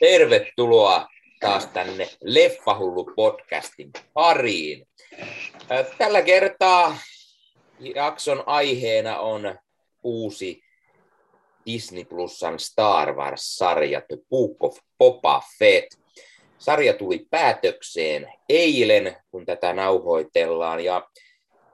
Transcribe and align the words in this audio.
Tervetuloa 0.00 1.08
taas 1.40 1.66
tänne 1.66 2.08
Leffahullu-podcastin 2.24 3.90
pariin. 4.12 4.88
Tällä 5.98 6.22
kertaa 6.22 6.98
jakson 7.94 8.42
aiheena 8.46 9.18
on 9.18 9.58
uusi 10.02 10.62
Disney 11.66 12.04
Plusan 12.04 12.58
Star 12.58 13.16
Wars-sarja 13.16 14.00
The 14.00 14.16
Book 14.30 14.64
of 14.64 14.78
Boba 14.98 15.42
Fett. 15.58 15.86
Sarja 16.58 16.92
tuli 16.92 17.26
päätökseen 17.30 18.32
eilen, 18.48 19.16
kun 19.30 19.46
tätä 19.46 19.72
nauhoitellaan, 19.72 20.84
ja 20.84 21.08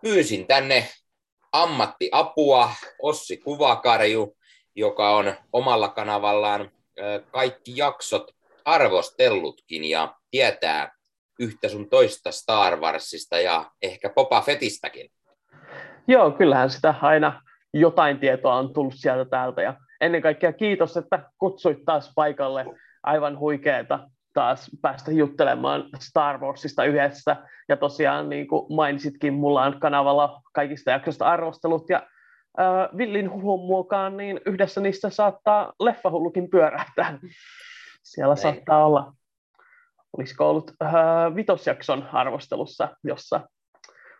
pyysin 0.02 0.46
tänne 0.46 0.88
ammattiapua 1.52 2.70
Ossi 3.02 3.36
Kuvakarju, 3.36 4.36
joka 4.74 5.10
on 5.10 5.34
omalla 5.52 5.88
kanavallaan 5.88 6.70
kaikki 7.32 7.72
jaksot 7.76 8.30
arvostellutkin 8.64 9.84
ja 9.84 10.14
tietää 10.30 10.92
yhtä 11.40 11.68
sun 11.68 11.90
toista 11.90 12.32
Star 12.32 12.80
Warsista 12.80 13.40
ja 13.40 13.70
ehkä 13.82 14.10
Boba 14.10 14.40
Fettistäkin. 14.40 15.10
Joo, 16.08 16.30
kyllähän 16.30 16.70
sitä 16.70 16.94
aina 17.02 17.42
jotain 17.74 18.18
tietoa 18.18 18.54
on 18.54 18.72
tullut 18.72 18.94
sieltä 18.96 19.30
täältä 19.30 19.62
ja 19.62 19.74
ennen 20.00 20.22
kaikkea 20.22 20.52
kiitos, 20.52 20.96
että 20.96 21.30
kutsuit 21.38 21.84
taas 21.84 22.12
paikalle. 22.14 22.66
Aivan 23.02 23.38
huikeeta 23.38 24.10
taas 24.38 24.70
päästä 24.82 25.12
juttelemaan 25.12 25.84
Star 26.00 26.38
Warsista 26.38 26.84
yhdessä. 26.84 27.36
Ja 27.68 27.76
tosiaan 27.76 28.28
niin 28.28 28.48
kuin 28.48 28.74
mainitsitkin, 28.74 29.34
mulla 29.34 29.62
on 29.62 29.80
kanavalla 29.80 30.42
kaikista 30.52 30.90
jaksoista 30.90 31.26
arvostelut 31.26 31.90
ja 31.90 32.06
äh, 32.60 32.96
Villin 32.96 33.32
huhun 33.32 33.66
mukaan, 33.66 34.16
niin 34.16 34.40
yhdessä 34.46 34.80
niistä 34.80 35.10
saattaa 35.10 35.72
leffahullukin 35.80 36.50
pyörähtää. 36.50 37.18
Siellä 38.02 38.34
Näin. 38.34 38.42
saattaa 38.42 38.86
olla, 38.86 39.12
olisiko 40.16 40.50
ollut 40.50 40.70
äh, 40.82 40.94
vitosjakson 41.34 42.08
arvostelussa, 42.12 42.88
jossa 43.04 43.40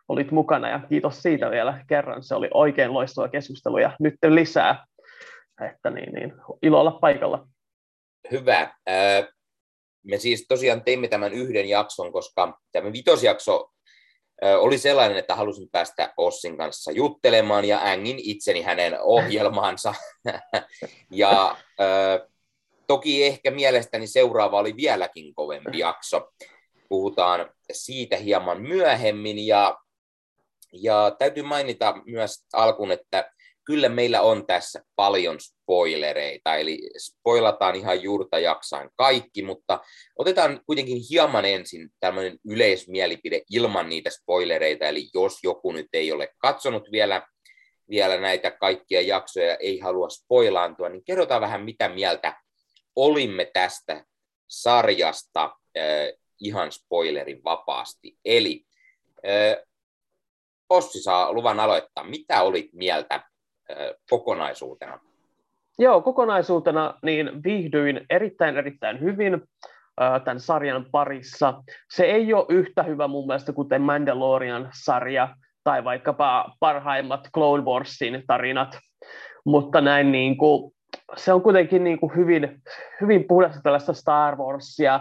olit 0.08 0.30
mukana 0.30 0.68
ja 0.68 0.80
kiitos 0.88 1.22
siitä 1.22 1.50
vielä 1.50 1.84
kerran. 1.88 2.22
Se 2.22 2.34
oli 2.34 2.48
oikein 2.54 2.94
loistava 2.94 3.28
keskustelu 3.28 3.78
ja 3.78 3.96
nyt 4.00 4.14
lisää. 4.28 4.84
Että 5.70 5.90
niin, 5.90 6.12
niin, 6.12 6.32
ilo 6.62 6.80
olla 6.80 6.92
paikalla. 6.92 7.48
Hyvä. 8.30 8.74
Me 10.08 10.18
siis 10.18 10.46
tosiaan 10.48 10.84
teimme 10.84 11.08
tämän 11.08 11.32
yhden 11.32 11.68
jakson, 11.68 12.12
koska 12.12 12.60
tämä 12.72 12.92
vitosjakso 12.92 13.70
oli 14.42 14.78
sellainen, 14.78 15.18
että 15.18 15.34
halusin 15.34 15.68
päästä 15.72 16.12
Ossin 16.16 16.56
kanssa 16.56 16.92
juttelemaan 16.92 17.64
ja 17.64 17.80
ängin 17.84 18.18
itseni 18.18 18.62
hänen 18.62 19.00
ohjelmaansa. 19.00 19.94
ja 21.10 21.56
toki 22.86 23.24
ehkä 23.24 23.50
mielestäni 23.50 24.06
seuraava 24.06 24.58
oli 24.58 24.76
vieläkin 24.76 25.34
kovempi 25.34 25.78
jakso. 25.78 26.32
Puhutaan 26.88 27.50
siitä 27.72 28.16
hieman 28.16 28.62
myöhemmin 28.62 29.46
ja, 29.46 29.78
ja 30.72 31.16
täytyy 31.18 31.42
mainita 31.42 31.94
myös 32.06 32.46
alkuun, 32.52 32.92
että 32.92 33.32
kyllä 33.68 33.88
meillä 33.88 34.22
on 34.22 34.46
tässä 34.46 34.82
paljon 34.96 35.40
spoilereita, 35.40 36.54
eli 36.54 36.90
spoilataan 36.98 37.74
ihan 37.74 38.02
juurta 38.02 38.38
jaksain 38.38 38.90
kaikki, 38.96 39.42
mutta 39.42 39.80
otetaan 40.16 40.60
kuitenkin 40.66 40.98
hieman 41.10 41.44
ensin 41.44 41.90
tämmöinen 42.00 42.38
yleismielipide 42.48 43.42
ilman 43.50 43.88
niitä 43.88 44.10
spoilereita, 44.10 44.84
eli 44.84 45.08
jos 45.14 45.38
joku 45.42 45.72
nyt 45.72 45.86
ei 45.92 46.12
ole 46.12 46.28
katsonut 46.38 46.92
vielä, 46.92 47.26
vielä 47.90 48.20
näitä 48.20 48.50
kaikkia 48.50 49.00
jaksoja 49.00 49.46
ja 49.46 49.56
ei 49.56 49.78
halua 49.78 50.08
spoilaantua, 50.08 50.88
niin 50.88 51.04
kerrotaan 51.04 51.40
vähän 51.40 51.64
mitä 51.64 51.88
mieltä 51.88 52.36
olimme 52.96 53.50
tästä 53.52 54.04
sarjasta 54.48 55.44
äh, 55.44 55.84
ihan 56.40 56.72
spoilerin 56.72 57.44
vapaasti. 57.44 58.18
Eli 58.24 58.64
äh, 59.26 59.68
Ossi 60.70 61.02
saa 61.02 61.32
luvan 61.32 61.60
aloittaa. 61.60 62.04
Mitä 62.04 62.42
olit 62.42 62.72
mieltä 62.72 63.28
kokonaisuutena? 64.10 65.00
Joo, 65.78 66.00
kokonaisuutena 66.00 66.94
niin 67.02 67.42
viihdyin 67.44 68.06
erittäin 68.10 68.56
erittäin 68.56 69.00
hyvin 69.00 69.42
tämän 70.24 70.40
sarjan 70.40 70.86
parissa. 70.90 71.62
Se 71.90 72.04
ei 72.04 72.34
ole 72.34 72.46
yhtä 72.48 72.82
hyvä 72.82 73.08
mun 73.08 73.26
mielestä 73.26 73.52
kuten 73.52 73.82
Mandalorian-sarja 73.82 75.28
tai 75.64 75.84
vaikkapa 75.84 76.52
parhaimmat 76.60 77.28
Clone 77.34 77.64
Warsin 77.64 78.22
tarinat, 78.26 78.78
mutta 79.44 79.80
näin 79.80 80.12
niin 80.12 80.36
kuin, 80.36 80.72
se 81.16 81.32
on 81.32 81.42
kuitenkin 81.42 81.84
niin 81.84 82.00
kuin 82.00 82.16
hyvin, 82.16 82.62
hyvin 83.00 83.24
puhdasta 83.28 83.60
tällaista 83.62 83.92
Star 83.92 84.36
Warsia, 84.36 85.00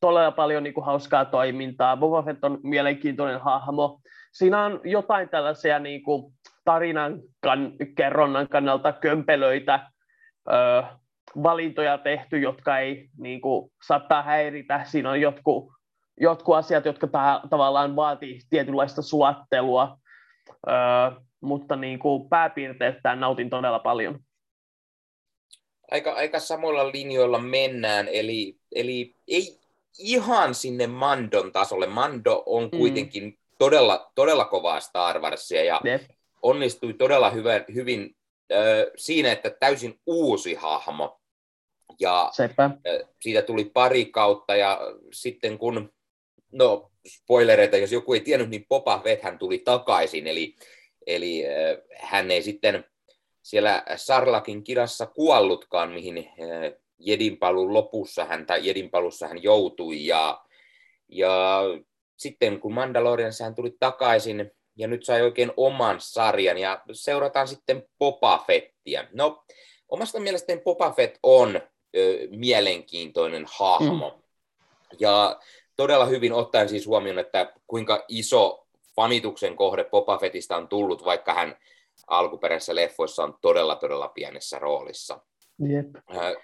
todella 0.00 0.30
paljon 0.30 0.62
niin 0.62 0.74
kuin 0.74 0.86
hauskaa 0.86 1.24
toimintaa. 1.24 1.96
Boba 1.96 2.22
Fett 2.22 2.44
on 2.44 2.58
mielenkiintoinen 2.62 3.40
hahmo. 3.40 4.00
Siinä 4.32 4.64
on 4.64 4.80
jotain 4.84 5.28
tällaisia 5.28 5.78
niin 5.78 6.02
kuin, 6.02 6.32
tarinan 6.68 7.22
kan, 7.40 7.72
kerronnan 7.96 8.48
kannalta 8.48 8.92
kömpelöitä 8.92 9.90
ö, 10.48 10.82
valintoja 11.42 11.98
tehty, 11.98 12.38
jotka 12.38 12.78
ei 12.78 13.08
niin 13.18 13.40
kuin, 13.40 13.70
saattaa 13.86 14.22
häiritä. 14.22 14.84
Siinä 14.84 15.10
on 15.10 15.20
jotkut, 15.20 15.72
jotkut 16.20 16.56
asiat, 16.56 16.84
jotka 16.84 17.06
ta- 17.06 17.40
tavallaan 17.50 17.96
vaatii 17.96 18.40
tietynlaista 18.50 19.02
sulattelua, 19.02 19.98
ö, 20.68 20.70
mutta 21.40 21.76
niin 21.76 21.98
kuin, 21.98 22.28
pääpiirteiltään 22.28 23.20
nautin 23.20 23.50
todella 23.50 23.78
paljon. 23.78 24.20
Aika, 25.90 26.12
aika 26.12 26.38
samoilla 26.38 26.92
linjoilla 26.92 27.38
mennään, 27.38 28.08
eli, 28.08 28.56
eli 28.74 29.14
ei 29.28 29.58
ihan 29.98 30.54
sinne 30.54 30.86
Mandon 30.86 31.52
tasolle. 31.52 31.86
Mando 31.86 32.42
on 32.46 32.62
mm. 32.62 32.78
kuitenkin 32.78 33.24
mm. 33.24 33.36
todella, 33.58 34.10
todella 34.14 34.44
kovaa 34.44 34.80
Star 34.80 35.20
Warsia 35.20 35.64
ja 35.64 35.80
Yep 35.86 36.17
onnistui 36.42 36.94
todella 36.94 37.30
hyvä, 37.30 37.64
hyvin 37.74 38.16
äh, 38.52 38.58
siinä, 38.96 39.32
että 39.32 39.50
täysin 39.50 40.00
uusi 40.06 40.54
hahmo. 40.54 41.20
Ja 42.00 42.30
Sepä. 42.32 42.70
siitä 43.20 43.42
tuli 43.42 43.64
pari 43.64 44.04
kautta 44.04 44.56
ja 44.56 44.80
sitten 45.12 45.58
kun, 45.58 45.92
no 46.52 46.90
spoilereita, 47.08 47.76
jos 47.76 47.92
joku 47.92 48.14
ei 48.14 48.20
tiennyt, 48.20 48.50
niin 48.50 48.66
Popa 48.68 49.02
hän 49.22 49.38
tuli 49.38 49.58
takaisin, 49.58 50.26
eli, 50.26 50.56
eli 51.06 51.44
hän 51.96 52.30
ei 52.30 52.42
sitten 52.42 52.84
siellä 53.42 53.82
Sarlakin 53.96 54.64
kirassa 54.64 55.06
kuollutkaan, 55.06 55.90
mihin 55.90 56.30
Jedinpalun 56.98 57.74
lopussa 57.74 58.24
hän, 58.24 58.46
tai 58.46 58.66
Jedinpalussa 58.66 59.28
hän 59.28 59.42
joutui, 59.42 60.06
ja, 60.06 60.44
ja 61.08 61.62
sitten 62.16 62.60
kun 62.60 62.74
Mandalorian 62.74 63.32
hän 63.42 63.54
tuli 63.54 63.76
takaisin 63.80 64.50
ja 64.78 64.88
nyt 64.88 65.04
sai 65.04 65.22
oikein 65.22 65.52
oman 65.56 65.96
sarjan 66.00 66.58
ja 66.58 66.82
seurataan 66.92 67.48
sitten 67.48 67.82
Boba 67.98 68.44
Fettiä. 68.46 69.08
No, 69.12 69.44
omasta 69.88 70.20
mielestäni 70.20 70.60
Boba 70.60 70.92
Fett 70.92 71.18
on 71.22 71.60
ö, 71.96 72.28
mielenkiintoinen 72.30 73.46
hahmo. 73.58 74.10
Mm. 74.10 74.22
Ja 75.00 75.40
todella 75.76 76.04
hyvin 76.04 76.32
ottaen 76.32 76.68
siis 76.68 76.86
huomioon, 76.86 77.18
että 77.18 77.52
kuinka 77.66 78.04
iso 78.08 78.66
fanituksen 78.96 79.56
kohde 79.56 79.84
Boba 79.84 80.18
Fettistä 80.18 80.56
on 80.56 80.68
tullut, 80.68 81.04
vaikka 81.04 81.34
hän 81.34 81.56
alkuperäisessä 82.06 82.74
leffoissa 82.74 83.24
on 83.24 83.38
todella, 83.40 83.76
todella 83.76 84.08
pienessä 84.08 84.58
roolissa. 84.58 85.20
Yep. 85.70 85.86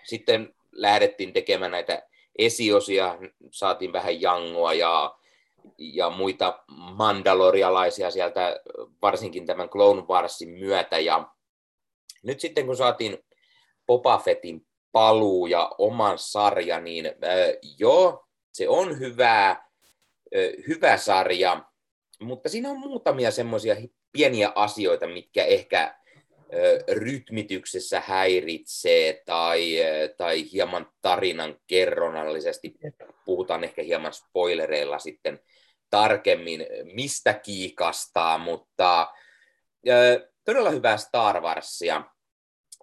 Sitten 0.02 0.54
lähdettiin 0.72 1.32
tekemään 1.32 1.70
näitä 1.70 2.02
esiosia, 2.38 3.18
saatiin 3.50 3.92
vähän 3.92 4.20
jangoa 4.20 4.74
ja 4.74 5.14
ja 5.78 6.10
muita 6.10 6.64
mandalorialaisia 6.68 8.10
sieltä, 8.10 8.60
varsinkin 9.02 9.46
tämän 9.46 9.68
Clone 9.68 10.02
Warsin 10.02 10.48
myötä. 10.48 10.98
Ja 10.98 11.28
nyt 12.22 12.40
sitten 12.40 12.66
kun 12.66 12.76
saatiin 12.76 13.18
Boba 13.86 14.18
Fettin 14.18 14.66
paluu 14.92 15.46
ja 15.46 15.70
oman 15.78 16.18
sarja, 16.18 16.80
niin 16.80 17.06
äh, 17.06 17.12
joo, 17.78 18.26
se 18.52 18.68
on 18.68 18.98
hyvä, 18.98 19.50
äh, 19.50 19.58
hyvä 20.68 20.96
sarja, 20.96 21.64
mutta 22.20 22.48
siinä 22.48 22.70
on 22.70 22.78
muutamia 22.78 23.30
semmoisia 23.30 23.76
pieniä 24.12 24.52
asioita, 24.54 25.06
mitkä 25.06 25.44
ehkä 25.44 25.82
äh, 25.82 25.94
rytmityksessä 26.92 28.00
häiritsee 28.00 29.22
tai, 29.26 29.76
tai 30.16 30.52
hieman 30.52 30.92
tarinan 31.02 31.56
kerronallisesti, 31.66 32.74
puhutaan 33.24 33.64
ehkä 33.64 33.82
hieman 33.82 34.12
spoilereilla 34.12 34.98
sitten 34.98 35.40
tarkemmin, 35.94 36.66
mistä 36.92 37.34
kiikastaa, 37.34 38.38
mutta 38.38 39.12
todella 40.44 40.70
hyvää 40.70 40.96
Star 40.96 41.40
Warsia. 41.40 42.04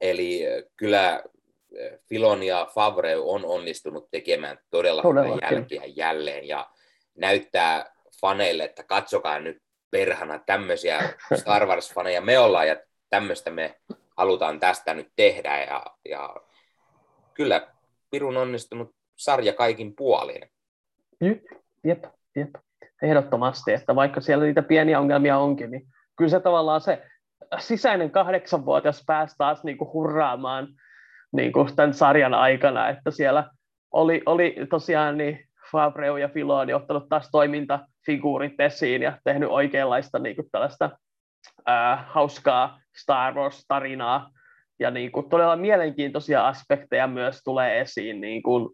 Eli 0.02 0.42
kyllä 0.78 1.24
Filon 2.10 2.44
ja 2.44 2.68
Favre 2.76 3.18
on 3.18 3.46
onnistunut 3.46 4.12
tekemään 4.12 4.60
todella 4.70 5.02
hyvää 5.02 5.52
jälkeä 5.52 5.84
jälleen 5.86 6.48
ja 6.48 6.70
näyttää 7.16 7.94
faneille, 8.22 8.64
että 8.64 8.84
katsokaa 8.84 9.40
nyt 9.40 9.58
perhana 9.90 10.40
tämmöisiä 10.46 11.14
Star 11.40 11.66
Wars-faneja 11.66 12.22
me 12.22 12.40
ollaan 12.40 12.68
ja 12.68 12.78
tämmöistä 13.10 13.52
me 13.52 13.80
halutaan 14.18 14.60
tästä 14.60 14.94
nyt 14.94 15.12
tehdä. 15.16 15.64
Ja, 15.64 15.86
ja 16.10 16.36
kyllä 17.34 17.68
Pirun 18.12 18.38
onnistunut 18.38 18.96
sarja 19.16 19.54
kaikin 19.54 19.96
puolin. 19.96 20.52
Jep, 21.22 21.44
jep, 21.84 22.04
jep. 22.36 22.50
Ehdottomasti, 23.02 23.74
että 23.74 23.96
vaikka 23.96 24.22
siellä 24.22 24.46
niitä 24.46 24.62
pieniä 24.62 25.00
ongelmia 25.00 25.38
onkin, 25.38 25.72
niin 25.72 25.88
kyllä 26.18 26.30
se 26.30 26.40
tavallaan 26.40 26.82
se 26.82 27.04
sisäinen 27.60 28.12
kahdeksanvuotias 28.12 29.04
pääsi 29.08 29.36
taas 29.38 29.64
niin 29.64 29.78
kuin 29.78 29.94
hurraamaan 29.94 30.68
niin 31.32 31.52
kuin 31.52 31.76
tämän 31.76 31.94
sarjan 31.94 32.34
aikana, 32.34 32.90
että 32.90 33.12
siellä 33.12 33.50
oli, 33.92 34.22
oli 34.26 34.56
tosiaan 34.70 35.18
niin 35.18 35.46
Fabreu 35.72 36.18
ja 36.18 36.30
Filoni 36.30 36.74
ottanut 36.74 37.10
taas 37.10 37.30
toimintafiguurit 37.32 38.60
esiin 38.60 39.02
ja 39.02 39.18
tehnyt 39.24 39.50
oikeanlaista 39.50 40.20
niin 40.20 40.36
kuin 40.36 40.48
tällaista 40.52 40.90
ää, 41.66 42.06
hauskaa 42.08 42.80
Star 43.02 43.34
Wars-tarinaa. 43.34 44.30
Ja 44.80 44.92
niin 44.92 45.12
kuin, 45.12 45.30
todella 45.30 45.56
mielenkiintoisia 45.56 46.48
aspekteja 46.48 47.08
myös 47.08 47.42
tulee 47.44 47.82
esiin, 47.82 48.22
niin 48.22 48.44
kuin, 48.44 48.70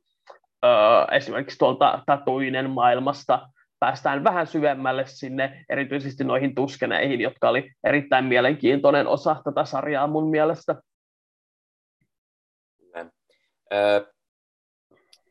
ää, 0.64 1.08
esimerkiksi 1.12 1.58
tuolta 1.58 2.04
Tatuinen 2.06 2.70
maailmasta 2.70 3.50
päästään 3.80 4.24
vähän 4.24 4.48
syvemmälle 4.48 5.06
sinne, 5.08 5.66
erityisesti 5.70 6.24
noihin 6.24 6.56
tuskeneihin, 6.56 7.22
jotka 7.22 7.50
oli 7.50 7.72
erittäin 7.84 8.26
mielenkiintoinen 8.26 9.08
osa 9.08 9.42
tätä 9.44 9.66
sarjaa 9.66 10.08
mun 10.08 10.30
mielestä. 10.30 10.76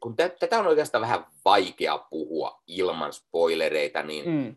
kun 0.01 0.17
tätä 0.17 0.59
on 0.59 0.67
oikeastaan 0.67 1.03
vähän 1.03 1.27
vaikea 1.45 1.99
puhua 1.99 2.63
ilman 2.67 3.13
spoilereita, 3.13 4.03
niin 4.03 4.31
mm. 4.31 4.57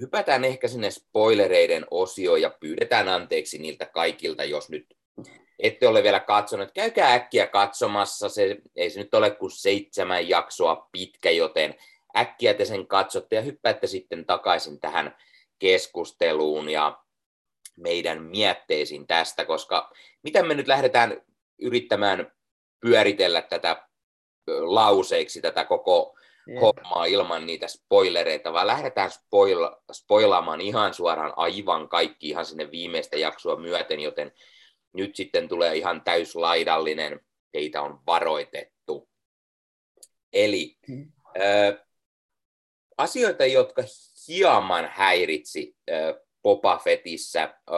hypätään 0.00 0.44
ehkä 0.44 0.68
sinne 0.68 0.90
spoilereiden 0.90 1.86
osioon 1.90 2.42
ja 2.42 2.56
pyydetään 2.60 3.08
anteeksi 3.08 3.58
niiltä 3.58 3.86
kaikilta, 3.86 4.44
jos 4.44 4.70
nyt 4.70 4.86
ette 5.58 5.88
ole 5.88 6.02
vielä 6.02 6.20
katsonut. 6.20 6.68
Käykää 6.74 7.12
äkkiä 7.12 7.46
katsomassa, 7.46 8.28
se, 8.28 8.56
ei 8.76 8.90
se 8.90 9.00
nyt 9.00 9.14
ole 9.14 9.30
kuin 9.30 9.50
seitsemän 9.50 10.28
jaksoa 10.28 10.88
pitkä, 10.92 11.30
joten 11.30 11.74
äkkiä 12.16 12.54
te 12.54 12.64
sen 12.64 12.86
katsotte 12.86 13.36
ja 13.36 13.42
hyppäätte 13.42 13.86
sitten 13.86 14.26
takaisin 14.26 14.80
tähän 14.80 15.16
keskusteluun 15.58 16.68
ja 16.68 16.98
meidän 17.76 18.22
mietteisiin 18.22 19.06
tästä, 19.06 19.44
koska 19.44 19.92
mitä 20.22 20.42
me 20.42 20.54
nyt 20.54 20.68
lähdetään 20.68 21.22
yrittämään 21.58 22.32
pyöritellä 22.80 23.42
tätä 23.42 23.88
lauseiksi, 24.46 25.40
tätä 25.40 25.64
koko 25.64 26.18
Jep. 26.46 26.60
hommaa 26.60 27.04
ilman 27.04 27.46
niitä 27.46 27.68
spoilereita, 27.68 28.52
vaan 28.52 28.66
lähdetään 28.66 29.10
spoil- 29.10 29.80
spoilaamaan 29.92 30.60
ihan 30.60 30.94
suoraan 30.94 31.32
aivan 31.36 31.88
kaikki 31.88 32.28
ihan 32.28 32.44
sinne 32.44 32.70
viimeistä 32.70 33.16
jaksoa 33.16 33.56
myöten, 33.56 34.00
joten 34.00 34.32
nyt 34.96 35.16
sitten 35.16 35.48
tulee 35.48 35.76
ihan 35.76 36.02
täyslaidallinen, 36.04 37.20
teitä 37.52 37.82
on 37.82 38.00
varoitettu. 38.06 39.08
Eli 40.32 40.76
hmm. 40.88 41.12
ö, 41.36 41.84
asioita, 42.98 43.46
jotka 43.46 43.82
hieman 44.28 44.90
häiritsi 44.92 45.76
ö, 45.90 46.24
Boba 46.42 46.78
Fettissä, 46.78 47.54
ö, 47.70 47.72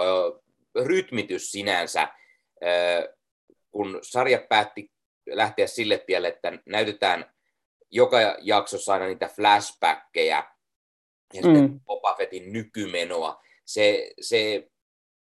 rytmitys 0.85 1.53
sinänsä, 1.53 2.09
ö, 2.63 3.15
kun 3.71 3.99
sarja 4.03 4.39
päätti 4.49 4.93
lähteä 5.27 5.67
sille 5.67 5.99
tielle, 5.99 6.29
että 6.29 6.53
näytetään 6.67 7.35
joka 7.91 8.19
jaksossa 8.41 8.93
aina 8.93 9.07
niitä 9.07 9.29
flashbackkejä 9.29 10.45
ja 11.35 11.43
mm. 11.43 11.81
Boba 11.81 12.15
Fettin 12.15 12.53
nykymenoa, 12.53 13.43
se, 13.65 14.11
se, 14.21 14.71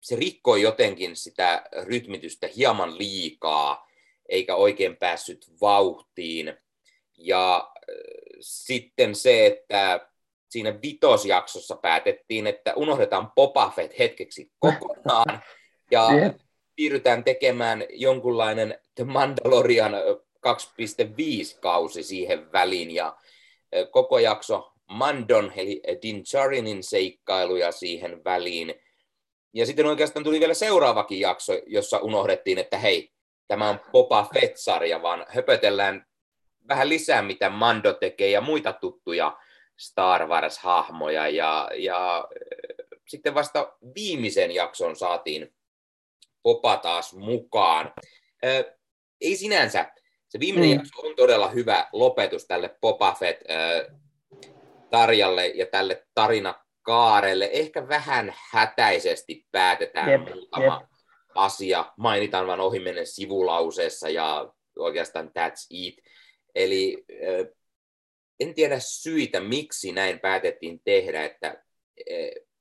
se 0.06 0.16
rikkoi 0.16 0.62
jotenkin 0.62 1.16
sitä 1.16 1.62
rytmitystä 1.82 2.48
hieman 2.56 2.98
liikaa, 2.98 3.88
eikä 4.28 4.56
oikein 4.56 4.96
päässyt 4.96 5.46
vauhtiin. 5.60 6.54
Ja 7.18 7.56
äh, 7.76 7.94
sitten 8.40 9.14
se, 9.14 9.46
että 9.46 10.08
siinä 10.48 10.82
vitosjaksossa 10.82 11.76
päätettiin, 11.76 12.46
että 12.46 12.74
unohdetaan 12.74 13.32
Boba 13.34 13.72
Fett 13.76 13.98
hetkeksi 13.98 14.50
kokonaan, 14.58 15.42
ja 15.90 16.08
siirrytään 16.76 17.24
tekemään 17.24 17.84
jonkunlainen 17.90 18.78
The 18.94 19.04
Mandalorian 19.04 19.92
2.5 19.92 21.58
kausi 21.60 22.02
siihen 22.02 22.52
väliin 22.52 22.90
ja 22.90 23.16
koko 23.90 24.18
jakso 24.18 24.72
Mandon 24.88 25.52
eli 25.56 25.82
Din 26.02 26.24
Charinin 26.24 26.82
seikkailuja 26.82 27.72
siihen 27.72 28.24
väliin. 28.24 28.74
Ja 29.56 29.66
sitten 29.66 29.86
oikeastaan 29.86 30.24
tuli 30.24 30.40
vielä 30.40 30.54
seuraavakin 30.54 31.20
jakso, 31.20 31.52
jossa 31.66 31.98
unohdettiin, 31.98 32.58
että 32.58 32.78
hei, 32.78 33.12
tämä 33.48 33.68
on 33.68 33.80
Boba 33.92 34.28
Fett-sarja, 34.34 35.02
vaan 35.02 35.26
höpötellään 35.28 36.06
vähän 36.68 36.88
lisää, 36.88 37.22
mitä 37.22 37.50
Mando 37.50 37.92
tekee 37.92 38.30
ja 38.30 38.40
muita 38.40 38.72
tuttuja 38.72 39.38
Star 39.76 40.26
Wars-hahmoja. 40.26 41.28
Ja, 41.28 41.70
ja 41.74 42.28
sitten 43.08 43.34
vasta 43.34 43.76
viimeisen 43.94 44.50
jakson 44.50 44.96
saatiin 44.96 45.54
Popa 46.42 46.76
taas 46.76 47.14
mukaan. 47.14 47.92
Ö, 48.44 48.76
ei 49.20 49.36
sinänsä. 49.36 49.92
Se 50.28 50.40
viimeinen 50.40 50.70
mm. 50.70 50.76
jakso 50.76 51.06
on 51.06 51.16
todella 51.16 51.48
hyvä 51.48 51.88
lopetus 51.92 52.46
tälle 52.46 52.76
Popa 52.80 53.12
Fett 53.12 53.42
ö, 53.50 53.90
Tarjalle 54.90 55.46
ja 55.46 55.66
tälle 55.66 56.06
tarinakaarelle. 56.86 57.50
Ehkä 57.52 57.88
vähän 57.88 58.34
hätäisesti 58.50 59.46
päätetään 59.52 60.08
yep, 60.08 60.34
muutama 60.34 60.80
yep. 60.80 60.90
asia. 61.34 61.92
Mainitaan 61.96 62.46
vain 62.46 62.60
ohimennen 62.60 63.06
sivulauseessa 63.06 64.08
ja 64.08 64.52
oikeastaan 64.78 65.26
that's 65.26 65.66
it. 65.70 65.94
Eli 66.54 67.04
en 68.40 68.54
tiedä 68.54 68.76
syitä, 68.78 69.40
miksi 69.40 69.92
näin 69.92 70.20
päätettiin 70.20 70.80
tehdä, 70.84 71.24
että 71.24 71.62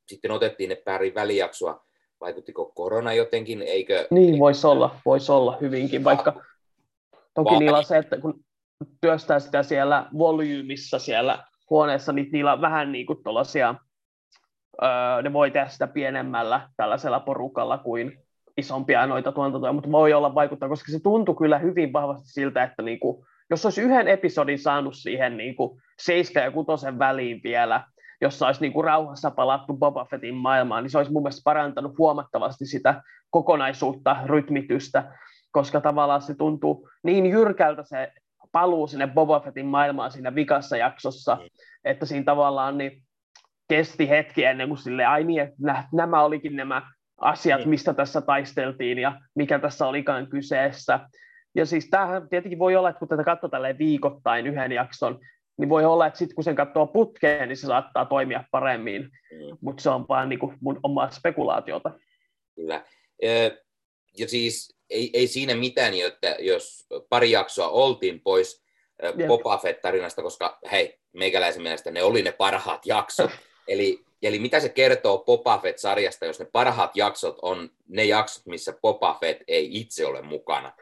sitten 0.07 0.31
otettiin 0.31 0.69
ne 0.69 0.75
pari 0.75 1.15
välijaksoa 1.15 1.85
vaikuttiko 2.21 2.65
korona 2.65 3.13
jotenkin, 3.13 3.61
eikö... 3.61 4.07
Niin, 4.11 4.39
voisi 4.39 4.67
olla, 4.67 4.95
voisi 5.05 5.31
olla 5.31 5.57
hyvinkin, 5.61 6.03
vaikka 6.03 6.43
toki 7.33 7.51
vai... 7.51 7.59
niillä 7.59 7.77
on 7.77 7.85
se, 7.85 7.97
että 7.97 8.17
kun 8.17 8.45
työstää 9.01 9.39
sitä 9.39 9.63
siellä 9.63 10.09
volyymissa 10.17 10.99
siellä 10.99 11.43
huoneessa, 11.69 12.13
niin 12.13 12.29
niillä 12.31 12.53
on 12.53 12.61
vähän 12.61 12.91
niin 12.91 13.05
kuin 13.05 13.23
tuollaisia, 13.23 13.75
öö, 14.83 15.21
ne 15.21 15.33
voi 15.33 15.51
tehdä 15.51 15.67
sitä 15.67 15.87
pienemmällä 15.87 16.69
tällaisella 16.77 17.19
porukalla 17.19 17.77
kuin 17.77 18.25
isompia 18.57 19.07
noita 19.07 19.31
tuotantoja, 19.31 19.73
mutta 19.73 19.91
voi 19.91 20.13
olla 20.13 20.35
vaikuttaa, 20.35 20.69
koska 20.69 20.91
se 20.91 20.99
tuntui 20.99 21.35
kyllä 21.35 21.57
hyvin 21.57 21.93
vahvasti 21.93 22.27
siltä, 22.27 22.63
että 22.63 22.81
niin 22.81 22.99
kuin, 22.99 23.25
jos 23.49 23.65
olisi 23.65 23.81
yhden 23.81 24.07
episodin 24.07 24.59
saanut 24.59 24.95
siihen 24.95 25.37
niin 25.37 25.55
kuin 25.55 25.81
7 25.99 26.43
ja 26.43 26.51
6 26.51 26.99
väliin 26.99 27.41
vielä, 27.43 27.83
jossa 28.21 28.45
olisi 28.45 28.61
niin 28.61 28.73
kuin 28.73 28.83
rauhassa 28.83 29.31
palattu 29.31 29.73
Boba 29.73 30.05
Fettin 30.05 30.35
maailmaan, 30.35 30.83
niin 30.83 30.91
se 30.91 30.97
olisi 30.97 31.11
mun 31.11 31.23
mielestä 31.23 31.41
parantanut 31.43 31.97
huomattavasti 31.97 32.65
sitä 32.65 33.01
kokonaisuutta, 33.29 34.17
rytmitystä, 34.25 35.11
koska 35.51 35.81
tavallaan 35.81 36.21
se 36.21 36.35
tuntuu 36.35 36.89
niin 37.03 37.25
jyrkältä 37.25 37.83
se 37.83 38.11
paluu 38.51 38.87
sinne 38.87 39.07
Boba 39.07 39.39
Fettin 39.39 39.65
maailmaan 39.65 40.11
siinä 40.11 40.35
vikassa 40.35 40.77
jaksossa, 40.77 41.37
että 41.83 42.05
siinä 42.05 42.23
tavallaan 42.23 42.77
niin 42.77 43.04
kesti 43.67 44.09
hetki 44.09 44.43
ennen 44.43 44.67
kuin 44.67 44.77
sille, 44.77 45.05
ai 45.05 45.23
niin, 45.23 45.41
että 45.41 45.57
nämä 45.93 46.23
olikin 46.23 46.55
nämä 46.55 46.81
asiat, 47.17 47.59
niin. 47.59 47.69
mistä 47.69 47.93
tässä 47.93 48.21
taisteltiin 48.21 48.97
ja 48.97 49.21
mikä 49.35 49.59
tässä 49.59 49.87
olikaan 49.87 50.27
kyseessä. 50.27 50.99
Ja 51.55 51.65
siis 51.65 51.89
tämähän 51.89 52.29
tietenkin 52.29 52.59
voi 52.59 52.75
olla, 52.75 52.89
että 52.89 52.99
kun 52.99 53.07
tätä 53.07 53.23
katsoo 53.23 53.49
viikoittain 53.79 54.47
yhden 54.47 54.71
jakson, 54.71 55.19
niin 55.57 55.69
voi 55.69 55.85
olla, 55.85 56.07
että 56.07 56.19
sitten 56.19 56.35
kun 56.35 56.43
sen 56.43 56.55
katsoo 56.55 56.87
putkeen, 56.87 57.49
niin 57.49 57.57
se 57.57 57.67
saattaa 57.67 58.05
toimia 58.05 58.43
paremmin, 58.51 59.01
mm. 59.01 59.57
mutta 59.61 59.83
se 59.83 59.89
on 59.89 60.05
vaan 60.09 60.29
niin 60.29 60.39
kuin 60.39 60.57
mun 60.61 60.79
omaa 60.83 61.11
spekulaatiota. 61.11 61.91
Kyllä. 62.55 62.85
Ja 64.17 64.27
siis 64.27 64.77
ei, 64.89 65.09
ei 65.13 65.27
siinä 65.27 65.55
mitään, 65.55 65.93
että 65.93 66.35
jos 66.39 66.87
pari 67.09 67.31
jaksoa 67.31 67.69
oltiin 67.69 68.21
pois. 68.21 68.65
Boba 69.27 69.57
Fett-tarinasta, 69.57 70.21
koska 70.21 70.59
hei, 70.71 70.99
meikäläisen 71.13 71.61
mielestä 71.61 71.91
ne 71.91 72.03
oli 72.03 72.21
ne 72.21 72.31
parhaat 72.31 72.85
jaksot. 72.85 73.31
eli, 73.67 74.05
eli 74.21 74.39
mitä 74.39 74.59
se 74.59 74.69
kertoo 74.69 75.17
Boba 75.17 75.57
Fett-sarjasta, 75.57 76.25
jos 76.25 76.39
ne 76.39 76.45
parhaat 76.45 76.95
jaksot 76.95 77.37
on 77.41 77.69
ne 77.87 78.05
jaksot, 78.05 78.45
missä 78.45 78.73
Boba 78.81 79.17
Fett 79.19 79.41
ei 79.47 79.69
itse 79.71 80.05
ole 80.05 80.21
mukana. 80.21 80.73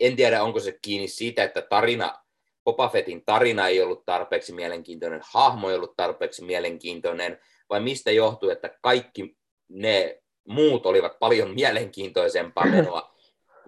en 0.00 0.16
tiedä, 0.16 0.42
onko 0.42 0.60
se 0.60 0.78
kiinni 0.82 1.08
siitä, 1.08 1.44
että 1.44 1.62
tarina 1.62 2.24
Boba 2.64 2.88
Fettin 2.88 3.24
tarina 3.24 3.68
ei 3.68 3.82
ollut 3.82 4.06
tarpeeksi 4.06 4.52
mielenkiintoinen, 4.52 5.20
hahmo 5.24 5.70
ei 5.70 5.76
ollut 5.76 5.96
tarpeeksi 5.96 6.44
mielenkiintoinen, 6.44 7.40
vai 7.70 7.80
mistä 7.80 8.10
johtuu, 8.10 8.50
että 8.50 8.78
kaikki 8.80 9.36
ne 9.68 10.22
muut 10.48 10.86
olivat 10.86 11.18
paljon 11.18 11.54
mielenkiintoisempaa 11.54 12.66
menoa, 12.66 13.14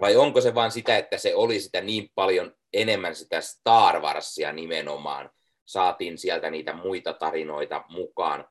vai 0.00 0.16
onko 0.16 0.40
se 0.40 0.54
vain 0.54 0.70
sitä, 0.70 0.96
että 0.98 1.18
se 1.18 1.34
oli 1.34 1.60
sitä 1.60 1.80
niin 1.80 2.10
paljon 2.14 2.54
enemmän 2.72 3.14
sitä 3.14 3.40
Star 3.40 4.00
Warsia 4.00 4.52
nimenomaan, 4.52 5.30
saatiin 5.66 6.18
sieltä 6.18 6.50
niitä 6.50 6.72
muita 6.72 7.12
tarinoita 7.12 7.84
mukaan. 7.88 8.48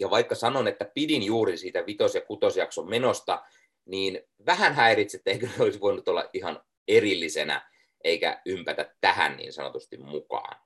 ja 0.00 0.10
vaikka 0.10 0.34
sanon, 0.34 0.68
että 0.68 0.90
pidin 0.94 1.22
juuri 1.22 1.56
siitä 1.56 1.86
vitos- 1.86 2.14
ja 2.14 2.20
kutosjakson 2.20 2.90
menosta, 2.90 3.42
niin 3.84 4.20
vähän 4.46 4.74
häiritsi, 4.74 5.16
että 5.16 5.30
eikö 5.30 5.46
ne 5.46 5.64
olisi 5.64 5.80
voinut 5.80 6.08
olla 6.08 6.30
ihan 6.32 6.60
erillisenä, 6.88 7.70
eikä 8.04 8.42
ympätä 8.46 8.94
tähän 9.00 9.36
niin 9.36 9.52
sanotusti 9.52 9.96
mukaan. 9.96 10.60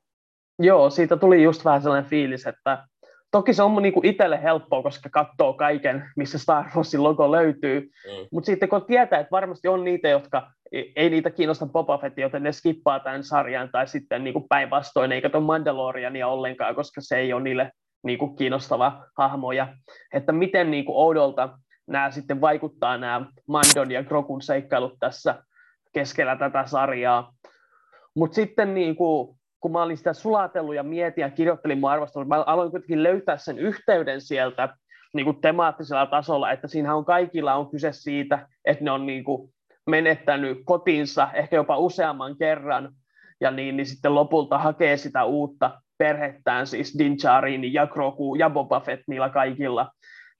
Joo, 0.58 0.90
siitä 0.90 1.16
tuli 1.16 1.42
just 1.42 1.64
vähän 1.64 1.82
sellainen 1.82 2.10
fiilis, 2.10 2.46
että 2.46 2.88
toki 3.30 3.54
se 3.54 3.62
on 3.62 3.82
niinku 3.82 4.00
itselle 4.04 4.42
helppoa, 4.42 4.82
koska 4.82 5.08
katsoo 5.12 5.52
kaiken, 5.52 6.04
missä 6.16 6.38
Star 6.38 6.64
Warsin 6.76 7.02
logo 7.02 7.32
löytyy, 7.32 7.80
mm. 7.80 8.28
mutta 8.32 8.46
sitten 8.46 8.68
kun 8.68 8.84
tietää, 8.86 9.20
että 9.20 9.30
varmasti 9.30 9.68
on 9.68 9.84
niitä, 9.84 10.08
jotka 10.08 10.50
ei 10.72 11.10
niitä 11.10 11.30
kiinnosta 11.30 11.66
Boba 11.66 11.98
Fett, 11.98 12.18
joten 12.18 12.42
ne 12.42 12.52
skippaa 12.52 13.00
tämän 13.00 13.24
sarjan, 13.24 13.68
tai 13.72 13.88
sitten 13.88 14.24
niinku 14.24 14.46
päinvastoin, 14.48 15.12
eikä 15.12 15.28
tuon 15.28 15.44
Mandaloriania 15.44 16.28
ollenkaan, 16.28 16.74
koska 16.74 17.00
se 17.00 17.16
ei 17.16 17.32
ole 17.32 17.42
niille 17.42 17.72
niinku 18.02 18.28
kiinnostava 18.28 19.06
hahmo, 19.18 19.52
ja 19.52 19.68
että 20.14 20.32
miten 20.32 20.70
niinku 20.70 21.00
oudolta 21.00 21.58
nämä 21.86 22.10
sitten 22.10 22.40
vaikuttaa 22.40 22.98
nämä 22.98 23.26
Mandon 23.48 23.90
ja 23.90 24.04
Grokun 24.04 24.42
seikkailut 24.42 24.96
tässä 25.00 25.42
keskellä 25.92 26.36
tätä 26.36 26.66
sarjaa. 26.66 27.32
Mutta 28.16 28.34
sitten 28.34 28.74
niinku, 28.74 29.37
kun 29.60 29.72
mä 29.72 29.82
olin 29.82 29.96
sitä 29.96 30.12
sulatellut 30.12 30.74
ja 30.74 30.82
mietin 30.82 31.22
ja 31.22 31.30
kirjoittelin 31.30 31.80
mun 31.80 31.90
arvostelun, 31.90 32.28
mä 32.28 32.42
aloin 32.42 32.70
kuitenkin 32.70 33.02
löytää 33.02 33.36
sen 33.36 33.58
yhteyden 33.58 34.20
sieltä 34.20 34.76
niin 35.14 35.24
kuin 35.24 35.40
temaattisella 35.40 36.06
tasolla, 36.06 36.50
että 36.52 36.68
siinä 36.68 36.94
on 36.94 37.04
kaikilla 37.04 37.54
on 37.54 37.70
kyse 37.70 37.92
siitä, 37.92 38.48
että 38.64 38.84
ne 38.84 38.90
on 38.90 39.06
niin 39.06 39.24
kuin 39.24 39.52
menettänyt 39.86 40.58
kotinsa 40.64 41.28
ehkä 41.34 41.56
jopa 41.56 41.78
useamman 41.78 42.36
kerran, 42.38 42.92
ja 43.40 43.50
niin, 43.50 43.76
niin 43.76 43.86
sitten 43.86 44.14
lopulta 44.14 44.58
hakee 44.58 44.96
sitä 44.96 45.24
uutta 45.24 45.80
perhettään, 45.98 46.66
siis 46.66 46.98
Din 46.98 47.16
Djarin 47.22 47.72
ja 47.72 47.86
Grogu 47.86 48.34
ja 48.34 48.50
Boba 48.50 48.80
Fett 48.80 49.02
niillä 49.06 49.28
kaikilla. 49.28 49.90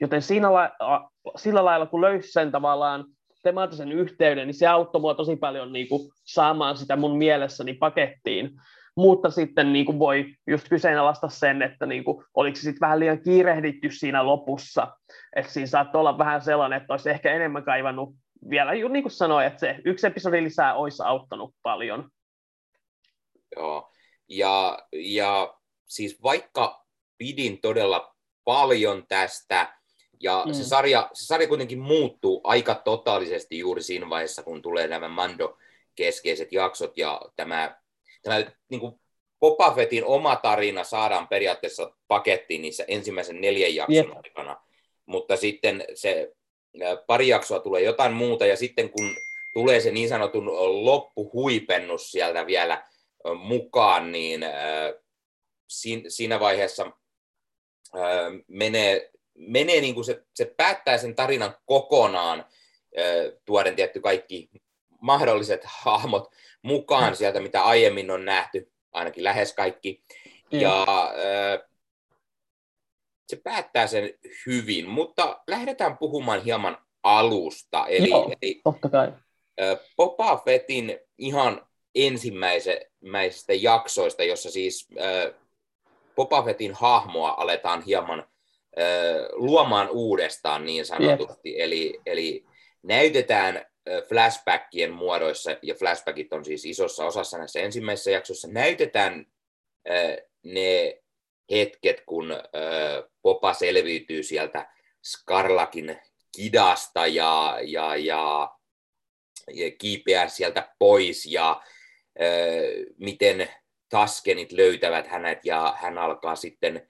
Joten 0.01 0.23
siinä 0.23 0.53
la- 0.53 1.11
sillä 1.37 1.65
lailla, 1.65 1.87
kun 1.87 2.01
löysi 2.01 2.33
sen 2.33 2.51
tavallaan 2.53 3.05
temaattisen 3.43 3.93
yhteyden, 3.93 4.47
niin 4.47 4.55
se 4.55 4.67
auttoi 4.67 5.01
mua 5.01 5.15
tosi 5.15 5.37
paljon 5.37 5.73
niin 5.73 5.89
kuin, 5.89 6.11
saamaan 6.25 6.77
sitä 6.77 6.97
mun 6.97 7.19
mielessäni 7.19 7.75
pakettiin 7.75 8.51
mutta 8.99 9.31
sitten 9.31 9.73
niin 9.73 9.87
kuin 9.87 9.99
voi 9.99 10.35
just 10.47 10.69
kyseenalaista 10.69 11.28
sen, 11.28 11.62
että 11.62 11.87
niin 11.87 12.05
kuin, 12.05 12.25
oliko 12.35 12.57
se 12.57 12.62
sitten 12.62 12.81
vähän 12.81 13.00
liian 13.00 13.23
kiirehditty 13.23 13.90
siinä 13.90 14.26
lopussa, 14.26 14.97
että 15.37 15.52
siinä 15.52 15.67
saattoi 15.67 16.00
olla 16.00 16.19
vähän 16.19 16.43
sellainen, 16.43 16.81
että 16.81 16.93
olisi 16.93 17.11
ehkä 17.11 17.33
enemmän 17.33 17.64
kaivannut 17.64 18.14
vielä, 18.50 18.73
niin 18.73 19.02
kuin 19.02 19.12
sanoin, 19.12 19.47
että 19.47 19.61
se 19.61 19.78
yksi 19.85 20.07
episodi 20.07 20.43
lisää 20.43 20.75
olisi 20.75 21.02
auttanut 21.07 21.55
paljon. 21.62 22.11
Joo, 23.57 23.93
ja, 24.28 24.78
ja 24.93 25.55
siis 25.87 26.23
vaikka 26.23 26.85
pidin 27.19 27.61
todella 27.61 28.14
paljon 28.45 29.05
tästä, 29.09 29.75
ja 30.21 30.45
mm. 30.47 30.52
se, 30.52 30.64
sarja, 30.64 31.11
se 31.12 31.26
sarja 31.26 31.49
kuitenkin 31.49 31.78
muuttuu 31.78 32.40
aika 32.45 32.75
totaalisesti 32.75 33.59
juuri 33.59 33.83
siinä 33.83 34.11
vaiheessa, 34.11 34.43
kun 34.43 34.62
tulee 34.62 34.88
nämä 34.88 35.09
Mando-keskeiset 35.09 36.52
jaksot, 36.52 36.99
ja 36.99 37.21
tämä 37.37 37.76
tämä 38.28 38.50
niin 38.68 38.80
kuin 38.80 39.00
Boba 39.40 39.75
Fettin 39.75 40.04
oma 40.04 40.37
tarina 40.37 40.85
saadaan 40.85 41.28
periaatteessa 41.28 41.92
pakettiin 42.08 42.62
niissä 42.62 42.85
ensimmäisen 42.88 43.40
neljän 43.40 43.75
jakson 43.75 43.97
yep. 43.97 44.16
aikana, 44.25 44.56
mutta 45.06 45.37
sitten 45.37 45.85
se 45.94 46.32
pari 47.06 47.28
jaksoa 47.28 47.61
tulee 47.61 47.82
jotain 47.82 48.12
muuta, 48.12 48.47
ja 48.47 48.56
sitten 48.56 48.90
kun 48.90 49.16
tulee 49.54 49.80
se 49.80 49.90
niin 49.90 50.08
sanotun 50.08 50.47
loppuhuipennus 50.85 52.11
sieltä 52.11 52.47
vielä 52.47 52.87
mukaan, 53.38 54.12
niin 54.12 54.44
siinä 56.08 56.40
vaiheessa 56.40 56.92
menee, 58.47 59.11
menee 59.35 59.80
niin 59.80 59.94
kuin 59.94 60.04
se, 60.04 60.23
se 60.35 60.54
päättää 60.56 60.99
sen 60.99 61.14
tarinan 61.14 61.56
kokonaan, 61.66 62.44
tuoden 63.44 63.76
tietty 63.76 64.00
kaikki 64.00 64.50
mahdolliset 65.00 65.61
hahmot 65.64 66.31
mukaan 66.62 67.17
sieltä, 67.17 67.40
mitä 67.40 67.62
aiemmin 67.62 68.11
on 68.11 68.25
nähty, 68.25 68.73
ainakin 68.93 69.25
lähes 69.25 69.52
kaikki. 69.52 70.02
Mm. 70.52 70.61
Ja 70.61 70.83
äh, 70.83 71.69
se 73.26 73.37
päättää 73.37 73.87
sen 73.87 74.14
hyvin, 74.47 74.88
mutta 74.88 75.43
lähdetään 75.47 75.99
puhumaan 75.99 76.43
hieman 76.43 76.78
alusta. 77.02 77.87
Eli, 77.87 78.11
Joo, 78.11 78.33
eli 78.43 78.61
totta 78.64 78.88
kai. 78.88 79.12
Äh, 79.61 79.78
Boba 79.97 80.43
Fettin 80.45 80.99
ihan 81.19 81.67
ensimmäisistä 81.95 83.55
jaksoista, 83.55 84.25
jossa 84.25 84.50
siis 84.50 84.88
äh, 85.00 85.35
Boba 86.17 86.43
Fettin 86.43 86.75
hahmoa 86.75 87.35
aletaan 87.38 87.83
hieman 87.83 88.19
äh, 88.19 88.26
luomaan 89.33 89.88
uudestaan 89.90 90.67
niin 90.67 90.87
sanotusti. 90.87 91.50
Yep. 91.50 91.61
Eli, 91.61 92.00
eli 92.07 92.45
näytetään 92.83 93.67
flashbackien 94.09 94.92
muodoissa, 94.92 95.57
ja 95.62 95.75
flashbackit 95.75 96.33
on 96.33 96.45
siis 96.45 96.64
isossa 96.64 97.04
osassa 97.04 97.38
näissä 97.38 97.61
ensimmäisissä 97.61 98.11
jaksoissa, 98.11 98.49
näytetään 98.49 99.26
ne 100.42 101.02
hetket, 101.50 102.02
kun 102.07 102.35
Popa 103.23 103.54
selviytyy 103.54 104.23
sieltä 104.23 104.73
Skarlakin 105.02 105.99
kidasta 106.37 107.07
ja, 107.07 107.59
ja, 107.62 107.97
ja, 107.97 108.50
ja 109.54 109.71
kiipeää 109.78 110.28
sieltä 110.28 110.75
pois 110.78 111.26
ja 111.26 111.62
miten 112.99 113.49
Taskenit 113.88 114.52
löytävät 114.52 115.07
hänet 115.07 115.45
ja 115.45 115.76
hän 115.80 115.99
alkaa 115.99 116.37
sitten 116.37 116.88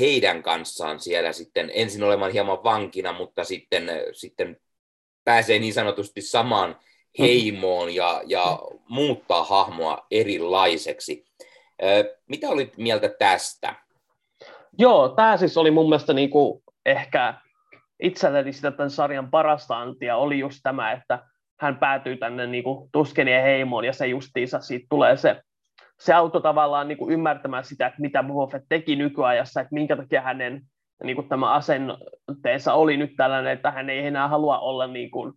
heidän 0.00 0.42
kanssaan 0.42 1.00
siellä 1.00 1.32
sitten 1.32 1.70
ensin 1.74 2.02
olemaan 2.02 2.32
hieman 2.32 2.64
vankina, 2.64 3.12
mutta 3.12 3.44
sitten, 3.44 3.90
sitten 4.12 4.60
pääsee 5.24 5.58
niin 5.58 5.74
sanotusti 5.74 6.20
samaan 6.20 6.76
heimoon 7.18 7.94
ja, 7.94 8.22
ja 8.26 8.58
muuttaa 8.88 9.44
hahmoa 9.44 10.06
erilaiseksi. 10.10 11.24
Mitä 12.28 12.48
olit 12.48 12.76
mieltä 12.76 13.08
tästä? 13.18 13.74
Joo, 14.78 15.08
tämä 15.08 15.36
siis 15.36 15.56
oli 15.56 15.70
mun 15.70 15.88
mielestä 15.88 16.12
niinku 16.12 16.62
ehkä 16.86 17.34
itselleni 18.02 18.52
sitä 18.52 18.70
tämän 18.70 18.90
sarjan 18.90 19.30
parasta 19.30 19.78
antia 19.78 20.16
oli 20.16 20.38
just 20.38 20.60
tämä, 20.62 20.92
että 20.92 21.18
hän 21.60 21.76
päätyy 21.78 22.16
tänne 22.16 22.46
niinku 22.46 22.88
Tuskenien 22.92 23.42
heimoon 23.42 23.84
ja 23.84 23.92
se 23.92 24.06
justiinsa 24.06 24.60
siitä 24.60 24.86
tulee 24.90 25.16
se, 25.16 25.42
se 26.00 26.12
auto 26.12 26.40
tavallaan 26.40 26.88
niinku 26.88 27.10
ymmärtämään 27.10 27.64
sitä, 27.64 27.86
että 27.86 28.00
mitä 28.00 28.22
Boba 28.22 28.60
teki 28.68 28.96
nykyajassa, 28.96 29.60
että 29.60 29.74
minkä 29.74 29.96
takia 29.96 30.20
hänen 30.20 30.62
niin 31.04 31.16
kuin 31.16 31.28
tämä 31.28 31.52
asenteensa 31.52 32.74
oli 32.74 32.96
nyt 32.96 33.16
tällainen, 33.16 33.52
että 33.52 33.70
hän 33.70 33.90
ei 33.90 34.06
enää 34.06 34.28
halua 34.28 34.58
olla 34.58 34.86
niin 34.86 35.10
kuin 35.10 35.32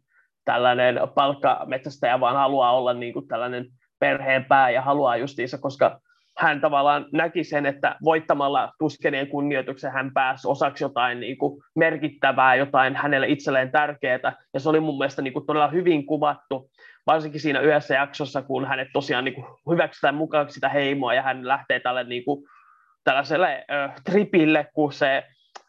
tällainen 0.45 0.99
palkkametsästäjä, 1.15 2.19
vaan 2.19 2.35
haluaa 2.35 2.77
olla 2.77 2.93
niin 2.93 3.13
kuin 3.13 3.27
tällainen 3.27 3.65
perheen 3.99 4.45
pää 4.45 4.69
ja 4.69 4.81
haluaa 4.81 5.17
justiinsa, 5.17 5.57
koska 5.57 5.99
hän 6.37 6.61
tavallaan 6.61 7.05
näki 7.11 7.43
sen, 7.43 7.65
että 7.65 7.95
voittamalla 8.03 8.71
tuskenien 8.79 9.27
kunnioituksen 9.27 9.91
hän 9.91 10.13
pääsi 10.13 10.47
osaksi 10.47 10.83
jotain 10.83 11.19
niin 11.19 11.37
kuin 11.37 11.63
merkittävää, 11.75 12.55
jotain 12.55 12.95
hänelle 12.95 13.27
itselleen 13.27 13.71
tärkeää, 13.71 14.33
ja 14.53 14.59
se 14.59 14.69
oli 14.69 14.79
mun 14.79 14.97
mielestä 14.97 15.21
niin 15.21 15.33
kuin 15.33 15.45
todella 15.45 15.67
hyvin 15.67 16.05
kuvattu, 16.05 16.69
varsinkin 17.07 17.41
siinä 17.41 17.59
yhdessä 17.59 17.95
jaksossa, 17.95 18.41
kun 18.41 18.65
hänet 18.67 18.87
tosiaan 18.93 19.25
niin 19.25 19.35
kuin 19.35 19.47
hyväksytään 19.71 20.15
mukaan 20.15 20.49
sitä 20.49 20.69
heimoa, 20.69 21.13
ja 21.13 21.21
hän 21.21 21.47
lähtee 21.47 21.79
tälle 21.79 22.03
niin 22.03 22.25
kuin, 22.25 22.45
tällaiselle 23.03 23.65
ö, 23.71 23.89
tripille, 24.03 24.67
kun 24.73 24.93
se 24.93 25.23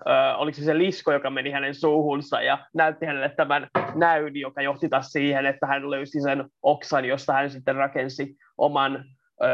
ö, 0.07 0.37
oliko 0.37 0.57
se 0.57 0.65
se 0.65 0.79
lisko, 0.79 1.13
joka 1.13 1.31
meni 1.31 1.51
hänen 1.51 1.75
suuhunsa 1.75 2.43
ja 2.43 2.59
näytti 2.75 3.07
hänelle 3.07 3.29
tämän 3.29 3.69
näyn, 3.95 4.37
joka 4.37 4.63
johti 4.63 4.89
taas 4.89 5.07
siihen, 5.07 5.47
että 5.47 5.67
hän 5.67 5.91
löysi 5.91 6.21
sen 6.21 6.45
oksan, 6.63 7.05
josta 7.05 7.33
hän 7.33 7.51
sitten 7.51 7.77
rakensi 7.77 8.37
oman 8.59 9.05
ö, 9.43 9.47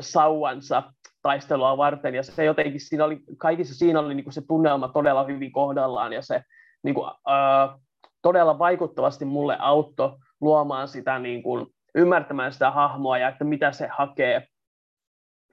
sauvansa 0.00 0.82
taistelua 1.22 1.76
varten, 1.76 2.14
ja 2.14 2.22
se 2.22 2.44
jotenkin 2.44 2.80
siinä 2.80 3.04
oli, 3.04 3.20
kaikissa 3.38 3.74
siinä 3.74 4.00
oli 4.00 4.14
niin 4.14 4.32
se 4.32 4.42
tunnelma 4.48 4.88
todella 4.88 5.24
hyvin 5.24 5.52
kohdallaan, 5.52 6.12
ja 6.12 6.22
se 6.22 6.42
niin 6.82 6.94
kuin, 6.94 7.10
ö, 7.10 7.78
todella 8.22 8.58
vaikuttavasti 8.58 9.24
mulle 9.24 9.56
auttoi 9.60 10.16
luomaan 10.40 10.88
sitä, 10.88 11.18
niin 11.18 11.42
kuin, 11.42 11.66
ymmärtämään 11.94 12.52
sitä 12.52 12.70
hahmoa 12.70 13.18
ja 13.18 13.28
että 13.28 13.44
mitä 13.44 13.72
se 13.72 13.88
hakee. 13.90 14.46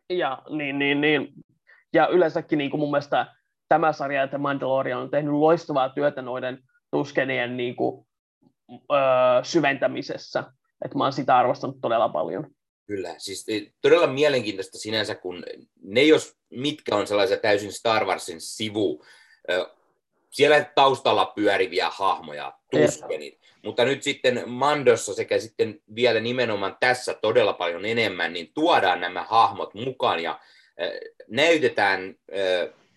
Ja, 0.10 0.42
niin, 0.50 0.80
niin, 0.80 1.02
niin. 1.02 1.28
ja 1.94 2.08
yleensäkin 2.08 2.58
niin 2.58 2.72
kuin 2.72 2.80
mun 2.80 2.92
mielestä 2.92 3.26
tämä 3.70 3.94
sarja 3.94 4.22
ja 4.22 4.28
The 4.28 4.38
Mandalorian 4.38 5.02
on 5.02 5.12
tehnyt 5.12 5.34
loistavaa 5.34 5.90
työtä 5.90 6.22
noiden 6.22 6.60
tuskenien 6.92 7.58
niin 7.58 7.76
kuin, 7.76 8.08
öö, 8.72 9.44
syventämisessä. 9.44 10.44
Että 10.86 10.98
mä 10.98 11.04
oon 11.04 11.14
sitä 11.14 11.38
arvostanut 11.38 11.82
todella 11.82 12.10
paljon. 12.10 12.48
Kyllä, 12.88 13.16
siis 13.18 13.46
eh, 13.50 13.74
todella 13.82 14.08
mielenkiintoista 14.08 14.78
sinänsä, 14.78 15.16
kun 15.16 15.44
ne 15.84 16.04
jos 16.04 16.38
mitkä 16.50 16.96
on 16.96 17.08
sellaisia 17.08 17.38
täysin 17.38 17.74
Star 17.74 18.06
Warsin 18.06 18.42
sivu, 18.42 19.04
siellä 20.30 20.66
taustalla 20.76 21.26
pyöriviä 21.26 21.90
hahmoja, 21.90 22.54
tuskenit. 22.72 23.40
Mutta 23.64 23.86
nyt 23.86 24.04
sitten 24.04 24.50
Mandossa 24.50 25.14
sekä 25.14 25.40
sitten 25.40 25.80
vielä 25.96 26.20
nimenomaan 26.20 26.78
tässä 26.80 27.14
todella 27.14 27.54
paljon 27.54 27.86
enemmän, 27.86 28.34
niin 28.34 28.52
tuodaan 28.54 29.02
nämä 29.02 29.24
hahmot 29.24 29.74
mukaan 29.74 30.24
ja 30.24 30.40
näytetään 31.28 32.16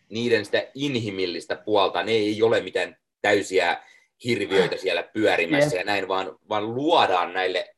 niiden 0.08 0.44
sitä 0.44 0.66
inhimillistä 0.74 1.56
puolta, 1.56 2.02
ne 2.02 2.12
ei 2.12 2.42
ole 2.42 2.60
mitään 2.60 2.96
täysiä 3.22 3.82
hirviöitä 4.24 4.76
siellä 4.76 5.02
pyörimässä 5.02 5.76
yeah. 5.76 5.78
ja 5.80 5.84
näin, 5.84 6.08
vaan, 6.08 6.38
vaan 6.48 6.74
luodaan 6.74 7.32
näille 7.32 7.74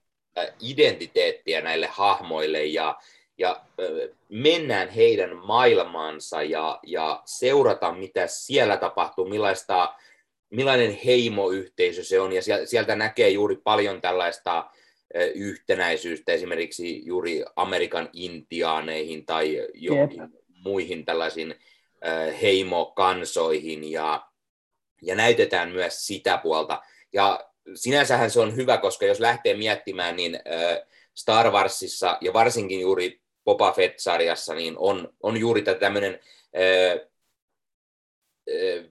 identiteettiä 0.61 1.61
näille 1.61 1.87
hahmoille 1.87 2.65
ja, 2.65 2.99
ja 3.39 3.61
mennään 4.29 4.89
heidän 4.89 5.37
maailmaansa 5.37 6.43
ja, 6.43 6.81
ja 6.87 7.23
seurata, 7.25 7.93
mitä 7.93 8.27
siellä 8.27 8.77
tapahtuu, 8.77 9.29
millaista, 9.29 9.95
millainen 10.51 10.99
heimoyhteisö 11.05 12.05
se 12.05 12.21
on, 12.21 12.33
ja 12.33 12.43
sieltä 12.65 12.97
näkee 12.97 13.29
juuri 13.29 13.57
paljon 13.57 14.01
tällaista 14.01 14.71
yhtenäisyyttä 15.35 16.33
esimerkiksi 16.33 17.07
juuri 17.07 17.45
Amerikan 17.57 18.09
intiaaneihin 18.13 19.27
tai 19.27 19.69
johonkin 19.75 20.21
yep. 20.21 20.31
muihin 20.65 21.05
tällaisiin 21.05 21.55
heimokansoihin, 22.43 23.91
ja, 23.93 24.27
ja 25.03 25.15
näytetään 25.15 25.71
myös 25.71 26.07
sitä 26.07 26.39
puolta. 26.39 26.83
Ja 27.13 27.51
sinänsähän 27.75 28.31
se 28.31 28.41
on 28.41 28.57
hyvä, 28.57 28.79
koska 28.79 29.07
jos 29.07 29.21
lähtee 29.21 29.55
miettimään, 29.55 30.17
niin 30.17 30.41
Star 31.15 31.51
Warsissa 31.51 32.19
ja 32.21 32.33
varsinkin 32.33 32.81
juuri 32.81 33.21
Boba 33.45 33.73
Fett-sarjassa 33.73 34.55
niin 34.55 34.75
on, 34.79 35.09
on 35.23 35.37
juuri 35.37 35.63
tämmöinen 35.81 36.21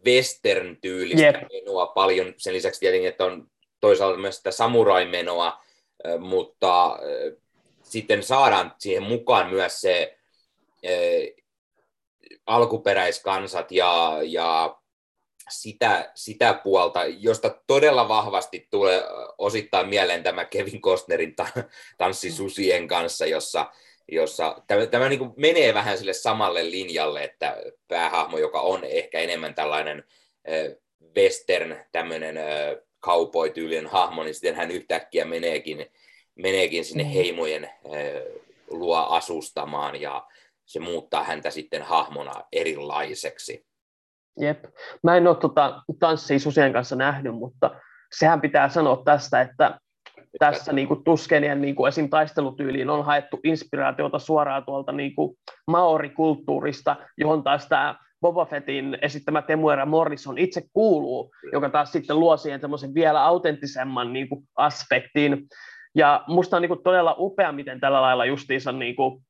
western-tyylistä 0.06 1.26
yep. 1.26 1.52
menoa 1.52 1.86
paljon. 1.86 2.34
Sen 2.38 2.54
lisäksi 2.54 2.80
tietenkin, 2.80 3.10
että 3.10 3.26
on 3.26 3.48
toisaalta 3.80 4.20
myös 4.20 4.38
sitä 4.38 4.52
samurai-menoa, 4.52 5.64
mutta 6.20 7.00
sitten 7.84 8.24
saadaan 8.24 8.76
siihen 8.78 9.04
mukaan 9.04 9.50
myös 9.50 9.82
se 9.82 10.18
alkuperäiskansat 12.50 13.72
ja, 13.72 14.20
ja 14.24 14.76
sitä, 15.50 16.12
sitä 16.16 16.54
puolta, 16.64 17.06
josta 17.06 17.62
todella 17.68 18.08
vahvasti 18.08 18.68
tulee 18.72 19.04
osittain 19.38 19.90
mieleen 19.90 20.24
tämä 20.24 20.46
Kevin 20.46 20.82
Costnerin 20.82 21.36
tanssi 21.98 22.32
susien 22.32 22.88
kanssa, 22.88 23.26
jossa, 23.26 23.72
jossa 24.12 24.62
tämä, 24.68 24.86
tämä 24.86 25.10
niin 25.10 25.20
kuin 25.20 25.34
menee 25.38 25.74
vähän 25.74 25.98
sille 25.98 26.14
samalle 26.14 26.72
linjalle, 26.72 27.24
että 27.24 27.58
päähahmo, 27.88 28.38
joka 28.38 28.62
on 28.62 28.84
ehkä 28.84 29.20
enemmän 29.20 29.56
tällainen 29.56 30.04
western, 31.18 31.86
tämmöinen 31.92 32.40
cowboy-tyylinen 33.02 33.88
hahmo, 33.88 34.24
niin 34.24 34.34
sitten 34.34 34.56
hän 34.56 34.72
yhtäkkiä 34.72 35.26
meneekin, 35.26 35.86
meneekin 36.36 36.86
sinne 36.86 37.04
mm. 37.04 37.10
heimojen 37.10 37.70
luo 38.70 38.98
asustamaan 38.98 40.02
ja 40.02 40.28
se 40.70 40.80
muuttaa 40.80 41.24
häntä 41.24 41.50
sitten 41.50 41.82
hahmona 41.82 42.34
erilaiseksi. 42.52 43.66
Jep. 44.40 44.64
Mä 45.04 45.18
en 45.18 45.28
ole 45.28 45.36
tota, 45.36 45.82
tanssia 46.00 46.40
susien 46.40 46.74
kanssa 46.74 46.96
nähnyt, 46.96 47.36
mutta 47.36 47.72
sehän 48.12 48.42
pitää 48.42 48.70
sanoa 48.70 49.02
tästä, 49.06 49.42
että 49.42 49.80
tässä 50.40 50.74
niin 50.74 50.88
kuin 50.88 51.04
Tuskenien 51.04 51.62
niin 51.62 51.76
kuin 51.76 51.88
esim. 51.88 52.10
taistelutyyliin 52.10 52.90
on 52.90 53.06
haettu 53.06 53.40
inspiraatiota 53.44 54.20
suoraan 54.20 54.66
tuolta 54.66 54.92
niin 54.92 55.16
kuin 55.16 55.38
maorikulttuurista, 55.68 56.96
johon 57.18 57.44
taas 57.44 57.68
tämä 57.68 57.96
Boba 58.22 58.46
Fettin 58.46 58.98
esittämä 59.02 59.42
Temuera 59.42 59.86
Morrison 59.86 60.38
itse 60.38 60.62
kuuluu, 60.74 61.32
joka 61.54 61.70
taas 61.70 61.92
sitten 61.92 62.20
luo 62.20 62.38
siihen 62.38 62.62
vielä 62.94 63.26
autenttisemman 63.26 64.14
niin 64.14 64.30
kuin 64.30 64.44
aspektin. 64.56 65.48
Ja 65.96 66.24
musta 66.28 66.56
on 66.56 66.62
niin 66.62 66.70
kuin 66.70 66.84
todella 66.84 67.16
upea, 67.18 67.52
miten 67.52 67.80
tällä 67.80 68.02
lailla 68.02 68.26
justiinsa 68.26 68.72
niin 68.72 68.96
kuin 68.96 69.24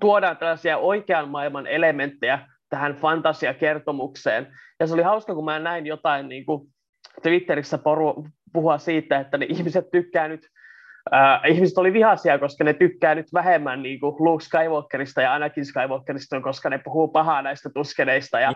tuodaan 0.00 0.36
tällaisia 0.36 0.78
oikean 0.78 1.28
maailman 1.28 1.66
elementtejä 1.66 2.38
tähän 2.70 2.94
fantasiakertomukseen. 2.94 4.46
Ja 4.80 4.86
se 4.86 4.94
oli 4.94 5.02
hauska, 5.02 5.34
kun 5.34 5.44
mä 5.44 5.58
näin 5.58 5.86
jotain 5.86 6.28
niin 6.28 6.46
kuin 6.46 6.68
Twitterissä 7.22 7.78
poru, 7.78 8.26
puhua 8.52 8.78
siitä, 8.78 9.20
että 9.20 9.38
ne 9.38 9.46
ihmiset 9.48 9.90
tykkää 9.92 10.28
nyt, 10.28 10.46
äh, 11.14 11.40
ihmiset 11.48 11.78
oli 11.78 11.92
vihaisia, 11.92 12.38
koska 12.38 12.64
ne 12.64 12.72
tykkää 12.72 13.14
nyt 13.14 13.26
vähemmän 13.34 13.82
niin 13.82 14.00
kuin 14.00 14.16
Luke 14.18 14.44
Skywalkerista 14.44 15.22
ja 15.22 15.34
Anakin 15.34 15.64
Skywalkerista, 15.64 16.40
koska 16.40 16.70
ne 16.70 16.78
puhuu 16.78 17.08
pahaa 17.08 17.42
näistä 17.42 17.70
tuskeneista. 17.74 18.40
Ja, 18.40 18.52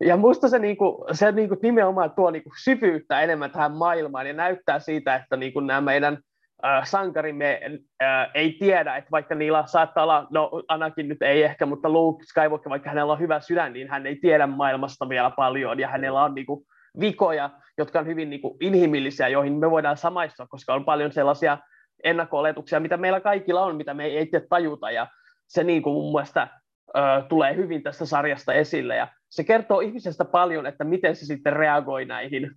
ja 0.00 0.16
musta 0.16 0.48
se, 0.48 0.58
niin 0.58 0.76
kuin, 0.76 1.14
se 1.14 1.32
niin 1.32 1.48
kuin 1.48 1.58
nimenomaan 1.62 2.10
tuo 2.16 2.30
niin 2.30 2.42
kuin 2.42 2.52
syvyyttä 2.64 3.20
enemmän 3.20 3.50
tähän 3.50 3.76
maailmaan 3.76 4.26
ja 4.26 4.32
näyttää 4.32 4.78
siitä, 4.78 5.14
että 5.14 5.36
niin 5.36 5.52
kuin 5.52 5.66
nämä 5.66 5.80
meidän 5.80 6.18
äh, 6.64 6.84
sankarimme 6.84 7.60
äh, 8.02 8.30
ei 8.34 8.52
tiedä, 8.52 8.96
että 8.96 9.10
vaikka 9.10 9.34
niillä 9.34 9.64
saattaa 9.66 10.04
olla, 10.04 10.26
no 10.30 10.50
Anakin 10.68 11.08
nyt 11.08 11.22
ei 11.22 11.42
ehkä, 11.42 11.66
mutta 11.66 11.88
Luke 11.90 12.24
Skywalker, 12.24 12.70
vaikka 12.70 12.90
hänellä 12.90 13.12
on 13.12 13.20
hyvä 13.20 13.40
sydän, 13.40 13.72
niin 13.72 13.88
hän 13.88 14.06
ei 14.06 14.16
tiedä 14.16 14.46
maailmasta 14.46 15.08
vielä 15.08 15.30
paljon. 15.30 15.80
Ja 15.80 15.88
hänellä 15.88 16.24
on 16.24 16.34
niin 16.34 16.46
kuin, 16.46 16.64
vikoja, 17.00 17.50
jotka 17.78 17.98
on 17.98 18.06
hyvin 18.06 18.30
niin 18.30 18.42
kuin, 18.42 18.56
inhimillisiä, 18.60 19.28
joihin 19.28 19.52
me 19.52 19.70
voidaan 19.70 19.96
samaistua, 19.96 20.46
koska 20.46 20.74
on 20.74 20.84
paljon 20.84 21.12
sellaisia 21.12 21.58
ennakko 22.04 22.42
mitä 22.78 22.96
meillä 22.96 23.20
kaikilla 23.20 23.62
on, 23.62 23.76
mitä 23.76 23.94
me 23.94 24.04
ei 24.04 24.22
itse 24.22 24.46
tajuta, 24.50 24.90
ja 24.90 25.06
se 25.48 25.64
niin 25.64 25.82
kuin, 25.82 25.94
mun 25.94 26.12
mielestä 26.12 26.48
ö, 26.96 27.00
tulee 27.28 27.56
hyvin 27.56 27.82
tästä 27.82 28.06
sarjasta 28.06 28.52
esille, 28.52 28.96
ja 28.96 29.08
se 29.28 29.44
kertoo 29.44 29.80
ihmisestä 29.80 30.24
paljon, 30.24 30.66
että 30.66 30.84
miten 30.84 31.16
se 31.16 31.26
sitten 31.26 31.52
reagoi 31.52 32.04
näihin, 32.04 32.50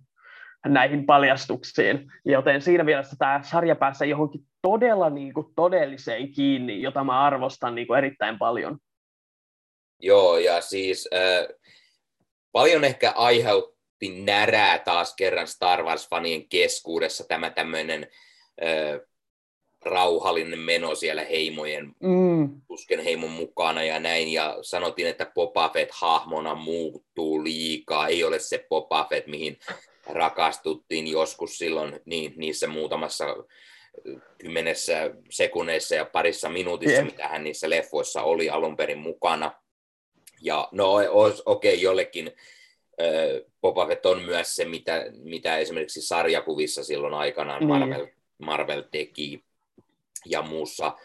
näihin 0.66 1.06
paljastuksiin, 1.06 2.12
joten 2.24 2.62
siinä 2.62 2.84
mielessä 2.84 3.16
tämä 3.18 3.40
sarja 3.42 3.76
pääsee 3.76 4.08
johonkin 4.08 4.46
todella 4.62 5.10
niin 5.10 5.34
kuin, 5.34 5.46
todelliseen 5.56 6.32
kiinni, 6.32 6.82
jota 6.82 7.04
mä 7.04 7.20
arvostan 7.20 7.74
niin 7.74 7.86
kuin, 7.86 7.98
erittäin 7.98 8.38
paljon. 8.38 8.78
Joo, 10.00 10.38
ja 10.38 10.60
siis 10.60 11.08
äh, 11.14 11.56
paljon 12.52 12.84
ehkä 12.84 13.10
aiheut, 13.10 13.72
otti 14.02 14.22
närää 14.22 14.78
taas 14.78 15.14
kerran 15.14 15.46
Star 15.46 15.82
Wars-fanien 15.82 16.46
keskuudessa 16.48 17.24
tämä 17.28 17.50
tämmöinen 17.50 18.06
ö, 18.62 19.06
rauhallinen 19.84 20.58
meno 20.58 20.94
siellä 20.94 21.24
heimojen, 21.24 21.92
mm. 22.00 22.60
tusken 22.68 23.00
heimon 23.00 23.30
mukana 23.30 23.82
ja 23.82 24.00
näin, 24.00 24.32
ja 24.32 24.58
sanottiin, 24.62 25.08
että 25.08 25.30
Boba 25.34 25.68
Fett 25.68 25.90
hahmona 25.92 26.54
muuttuu 26.54 27.44
liikaa, 27.44 28.08
ei 28.08 28.24
ole 28.24 28.38
se 28.38 28.66
Boba 28.68 29.06
Fett, 29.10 29.26
mihin 29.26 29.58
rakastuttiin 30.06 31.08
joskus 31.08 31.58
silloin 31.58 32.00
niin, 32.04 32.32
niissä 32.36 32.66
muutamassa 32.66 33.36
kymmenessä 34.38 35.10
sekunneissa 35.30 35.94
ja 35.94 36.04
parissa 36.04 36.48
minuutissa, 36.48 36.94
yeah. 36.94 37.04
mitä 37.04 37.28
hän 37.28 37.44
niissä 37.44 37.70
leffoissa 37.70 38.22
oli 38.22 38.50
alun 38.50 38.76
perin 38.76 38.98
mukana. 38.98 39.52
Ja 40.42 40.68
no 40.72 40.92
okei, 40.94 41.34
okay, 41.44 41.74
jollekin 41.74 42.32
Boba 43.60 43.86
Fett 43.86 44.06
on 44.06 44.22
myös 44.22 44.56
se, 44.56 44.64
mitä, 44.64 45.04
mitä 45.22 45.58
esimerkiksi 45.58 46.02
sarjakuvissa 46.02 46.84
silloin 46.84 47.14
aikanaan 47.14 47.60
niin. 47.60 47.68
Marvel, 47.68 48.06
Marvel 48.38 48.82
teki 48.90 49.44
ja 50.26 50.42
muussa 50.42 50.96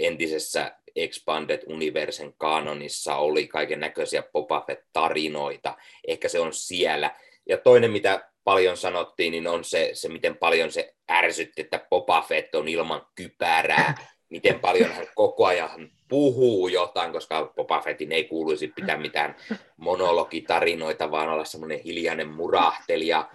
entisessä 0.00 0.76
Expanded 0.96 1.62
Universen 1.66 2.34
kanonissa 2.38 3.16
oli 3.16 3.48
kaiken 3.48 3.80
näköisiä 3.80 4.22
Boba 4.32 4.64
Fett-tarinoita. 4.66 5.76
Ehkä 6.06 6.28
se 6.28 6.40
on 6.40 6.52
siellä. 6.52 7.16
Ja 7.48 7.58
toinen, 7.58 7.90
mitä 7.90 8.29
paljon 8.44 8.76
sanottiin, 8.76 9.30
niin 9.32 9.48
on 9.48 9.64
se, 9.64 9.90
se 9.92 10.08
miten 10.08 10.36
paljon 10.36 10.72
se 10.72 10.94
ärsytti, 11.10 11.60
että 11.60 11.86
Boba 11.90 12.22
Fett 12.22 12.54
on 12.54 12.68
ilman 12.68 13.06
kypärää. 13.14 13.94
Miten 14.28 14.60
paljon 14.60 14.92
hän 14.92 15.06
koko 15.14 15.46
ajan 15.46 15.90
puhuu 16.08 16.68
jotain, 16.68 17.12
koska 17.12 17.52
Boba 17.56 17.80
Fettin 17.80 18.12
ei 18.12 18.24
kuuluisi 18.24 18.68
pitää 18.68 18.96
mitään 18.96 19.36
monologitarinoita, 19.76 21.10
vaan 21.10 21.28
olla 21.28 21.44
semmoinen 21.44 21.78
hiljainen 21.78 22.28
murahtelija. 22.28 23.28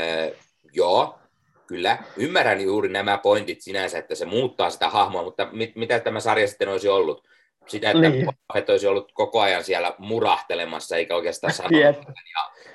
Öö, 0.00 0.34
joo, 0.72 1.18
kyllä, 1.66 1.98
ymmärrän 2.16 2.60
juuri 2.60 2.88
nämä 2.88 3.18
pointit 3.18 3.60
sinänsä, 3.60 3.98
että 3.98 4.14
se 4.14 4.24
muuttaa 4.24 4.70
sitä 4.70 4.88
hahmoa, 4.88 5.22
mutta 5.22 5.48
mit, 5.52 5.76
mitä 5.76 6.00
tämä 6.00 6.20
sarja 6.20 6.48
sitten 6.48 6.68
olisi 6.68 6.88
ollut? 6.88 7.28
Sitä, 7.66 7.90
että 7.90 8.08
niin. 8.08 8.26
Boba 8.26 8.36
Fett 8.52 8.70
olisi 8.70 8.86
ollut 8.86 9.12
koko 9.12 9.40
ajan 9.40 9.64
siellä 9.64 9.94
murahtelemassa, 9.98 10.96
eikä 10.96 11.16
oikeastaan 11.16 11.52
sanoa 11.52 11.80
ja 11.80 11.94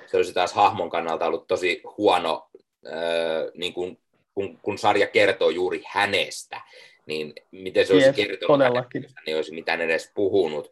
se 0.07 0.17
olisi 0.17 0.33
taas 0.33 0.53
hahmon 0.53 0.89
kannalta 0.89 1.25
ollut 1.25 1.47
tosi 1.47 1.81
huono, 1.97 2.49
öö, 2.85 3.51
niin 3.55 3.73
kuin, 3.73 3.99
kun, 4.33 4.59
kun 4.61 4.77
sarja 4.77 5.07
kertoo 5.07 5.49
juuri 5.49 5.83
hänestä 5.87 6.61
niin 7.07 7.33
miten 7.51 7.87
se 7.87 7.93
olisi 7.93 8.13
kertonut, 8.13 8.59
niin 9.25 9.35
olisi 9.35 9.53
mitään 9.53 9.81
edes 9.81 10.11
puhunut. 10.15 10.71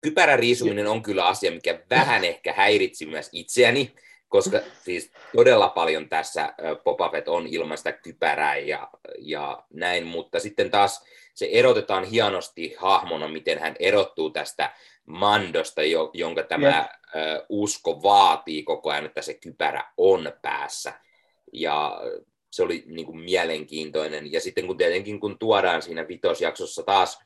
Kypärän 0.00 0.38
riisuminen 0.38 0.86
on 0.86 1.02
kyllä 1.02 1.26
asia, 1.26 1.50
mikä 1.50 1.80
vähän 1.90 2.24
ehkä 2.24 2.52
häiritsi 2.52 3.06
myös 3.06 3.28
itseäni, 3.32 3.92
koska 4.28 4.60
siis 4.84 5.12
todella 5.36 5.68
paljon 5.68 6.08
tässä 6.08 6.54
Boba 6.84 7.10
Fett 7.10 7.28
on 7.28 7.46
ilman 7.46 7.78
sitä 7.78 7.92
kypärää 7.92 8.56
ja, 8.56 8.88
ja 9.18 9.62
näin, 9.70 10.06
mutta 10.06 10.40
sitten 10.40 10.70
taas 10.70 11.04
se 11.34 11.48
erotetaan 11.52 12.04
hienosti 12.04 12.74
hahmona, 12.78 13.28
miten 13.28 13.58
hän 13.58 13.76
erottuu 13.78 14.30
tästä 14.30 14.72
Mandosta, 15.06 15.82
jonka 16.12 16.42
tämä 16.42 16.78
yes. 16.78 17.42
usko 17.48 18.02
vaatii 18.02 18.62
koko 18.62 18.90
ajan, 18.90 19.06
että 19.06 19.22
se 19.22 19.34
kypärä 19.34 19.84
on 19.96 20.32
päässä. 20.42 21.00
Ja 21.52 22.00
se 22.50 22.62
oli 22.62 22.84
niin 22.86 23.06
kuin 23.06 23.18
mielenkiintoinen. 23.18 24.32
Ja 24.32 24.40
sitten 24.40 24.66
kun 24.66 24.76
tietenkin 24.76 25.20
kun 25.20 25.38
tuodaan 25.38 25.82
siinä 25.82 26.08
vitosjaksossa 26.08 26.82
taas 26.82 27.18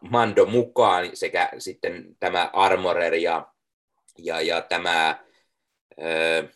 Mando 0.00 0.46
mukaan 0.46 1.10
sekä 1.14 1.50
sitten 1.58 2.16
tämä 2.20 2.50
Armorer 2.52 3.14
ja, 3.14 3.52
ja, 4.18 4.40
ja 4.40 4.60
tämä, 4.60 5.24
ö, 6.02 6.48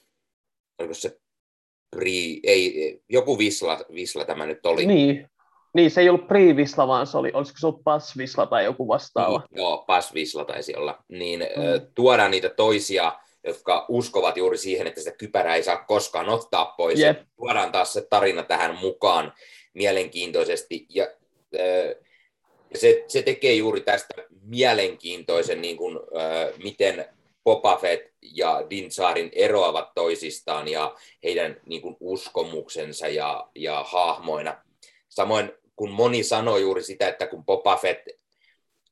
oliko 0.79 0.95
se 0.95 1.21
Pri, 1.91 2.41
ei, 2.43 3.01
joku 3.09 3.39
Visla, 3.39 3.79
Visla 3.95 4.25
tämä 4.25 4.47
nyt 4.47 4.67
oli. 4.67 4.87
Niin, 4.87 5.30
niin, 5.73 5.91
se 5.91 6.01
ei 6.01 6.09
ollut 6.09 6.29
Pri-Visla, 6.29 6.89
vaan 6.89 7.07
se 7.07 7.19
oli, 7.19 7.31
olisiko 7.35 7.59
se 7.59 7.67
ollut 7.67 7.83
Pass-Visla 7.85 8.47
tai 8.47 8.65
joku 8.65 8.89
vastaava. 8.89 9.39
Niin, 9.39 9.61
joo, 9.61 9.85
Pass-Visla 9.87 10.45
taisi 10.45 10.77
olla. 10.77 10.99
Niin 11.09 11.41
mm. 11.41 11.87
tuodaan 11.95 12.31
niitä 12.31 12.49
toisia, 12.49 13.13
jotka 13.45 13.87
uskovat 13.89 14.37
juuri 14.37 14.59
siihen, 14.59 14.87
että 14.87 15.01
sitä 15.01 15.17
kypärää 15.17 15.55
ei 15.55 15.63
saa 15.63 15.85
koskaan 15.85 16.29
ottaa 16.29 16.65
pois. 16.65 17.01
Yep. 17.01 17.21
Tuodaan 17.37 17.73
taas 17.73 17.93
se 17.93 18.07
tarina 18.11 18.43
tähän 18.43 18.77
mukaan 18.77 19.33
mielenkiintoisesti. 19.75 20.87
Ja, 20.89 21.07
ja 22.73 22.79
se, 22.79 23.05
se 23.09 23.23
tekee 23.23 23.53
juuri 23.53 23.81
tästä 23.81 24.15
mielenkiintoisen, 24.43 25.63
niin 25.63 25.77
kuin, 25.77 25.99
miten 26.63 27.05
Boba 27.45 27.77
Fett 27.77 28.07
ja 28.23 28.67
Din 28.71 28.89
Djarin 28.97 29.31
eroavat 29.33 29.95
toisistaan 29.95 30.69
ja 30.69 30.95
heidän 31.25 31.57
niin 31.67 31.83
kuin, 31.83 31.97
uskomuksensa 32.01 33.09
ja, 33.09 33.49
ja 33.55 33.85
hahmoina. 33.89 34.63
Samoin 35.09 35.53
kun 35.81 35.91
moni 35.91 36.23
sanoi 36.23 36.61
juuri 36.61 36.83
sitä, 36.83 37.09
että 37.09 37.27
kun 37.27 37.45
Boba 37.45 37.77
Fett 37.77 38.09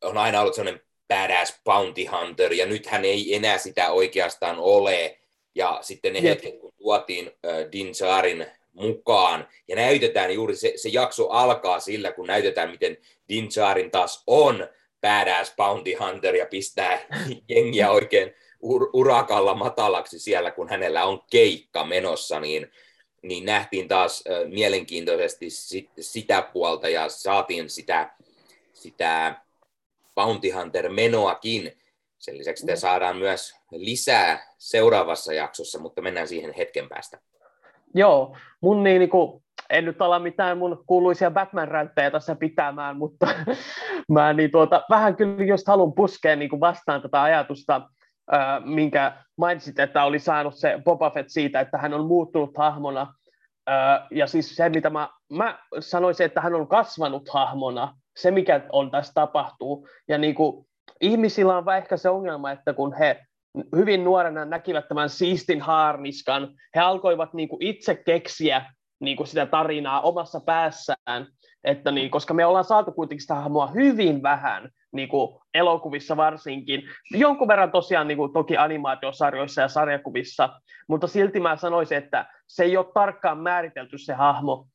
on 0.03 0.19
aina 0.19 0.41
ollut 0.41 0.55
sellainen 0.55 0.83
badass 1.09 1.61
bounty 1.65 2.05
hunter, 2.05 2.53
ja 2.53 2.67
nyt 2.67 2.87
hän 2.87 3.05
ei 3.05 3.35
enää 3.35 3.59
sitä 3.59 3.91
oikeastaan 3.91 4.59
ole, 4.59 5.19
ja 5.55 5.79
sitten 5.83 6.13
ne 6.13 6.23
hetket, 6.23 6.59
kun 6.59 6.73
tuotiin 6.79 7.27
äh, 7.27 7.73
Din 7.73 7.93
Djarin 8.01 8.47
mukaan, 8.73 9.49
ja 9.69 9.77
näytetään 9.77 10.35
juuri, 10.35 10.57
se, 10.57 10.73
se 10.77 10.89
jakso 10.89 11.29
alkaa 11.29 11.81
sillä, 11.81 12.13
kun 12.13 12.27
näytetään, 12.27 12.71
miten 12.71 12.99
Din 13.29 13.49
Djarin 13.55 13.91
taas 13.91 14.23
on 14.27 14.69
badass 15.01 15.55
bounty 15.57 15.95
hunter, 15.95 16.37
ja 16.37 16.47
pistää 16.47 17.01
jengiä 17.49 17.91
oikein 17.91 18.35
ur- 18.65 18.91
urakalla 18.93 19.55
matalaksi 19.55 20.19
siellä, 20.19 20.51
kun 20.51 20.69
hänellä 20.69 21.05
on 21.05 21.23
keikka 21.31 21.85
menossa, 21.85 22.41
niin 22.41 22.71
niin 23.23 23.45
nähtiin 23.45 23.89
taas 23.89 24.25
äh, 24.31 24.49
mielenkiintoisesti 24.49 25.51
sit, 25.51 25.91
sitä 26.01 26.43
puolta 26.43 26.89
ja 26.89 27.09
saatiin 27.09 27.71
sitä, 27.71 28.11
sitä 28.73 29.35
Bounty 30.15 30.51
Hunter-menoakin. 30.51 31.73
Sen 32.19 32.39
lisäksi 32.39 32.61
sitä 32.61 32.73
mm. 32.73 32.79
saadaan 32.79 33.17
myös 33.17 33.57
lisää 33.71 34.55
seuraavassa 34.59 35.33
jaksossa, 35.33 35.79
mutta 35.79 36.03
mennään 36.03 36.29
siihen 36.29 36.55
hetken 36.55 36.89
päästä. 36.89 37.19
Joo, 37.95 38.37
mun 38.61 38.83
niin, 38.83 38.99
niin 38.99 39.11
kuin, 39.11 39.43
en 39.71 39.85
nyt 39.85 40.03
ala 40.03 40.19
mitään 40.19 40.59
mun 40.59 40.85
kuuluisia 40.87 41.31
batman 41.31 41.69
räyttäjä 41.69 42.11
tässä 42.11 42.35
pitämään, 42.35 42.97
mutta 42.97 43.27
mä 44.15 44.33
niin 44.33 44.51
tuota, 44.51 44.83
vähän 44.91 45.17
kyllä 45.17 45.45
just 45.45 45.67
haluan 45.67 45.93
puskea 45.93 46.37
niin 46.37 46.51
kuin 46.51 46.61
vastaan 46.61 47.03
tätä 47.03 47.23
ajatusta, 47.23 47.91
äh, 48.33 48.65
minkä 48.65 49.13
mainitsit, 49.37 49.79
että 49.79 50.05
oli 50.05 50.19
saanut 50.19 50.55
se 50.55 50.81
Boba 50.85 51.11
Fett 51.11 51.29
siitä, 51.29 51.61
että 51.61 51.79
hän 51.79 51.95
on 51.95 52.07
muuttunut 52.07 52.57
hahmona. 52.57 53.15
Äh, 53.71 54.07
ja 54.11 54.27
siis 54.27 54.57
se, 54.57 54.69
mitä 54.69 54.91
mä, 54.91 55.09
mä 55.33 55.59
sanoisin, 55.81 56.27
että 56.27 56.41
hän 56.41 56.55
on 56.55 56.69
kasvanut 56.69 57.29
hahmona, 57.29 57.95
se 58.17 58.31
mikä 58.31 58.61
on 58.73 58.91
tässä 58.91 59.13
tapahtuu. 59.15 59.89
Ja 60.09 60.19
niin 60.19 60.35
kuin, 60.35 60.67
ihmisillä 61.01 61.57
on 61.57 61.77
ehkä 61.77 61.97
se 61.97 62.09
ongelma, 62.09 62.51
että 62.51 62.73
kun 62.73 62.93
he 62.93 63.25
hyvin 63.77 64.05
nuorena 64.05 64.45
näkivät 64.45 64.89
tämän 64.89 65.09
siistin 65.09 65.61
haarniskan, 65.61 66.49
he 66.75 66.81
alkoivat 66.81 67.35
niin 67.35 67.49
kuin 67.49 67.63
itse 67.63 67.95
keksiä 67.95 68.65
niin 69.01 69.17
kuin 69.17 69.27
sitä 69.27 69.47
tarinaa 69.47 70.01
omassa 70.01 70.41
päässään, 70.41 71.27
että 71.65 71.91
niin, 71.91 72.11
koska 72.11 72.35
me 72.35 72.47
ollaan 72.47 72.65
saatu 72.65 72.93
kuitenkin 72.93 73.23
sitä 73.23 73.35
hahmoa 73.35 73.67
hyvin 73.67 74.23
vähän, 74.23 74.71
niin 74.99 75.09
kuin 75.09 75.41
elokuvissa 75.55 76.17
varsinkin. 76.17 76.83
Jonkun 77.11 77.49
verran 77.49 77.73
tosiaan 77.73 78.09
niin 78.09 78.19
kuin 78.19 78.33
toki 78.33 78.57
animaatiosarjoissa 78.57 79.63
ja 79.63 79.69
sarjakuvissa, 79.69 80.49
mutta 80.89 81.07
silti 81.07 81.41
mä 81.41 81.57
sanoisin, 81.57 81.99
että 81.99 82.27
se 82.47 82.65
ei 82.65 82.77
ole 82.77 82.87
tarkkaan 82.95 83.39
määritelty 83.39 83.99
se 83.99 84.15
hahmo 84.15 84.67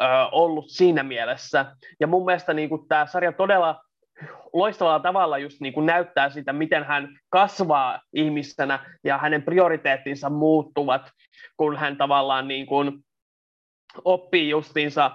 ö, 0.00 0.02
ollut 0.32 0.64
siinä 0.68 1.02
mielessä. 1.02 1.76
Ja 2.00 2.06
mun 2.06 2.24
mielestä 2.24 2.54
niin 2.54 2.68
kuin 2.68 2.88
tämä 2.88 3.06
sarja 3.06 3.32
todella 3.32 3.80
loistavalla 4.52 5.00
tavalla 5.00 5.38
just 5.38 5.60
niin 5.60 5.72
kuin 5.72 5.86
näyttää 5.86 6.30
sitä, 6.30 6.52
miten 6.52 6.84
hän 6.84 7.08
kasvaa 7.30 8.00
ihmisenä 8.12 8.78
ja 9.04 9.18
hänen 9.18 9.42
prioriteettinsa 9.42 10.30
muuttuvat, 10.30 11.10
kun 11.56 11.76
hän 11.76 11.96
tavallaan 11.96 12.48
niin 12.48 12.66
kuin 12.66 13.04
oppii 14.04 14.48
justiinsa 14.48 15.10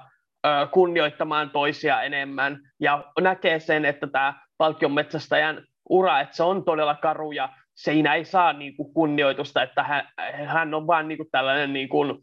kunnioittamaan 0.71 1.49
toisia 1.49 2.01
enemmän 2.01 2.59
ja 2.79 3.03
näkee 3.21 3.59
sen, 3.59 3.85
että 3.85 4.07
tämä 4.07 4.33
palkionmetsästäjän 4.57 5.63
ura, 5.89 6.19
että 6.19 6.35
se 6.35 6.43
on 6.43 6.65
todella 6.65 6.95
karu 6.95 7.31
ja 7.31 7.49
siinä 7.75 8.13
ei 8.13 8.25
saa 8.25 8.53
niin 8.53 8.77
kuin 8.77 8.93
kunnioitusta, 8.93 9.63
että 9.63 9.83
hän, 9.83 10.09
hän 10.45 10.73
on 10.73 10.87
vain 10.87 11.07
niin 11.07 11.17
tällainen, 11.31 11.73
niin 11.73 11.89
kuin, 11.89 12.17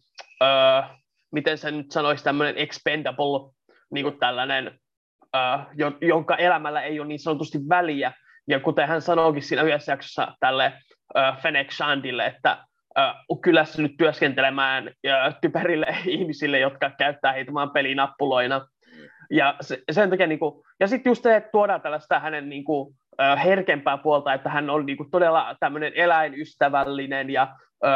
miten 1.32 1.58
se 1.58 1.70
nyt 1.70 1.90
sanoisi, 1.90 2.24
tämmöinen 2.24 2.58
expendable, 2.58 3.52
niin 3.92 4.04
kuin 4.04 4.18
tällainen, 4.18 4.78
öö, 5.36 5.90
jonka 6.00 6.36
elämällä 6.36 6.82
ei 6.82 7.00
ole 7.00 7.08
niin 7.08 7.18
sanotusti 7.18 7.58
väliä. 7.68 8.12
Ja 8.48 8.60
kuten 8.60 8.88
hän 8.88 9.02
sanoikin 9.02 9.42
siinä 9.42 9.62
yhdessä 9.62 9.92
jaksossa 9.92 10.36
tälle 10.40 10.72
öö, 11.16 11.32
Fennec 11.42 11.72
Shandille, 11.72 12.26
että 12.26 12.64
kylässä 13.42 13.82
nyt 13.82 13.96
työskentelemään 13.98 14.90
typerille 15.40 15.86
ihmisille, 16.06 16.58
jotka 16.58 16.90
käyttää 16.90 17.32
heitä 17.32 17.54
vaan 17.54 17.70
pelinappuloina. 17.70 18.66
Ja 19.30 19.56
se, 19.60 19.82
sen 19.90 20.10
takia, 20.10 20.26
niin 20.26 20.38
kuin, 20.38 20.64
ja 20.80 20.86
sitten 20.86 21.10
just 21.10 21.22
se, 21.22 21.36
että 21.36 21.50
tuodaan 21.52 21.80
tällaista 21.80 22.20
hänen 22.20 22.48
niin 22.48 22.64
kuin, 22.64 22.94
herkempää 23.44 23.96
puolta, 23.96 24.34
että 24.34 24.50
hän 24.50 24.70
on 24.70 24.86
niin 24.86 24.96
kuin, 24.96 25.10
todella 25.10 25.56
tämmöinen 25.60 25.92
eläinystävällinen 25.94 27.30
ja 27.30 27.56
ö, 27.84 27.88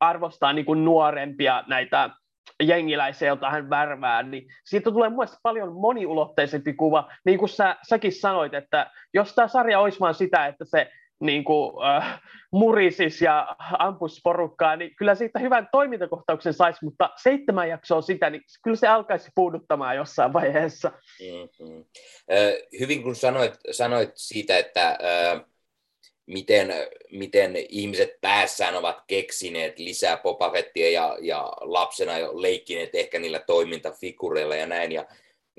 arvostaa 0.00 0.52
niin 0.52 0.64
kuin, 0.64 0.84
nuorempia 0.84 1.64
näitä 1.66 2.10
jengiläisiä, 2.62 3.28
joita 3.28 3.50
hän 3.50 3.70
värvää, 3.70 4.22
niin 4.22 4.46
siitä 4.64 4.90
tulee 4.90 5.08
mun 5.08 5.26
paljon 5.42 5.72
moniulotteisempi 5.72 6.72
kuva, 6.72 7.10
niin 7.24 7.38
kuin 7.38 7.48
sä, 7.48 7.76
säkin 7.88 8.12
sanoit, 8.12 8.54
että 8.54 8.90
jos 9.14 9.34
tämä 9.34 9.48
sarja 9.48 9.80
olisi 9.80 10.00
vain 10.00 10.14
sitä, 10.14 10.46
että 10.46 10.64
se 10.64 10.90
niin 11.22 11.44
kuin, 11.44 11.84
äh, 11.84 12.20
murisis 12.52 13.22
ja 13.22 13.56
ampus 13.78 14.20
porukkaa, 14.24 14.76
niin 14.76 14.96
kyllä 14.96 15.14
siitä 15.14 15.38
hyvän 15.38 15.68
toimintakohtauksen 15.72 16.54
saisi, 16.54 16.84
mutta 16.84 17.10
seitsemän 17.22 17.68
jaksoa 17.68 18.02
sitä, 18.02 18.30
niin 18.30 18.42
kyllä 18.62 18.76
se 18.76 18.86
alkaisi 18.86 19.30
puuduttamaan 19.34 19.96
jossain 19.96 20.32
vaiheessa. 20.32 20.92
Mm-hmm. 21.20 21.84
Äh, 22.32 22.80
hyvin 22.80 23.02
kun 23.02 23.16
sanoit, 23.16 23.54
sanoit 23.70 24.10
siitä, 24.14 24.58
että 24.58 24.88
äh, 24.88 25.44
miten, 26.26 26.68
miten 27.12 27.56
ihmiset 27.68 28.10
päässään 28.20 28.76
ovat 28.76 28.98
keksineet 29.06 29.78
lisää 29.78 30.16
popafettia 30.16 30.90
ja, 30.90 31.18
ja 31.20 31.52
lapsena 31.60 32.18
jo 32.18 32.42
leikkineet 32.42 32.94
ehkä 32.94 33.18
niillä 33.18 33.40
toimintafigureilla 33.46 34.56
ja 34.56 34.66
näin, 34.66 34.92
ja 34.92 35.06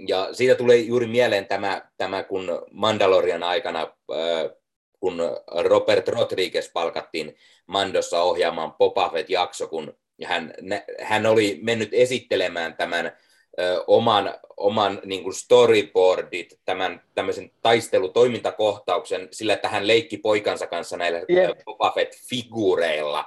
ja 0.07 0.29
siitä 0.31 0.55
tulee 0.55 0.77
juuri 0.77 1.07
mieleen 1.07 1.45
tämä, 1.45 1.81
tämä 1.97 2.23
kun 2.23 2.65
Mandalorian 2.71 3.43
aikana 3.43 3.81
äh, 3.81 4.57
kun 5.03 5.21
Robert 5.63 6.07
Rodriguez 6.07 6.71
palkattiin 6.73 7.35
Mandossa 7.67 8.21
ohjaamaan 8.21 8.73
Boba 8.73 9.09
Fett-jakso, 9.09 9.67
kun 9.67 9.97
hän, 10.25 10.53
hän 11.01 11.25
oli 11.25 11.59
mennyt 11.61 11.89
esittelemään 11.91 12.77
tämän 12.77 13.17
ö, 13.59 13.83
oman, 13.87 14.33
oman 14.57 15.01
niin 15.05 15.23
kuin 15.23 15.33
storyboardit, 15.33 16.59
tämän 16.65 17.01
tämmöisen 17.15 17.51
taistelutoimintakohtauksen 17.61 19.27
sillä, 19.31 19.53
että 19.53 19.69
hän 19.69 19.87
leikki 19.87 20.17
poikansa 20.17 20.67
kanssa 20.67 20.97
näillä 20.97 21.21
yep. 21.29 21.57
Boba 21.65 21.93
Fett-figureilla. 21.95 23.25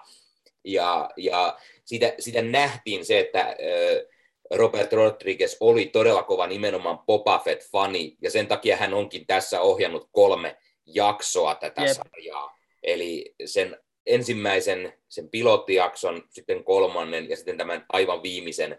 Ja, 0.65 1.11
ja 1.17 1.59
siitä, 1.85 2.15
siitä 2.19 2.43
nähtiin 2.43 3.05
se, 3.05 3.19
että 3.19 3.57
ö, 3.63 4.09
Robert 4.51 4.93
Rodriguez 4.93 5.57
oli 5.61 5.87
todella 5.87 6.23
kova 6.23 6.47
nimenomaan 6.47 6.99
Boba 6.99 7.39
Fett-fani, 7.45 8.17
ja 8.23 8.31
sen 8.31 8.47
takia 8.47 8.77
hän 8.77 8.95
onkin 8.95 9.27
tässä 9.27 9.61
ohjannut 9.61 10.09
kolme 10.13 10.57
jaksoa 10.87 11.55
tätä 11.55 11.83
Jep. 11.83 11.91
sarjaa. 11.91 12.59
Eli 12.83 13.35
sen 13.45 13.77
ensimmäisen, 14.07 14.93
sen 15.09 15.29
pilottijakson, 15.29 16.23
sitten 16.31 16.65
kolmannen 16.65 17.29
ja 17.31 17.37
sitten 17.37 17.57
tämän 17.57 17.85
aivan 17.89 18.23
viimeisen 18.23 18.79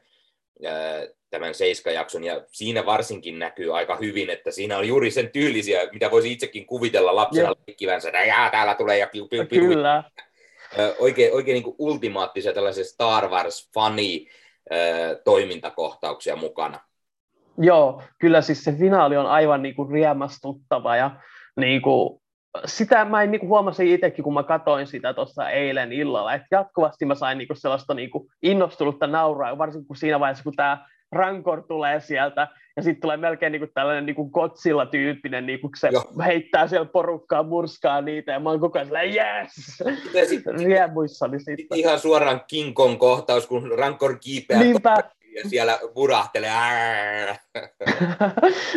tämän 1.29 1.53
seiskajakson, 1.53 2.23
ja 2.23 2.41
siinä 2.51 2.85
varsinkin 2.85 3.39
näkyy 3.39 3.77
aika 3.77 3.95
hyvin, 3.95 4.29
että 4.29 4.51
siinä 4.51 4.77
on 4.77 4.87
juuri 4.87 5.11
sen 5.11 5.29
tyylisiä, 5.29 5.81
mitä 5.91 6.11
voisi 6.11 6.31
itsekin 6.31 6.65
kuvitella 6.65 7.15
lapsena 7.15 7.47
yep. 7.47 7.57
leikkivänsä, 7.67 8.09
että 8.09 8.23
jää, 8.23 8.49
täällä 8.49 8.75
tulee 8.75 8.97
ja 8.97 9.07
piu, 9.07 9.27
piu, 9.27 9.45
piu. 9.45 9.61
Kyllä. 9.61 10.03
Oikein, 10.99 11.33
oikein 11.33 11.53
niin 11.53 11.63
kuin 11.63 11.75
ultimaattisia 11.79 12.53
tällaisia 12.53 12.83
Star 12.83 13.29
Wars-fani 13.29 14.27
toimintakohtauksia 15.23 16.35
mukana. 16.35 16.79
Joo, 17.57 18.03
kyllä 18.19 18.41
siis 18.41 18.63
se 18.63 18.73
finaali 18.73 19.17
on 19.17 19.27
aivan 19.27 19.61
niin 19.61 19.75
kuin 19.75 19.91
riemastuttava 19.91 20.95
ja 20.95 21.11
niin 21.57 21.81
kuin, 21.81 22.21
sitä 22.65 23.05
mä 23.05 23.23
en, 23.23 23.31
niin 23.31 23.39
kuin 23.39 23.49
huomasin 23.49 23.87
itsekin, 23.87 24.23
kun 24.23 24.33
mä 24.33 24.43
katoin 24.43 24.87
sitä 24.87 25.13
tuossa 25.13 25.49
eilen 25.49 25.93
illalla, 25.93 26.33
että 26.33 26.47
jatkuvasti 26.51 27.05
mä 27.05 27.15
sain 27.15 27.37
niin 27.37 27.47
kuin 27.47 27.57
sellaista 27.57 27.93
niin 27.93 28.09
kuin 28.09 28.29
innostunutta 28.43 29.07
nauraa, 29.07 29.57
varsinkin 29.57 29.87
kun 29.87 29.95
siinä 29.95 30.19
vaiheessa, 30.19 30.43
kun 30.43 30.53
tämä 30.53 30.85
Rancor 31.11 31.63
tulee 31.63 31.99
sieltä 31.99 32.47
ja 32.75 32.83
sitten 32.83 33.01
tulee 33.01 33.17
melkein 33.17 33.51
niin 33.51 33.59
kuin 33.59 33.71
tällainen 33.73 34.05
niin 34.05 34.15
kuin 34.15 34.29
Godzilla-tyyppinen, 34.31 35.45
niin 35.45 35.59
kuin 35.59 35.71
se 35.77 35.89
Joo. 35.91 36.03
heittää 36.25 36.67
siellä 36.67 36.85
porukkaa, 36.85 37.43
murskaa 37.43 38.01
niitä, 38.01 38.31
ja 38.31 38.39
mä 38.39 38.49
oon 38.49 38.59
koko 38.59 38.79
ajan 38.79 38.87
silleen, 38.87 39.13
yes! 39.13 39.83
Riemuissani 40.65 41.39
sitten. 41.39 41.77
Ihan 41.77 41.99
suoraan 41.99 42.41
King 42.47 42.73
Kong 42.73 42.97
kohtaus, 42.99 43.47
kun 43.47 43.71
Rancor 43.77 44.17
kiipeää 44.19 44.63
Niinpä 44.63 45.03
ja 45.43 45.49
siellä 45.49 45.79
burahtelee. 45.93 47.37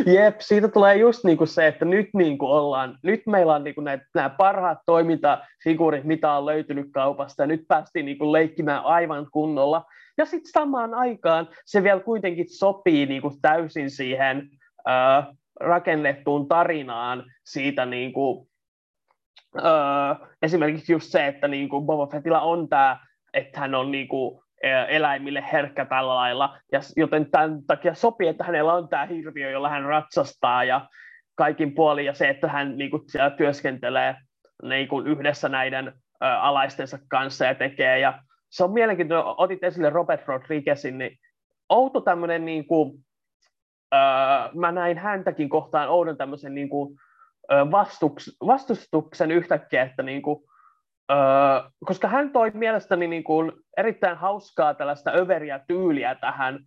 Jep, 0.15 0.41
siitä 0.41 0.69
tulee 0.69 0.97
just 0.97 1.25
niinku 1.25 1.47
se, 1.47 1.67
että 1.67 1.85
nyt 1.85 2.09
niinku 2.15 2.47
ollaan, 2.47 2.99
nyt 3.03 3.23
meillä 3.27 3.55
on 3.55 3.65
niinku 3.65 3.81
nämä 4.15 4.29
parhaat 4.29 4.79
toimintafiguurit, 4.87 6.05
mitä 6.05 6.33
on 6.33 6.47
löytynyt 6.47 6.87
kaupasta, 6.93 7.43
ja 7.43 7.47
nyt 7.47 7.65
päästiin 7.69 8.07
niinku 8.07 8.33
leikkimään 8.33 8.85
aivan 8.85 9.27
kunnolla. 9.33 9.85
Ja 10.19 10.25
sitten 10.25 10.53
samaan 10.53 10.95
aikaan 10.95 11.49
se 11.67 11.83
vielä 11.83 12.01
kuitenkin 12.01 12.47
sopii 12.49 13.07
niinku 13.07 13.33
täysin 13.43 13.91
siihen 13.91 14.51
äh, 14.89 15.27
rakennettuun 15.61 16.49
tarinaan 16.49 17.25
siitä 17.45 17.87
niinku, 17.87 18.49
äh, 19.57 20.29
esimerkiksi 20.43 20.93
just 20.93 21.11
se, 21.11 21.27
että 21.27 21.49
niinku 21.49 21.81
Boba 21.81 22.07
Fettillä 22.07 22.41
on 22.41 22.69
tämä, 22.69 22.99
että 23.33 23.61
hän 23.61 23.75
on 23.75 23.91
niinku 23.91 24.45
eläimille 24.89 25.45
herkkä 25.53 25.85
tällä 25.85 26.15
lailla, 26.15 26.59
ja 26.73 26.81
joten 26.97 27.31
tämän 27.31 27.63
takia 27.67 27.95
sopii, 27.95 28.29
että 28.29 28.45
hänellä 28.45 28.75
on 28.75 28.89
tämä 28.89 29.07
hirviö, 29.07 29.51
jolla 29.51 29.69
hän 29.69 29.85
ratsastaa 29.85 30.65
ja 30.65 30.89
kaikin 31.35 31.75
puolin, 31.75 32.07
ja 32.07 32.15
se, 32.15 32.29
että 32.29 32.49
hän 32.49 32.77
niin 32.77 32.91
kuin, 32.91 33.03
siellä 33.07 33.31
työskentelee 33.31 34.17
niin 34.63 34.89
kuin, 34.89 35.07
yhdessä 35.07 35.49
näiden 35.49 35.93
ä, 36.23 36.41
alaistensa 36.41 36.99
kanssa 37.09 37.45
ja 37.45 37.55
tekee, 37.55 37.99
ja 37.99 38.23
se 38.51 38.65
on 38.65 38.73
mielenkiintoinen, 38.73 39.35
otit 39.37 39.65
esille 39.65 39.91
Robert 39.91 40.29
Rodriguezin, 40.29 40.99
niin 40.99 41.19
outo 41.69 42.01
tämmöinen, 42.01 42.45
niin 42.45 42.67
kuin, 42.67 43.05
ä, 43.95 43.99
mä 44.55 44.73
näin 44.73 44.99
häntäkin 44.99 45.49
kohtaan 45.49 45.89
oudon 45.89 46.17
tämmöisen 46.17 46.55
niin 46.55 46.69
kuin, 46.69 46.97
vastustuksen 48.47 49.31
yhtäkkiä, 49.31 49.83
että 49.83 50.03
niin 50.03 50.23
kuin, 50.23 50.50
Koska 51.85 52.09
hän 52.09 52.31
toi 52.33 52.51
mielestäni 52.55 53.07
niin 53.07 53.25
kuin 53.25 53.53
erittäin 53.77 54.17
hauskaa 54.17 54.75
tällaista 54.75 55.13
överiä 55.15 55.61
tyyliä 55.69 56.15
tähän, 56.15 56.59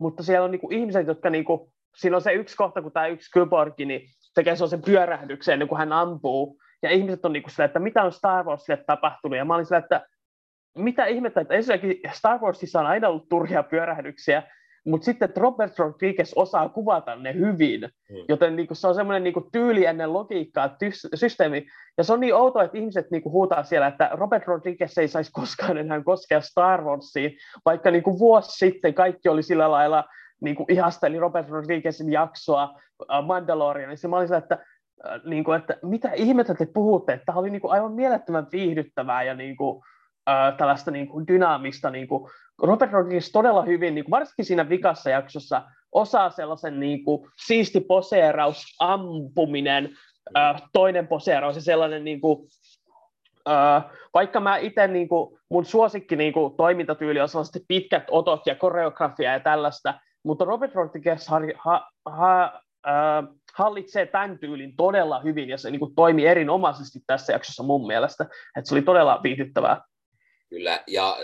mutta 0.00 0.22
siellä 0.22 0.44
on 0.44 0.50
niin 0.50 0.60
kuin 0.60 0.74
ihmiset, 0.74 1.06
jotka 1.06 1.30
niin 1.30 1.44
kuin, 1.44 1.72
siinä 1.96 2.16
on 2.16 2.22
se 2.22 2.32
yksi 2.32 2.56
kohta, 2.56 2.82
kun 2.82 2.92
tämä 2.92 3.06
yksi 3.06 3.30
kyborgi 3.30 3.84
niin 3.84 4.00
tekee 4.34 4.56
sen 4.56 4.82
pyörähdyksen 4.82 5.52
ennen 5.52 5.68
kuin 5.68 5.78
hän 5.78 5.92
ampuu, 5.92 6.60
ja 6.82 6.90
ihmiset 6.90 7.24
on 7.24 7.32
niin 7.32 7.42
kuin 7.42 7.50
sillä, 7.50 7.64
että 7.64 7.78
mitä 7.78 8.02
on 8.02 8.12
Star 8.12 8.44
Warsille 8.44 8.84
tapahtunut, 8.86 9.38
ja 9.38 9.44
mä 9.44 9.54
olin 9.54 9.66
sillä, 9.66 9.78
että 9.78 10.06
mitä 10.76 11.04
ihmettä, 11.04 11.40
että 11.40 11.54
ensinnäkin 11.54 12.00
Star 12.12 12.38
Warsissa 12.40 12.80
on 12.80 12.86
aina 12.86 13.08
ollut 13.08 13.28
turhia 13.28 13.62
pyörähdyksiä, 13.62 14.42
mutta 14.88 15.04
sitten 15.04 15.28
Robert 15.36 15.78
Rodriguez 15.78 16.32
osaa 16.36 16.68
kuvata 16.68 17.16
ne 17.16 17.34
hyvin, 17.34 17.80
mm. 17.80 18.16
joten 18.28 18.56
niinku, 18.56 18.74
se 18.74 18.88
on 18.88 18.94
semmoinen 18.94 19.24
niinku, 19.24 19.48
tyyli 19.52 19.84
ennen 19.84 20.12
logiikkaa, 20.12 20.68
tys- 20.68 21.08
systeemi, 21.14 21.66
ja 21.98 22.04
se 22.04 22.12
on 22.12 22.20
niin 22.20 22.34
outoa, 22.34 22.62
että 22.62 22.78
ihmiset 22.78 23.10
niinku, 23.10 23.30
huutaa 23.30 23.62
siellä, 23.62 23.86
että 23.86 24.10
Robert 24.12 24.46
Rodriguez 24.46 24.98
ei 24.98 25.08
saisi 25.08 25.32
koskaan 25.32 25.78
enää 25.78 26.02
koskea 26.02 26.40
Star 26.40 26.84
Warsiin, 26.84 27.36
vaikka 27.64 27.90
niinku, 27.90 28.18
vuosi 28.18 28.66
sitten 28.66 28.94
kaikki 28.94 29.28
oli 29.28 29.42
sillä 29.42 29.70
lailla, 29.70 30.04
niinku, 30.40 30.66
ihasteli 30.68 31.18
Robert 31.18 31.48
Rodriguezin 31.48 32.12
jaksoa 32.12 32.80
Mandalorian, 33.26 33.96
se 33.96 34.08
mä 34.08 34.16
olin 34.16 34.28
sillä, 34.28 34.38
että 34.38 34.58
niin 35.24 35.44
kuin, 35.44 35.58
että 35.58 35.76
mitä 35.82 36.12
ihmettä 36.12 36.54
te 36.54 36.66
puhutte, 36.74 37.12
että 37.12 37.24
tämä 37.26 37.38
oli 37.38 37.50
niin 37.50 37.60
kuin, 37.60 37.72
aivan 37.72 37.92
mielettömän 37.92 38.46
viihdyttävää 38.52 39.22
ja 39.22 39.34
niin 39.34 39.56
kuin, 39.56 39.82
tällaista 40.56 40.90
niin 40.90 41.08
kuin, 41.08 41.26
dynaamista 41.26 41.90
niin 41.90 42.08
kuin, 42.08 42.30
Robert 42.62 42.92
Rodriguez 42.92 43.30
todella 43.32 43.62
hyvin, 43.62 43.94
niin 43.94 44.04
kuin 44.04 44.10
varsinkin 44.10 44.44
siinä 44.44 44.68
vikassa 44.68 45.10
jaksossa, 45.10 45.62
osaa 45.92 46.30
sellaisen 46.30 46.80
niin 46.80 47.04
kuin, 47.04 47.30
siisti 47.46 47.80
poseeraus, 47.80 48.64
ampuminen, 48.80 49.96
äh, 50.36 50.62
toinen 50.72 51.08
poseeraus 51.08 51.56
ja 51.56 51.62
sellainen, 51.62 52.04
niin 52.04 52.20
kuin, 52.20 52.48
äh, 53.48 53.84
vaikka 54.14 54.40
mä 54.40 54.56
itse, 54.56 54.86
niin 54.86 55.08
kuin, 55.08 55.38
mun 55.50 55.64
suosikki 55.64 56.16
niin 56.16 56.32
kuin, 56.32 56.56
toimintatyyli 56.56 57.20
on 57.20 57.28
sellaiset 57.28 57.62
pitkät 57.68 58.04
otot 58.10 58.46
ja 58.46 58.54
koreografia 58.54 59.32
ja 59.32 59.40
tällaista, 59.40 59.94
mutta 60.22 60.44
Robert 60.44 60.74
Rodriguez 60.74 61.28
ha, 61.28 61.40
ha, 61.56 61.90
ha, 62.04 62.62
äh, 62.88 63.24
hallitsee 63.54 64.06
tämän 64.06 64.38
tyylin 64.38 64.76
todella 64.76 65.20
hyvin 65.20 65.48
ja 65.48 65.58
se 65.58 65.70
niin 65.70 65.80
kuin, 65.80 65.94
toimi 65.94 66.26
erinomaisesti 66.26 66.98
tässä 67.06 67.32
jaksossa 67.32 67.62
mun 67.62 67.86
mielestä, 67.86 68.24
että 68.56 68.68
se 68.68 68.74
oli 68.74 68.82
todella 68.82 69.20
viihdyttävää. 69.22 69.82
Kyllä, 70.50 70.82
ja 70.86 71.16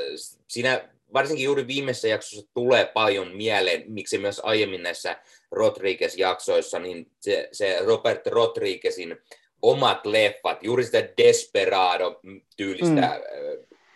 siinä 0.48 0.93
varsinkin 1.14 1.44
juuri 1.44 1.66
viimeisessä 1.66 2.08
jaksossa 2.08 2.50
tulee 2.54 2.84
paljon 2.86 3.36
mieleen, 3.36 3.84
miksi 3.86 4.18
myös 4.18 4.40
aiemmin 4.44 4.82
näissä 4.82 5.16
Rodriguez-jaksoissa, 5.50 6.78
niin 6.78 7.06
se, 7.20 7.48
se 7.52 7.78
Robert 7.84 8.26
Rodriguezin 8.26 9.16
omat 9.62 10.06
leffat, 10.06 10.62
juuri 10.62 10.84
sitä 10.84 11.08
Desperado-tyylistä 11.22 13.20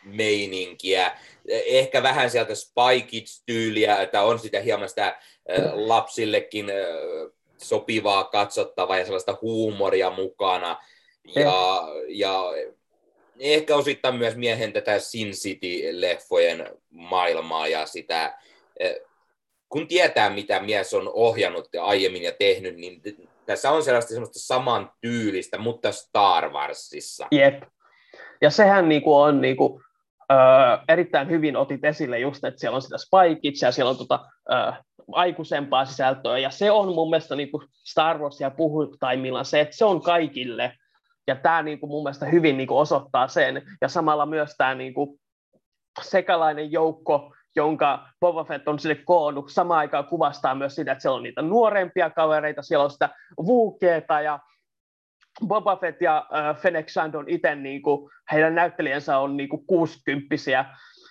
mm. 0.04 0.16
meininkiä, 0.16 1.18
ehkä 1.48 2.02
vähän 2.02 2.31
sieltä 2.31 2.54
Spy 2.54 3.00
Kids-tyyliä, 3.07 4.02
että 4.02 4.22
on 4.22 4.38
sitä 4.38 4.61
hieman 4.61 4.88
sitä 4.88 5.18
lapsillekin 5.72 6.66
sopivaa 7.57 8.24
katsottavaa 8.24 8.98
ja 8.98 9.04
sellaista 9.04 9.38
huumoria 9.42 10.11
mukana. 10.11 10.76
Ja, 11.35 11.88
ja 12.09 12.42
ehkä 13.40 13.77
osittain 13.77 14.14
myös 14.16 14.37
miehen 14.37 14.72
tätä 14.72 14.98
Sin 14.98 15.29
City-leffojen 15.29 16.79
maailmaa 16.90 17.68
ja 17.68 17.87
sitä, 17.87 18.38
e, 18.81 18.94
kun 19.68 19.88
tietää, 19.88 20.31
mitä 20.31 20.61
mies 20.61 20.94
on 20.94 21.11
ohjannut 21.14 21.68
ja 21.72 21.85
aiemmin 21.85 22.22
ja 22.22 22.33
tehnyt, 22.33 22.77
niin 22.77 23.03
tässä 23.46 23.70
on 23.70 23.83
sellaista 23.83 24.09
semmoista 24.09 24.38
saman 24.38 24.90
tyylistä, 25.01 25.59
mutta 25.59 25.92
Star 25.92 26.51
Warsissa. 26.53 27.27
Jep. 27.31 27.62
Ja 28.40 28.51
sehän 28.51 28.88
niinku 28.88 29.16
on 29.16 29.40
niinku, 29.40 29.83
ö, 30.33 30.35
erittäin 30.88 31.31
hyvin 31.31 31.57
otit 31.57 31.85
esille 31.85 32.18
just, 32.18 32.44
että 32.44 32.61
siellä 32.61 32.77
on 32.77 32.83
sitä 32.83 32.98
Spike 32.98 33.66
ja 33.66 33.72
siellä 33.72 33.90
on 33.90 33.98
tota, 33.98 34.20
ö, 34.51 34.72
aikuisempaa 35.12 35.85
sisältöä, 35.85 36.38
ja 36.38 36.51
se 36.51 36.70
on 36.70 36.94
mun 36.94 37.11
mielestä 37.11 37.37
niinku 37.37 37.62
Star 37.72 38.18
Warsia 38.18 38.51
puhuttaimilla 38.51 39.44
se, 39.44 39.61
että 39.61 39.77
se 39.77 39.85
on 39.85 40.03
kaikille 40.03 40.72
ja 41.29 41.37
tämä 41.37 41.62
niin 41.62 41.81
kuin 41.81 41.91
mun 41.91 42.03
mielestä 42.03 42.27
hyvin 42.27 42.57
niin 42.57 42.67
kuin 42.69 42.79
osoittaa 42.79 43.29
sen, 43.29 43.62
ja 43.81 43.88
samalla 43.88 44.27
myös 44.27 44.55
tämä 44.59 44.75
niin 44.75 44.95
kuin 44.95 45.21
sekalainen 46.03 46.73
joukko, 46.73 47.35
jonka 47.57 48.09
Boba 48.21 48.45
Fett 48.45 48.69
on 48.69 48.79
sille 48.79 48.95
koonnut, 48.95 49.51
samaan 49.51 49.79
aikaan 49.79 50.07
kuvastaa 50.07 50.55
myös 50.55 50.75
sitä, 50.75 50.93
että 50.93 51.03
siellä 51.03 51.17
on 51.17 51.23
niitä 51.23 51.43
nuorempia 51.43 52.11
kavereita, 52.11 52.62
siellä 52.62 52.85
on 52.85 52.91
sitä 52.91 53.09
Vuukeeta 53.47 54.21
ja 54.21 54.38
Boba 55.47 55.77
Fett 55.77 56.03
ja 56.03 56.27
äh, 56.35 56.57
Fennec 56.57 56.93
Shand 56.93 57.14
on 57.14 57.29
itse, 57.29 57.55
niin 57.55 57.83
kuin, 57.83 58.11
heidän 58.33 58.55
näyttelijänsä 58.55 59.19
on 59.19 59.37
niin 59.37 59.49
kuin 59.49 59.67
60 59.67 60.35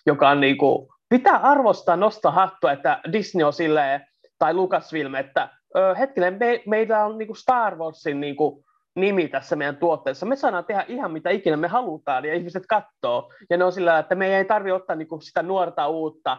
joka 0.06 0.30
on 0.30 0.39
niin 0.39 0.58
kuin, 0.58 0.88
pitää 1.10 1.38
arvostaa, 1.38 1.95
nostaa 1.95 2.32
hattua, 2.32 2.71
että 2.71 2.99
Disney 3.12 3.43
on 3.43 3.53
silleen, 3.53 4.08
tai 4.39 4.53
Lucasfilm, 4.53 5.15
että 5.15 5.49
ö, 5.75 5.95
hetkinen, 5.95 6.38
me, 6.39 6.63
meillä 6.67 7.06
on 7.06 7.17
niin 7.17 7.27
kuin 7.27 7.38
Star 7.38 7.75
Warsin 7.75 8.19
niin 8.19 8.36
kuin, 8.36 8.65
nimi 8.97 9.27
tässä 9.27 9.55
meidän 9.55 9.77
tuotteessa. 9.77 10.25
Me 10.25 10.36
saadaan 10.36 10.65
tehdä 10.65 10.86
ihan 10.88 11.12
mitä 11.12 11.29
ikinä 11.29 11.57
me 11.57 11.67
halutaan 11.67 12.25
ja 12.25 12.33
ihmiset 12.33 12.63
katsoo. 12.69 13.31
Ja 13.49 13.57
ne 13.57 13.63
on 13.63 13.71
sillä, 13.71 13.99
että 13.99 14.15
me 14.15 14.38
ei 14.38 14.45
tarvitse 14.45 14.73
ottaa 14.73 14.95
niinku 14.95 15.19
sitä 15.19 15.43
nuorta 15.43 15.88
uutta 15.88 16.38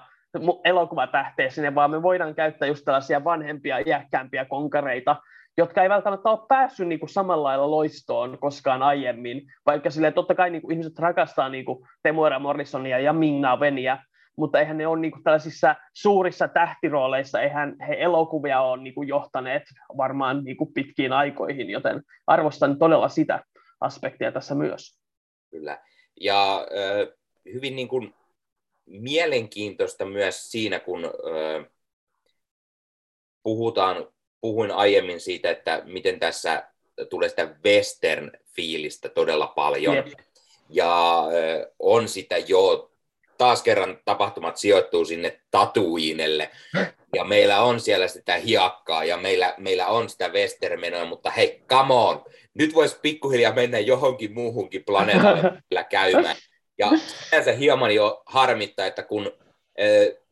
elokuvatähteä 0.64 1.50
sinne, 1.50 1.74
vaan 1.74 1.90
me 1.90 2.02
voidaan 2.02 2.34
käyttää 2.34 2.68
just 2.68 2.84
tällaisia 2.84 3.24
vanhempia, 3.24 3.78
iäkkäämpiä 3.86 4.44
konkareita, 4.44 5.16
jotka 5.58 5.82
ei 5.82 5.88
välttämättä 5.88 6.30
ole 6.30 6.46
päässyt 6.48 6.88
niin 6.88 7.08
samalla 7.08 7.48
lailla 7.48 7.70
loistoon 7.70 8.38
koskaan 8.40 8.82
aiemmin, 8.82 9.42
vaikka 9.66 9.90
sille 9.90 10.12
totta 10.12 10.34
kai 10.34 10.50
niin 10.50 10.72
ihmiset 10.72 10.98
rakastaa 10.98 11.48
niin 11.48 11.64
Temuera 12.02 12.38
Morrisonia 12.38 12.98
ja 12.98 13.12
Minna 13.12 13.60
Veniä, 13.60 13.98
mutta 14.38 14.60
eihän 14.60 14.78
ne 14.78 14.86
ole 14.86 15.00
niin 15.00 15.12
kuin 15.12 15.22
tällaisissa 15.22 15.74
suurissa 15.92 16.48
tähtirooleissa, 16.48 17.40
eihän 17.40 17.76
he 17.88 17.96
elokuvia 17.98 18.60
ole 18.60 18.82
niin 18.82 18.94
kuin 18.94 19.08
johtaneet 19.08 19.62
varmaan 19.96 20.44
niin 20.44 20.56
kuin 20.56 20.72
pitkiin 20.72 21.12
aikoihin, 21.12 21.70
joten 21.70 22.02
arvostan 22.26 22.78
todella 22.78 23.08
sitä 23.08 23.44
aspektia 23.80 24.32
tässä 24.32 24.54
myös. 24.54 24.98
Kyllä, 25.50 25.78
ja 26.20 26.66
hyvin 27.52 27.76
niin 27.76 27.88
kuin 27.88 28.14
mielenkiintoista 28.86 30.04
myös 30.04 30.50
siinä, 30.50 30.80
kun 30.80 31.10
puhutaan, 33.42 34.06
puhuin 34.40 34.70
aiemmin 34.70 35.20
siitä, 35.20 35.50
että 35.50 35.82
miten 35.84 36.20
tässä 36.20 36.68
tulee 37.10 37.28
sitä 37.28 37.54
western-fiilistä 37.64 39.08
todella 39.08 39.46
paljon. 39.46 39.96
Jep. 39.96 40.06
Ja 40.70 41.24
on 41.78 42.08
sitä 42.08 42.38
jo 42.38 42.90
taas 43.38 43.62
kerran 43.62 43.98
tapahtumat 44.04 44.56
sijoittuu 44.56 45.04
sinne 45.04 45.40
Tatuinelle, 45.50 46.50
ja 47.14 47.24
meillä 47.24 47.62
on 47.62 47.80
siellä 47.80 48.08
sitä 48.08 48.36
hiakkaa, 48.36 49.04
ja 49.04 49.16
meillä, 49.16 49.54
meillä 49.58 49.86
on 49.86 50.08
sitä 50.08 50.28
Westermenoa, 50.28 51.04
mutta 51.04 51.30
hei, 51.30 51.62
come 51.68 51.94
on, 51.94 52.24
nyt 52.54 52.74
voisi 52.74 52.96
pikkuhiljaa 53.02 53.52
mennä 53.52 53.78
johonkin 53.78 54.32
muuhunkin 54.32 54.84
planeetalle 54.84 55.84
käymään. 55.90 56.36
Ja 56.78 56.90
se 57.44 57.58
hieman 57.58 57.94
jo 57.94 58.22
harmittaa, 58.26 58.86
että 58.86 59.02
kun 59.02 59.32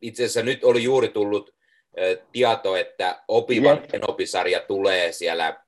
itse 0.03 0.23
asiassa 0.23 0.43
nyt 0.43 0.65
oli 0.65 0.83
juuri 0.83 1.09
tullut 1.09 1.55
tieto, 2.33 2.77
että 2.77 3.23
Opivan 3.29 3.83
Kenobi-sarja 3.93 4.61
tulee 4.61 5.13
siellä 5.13 5.61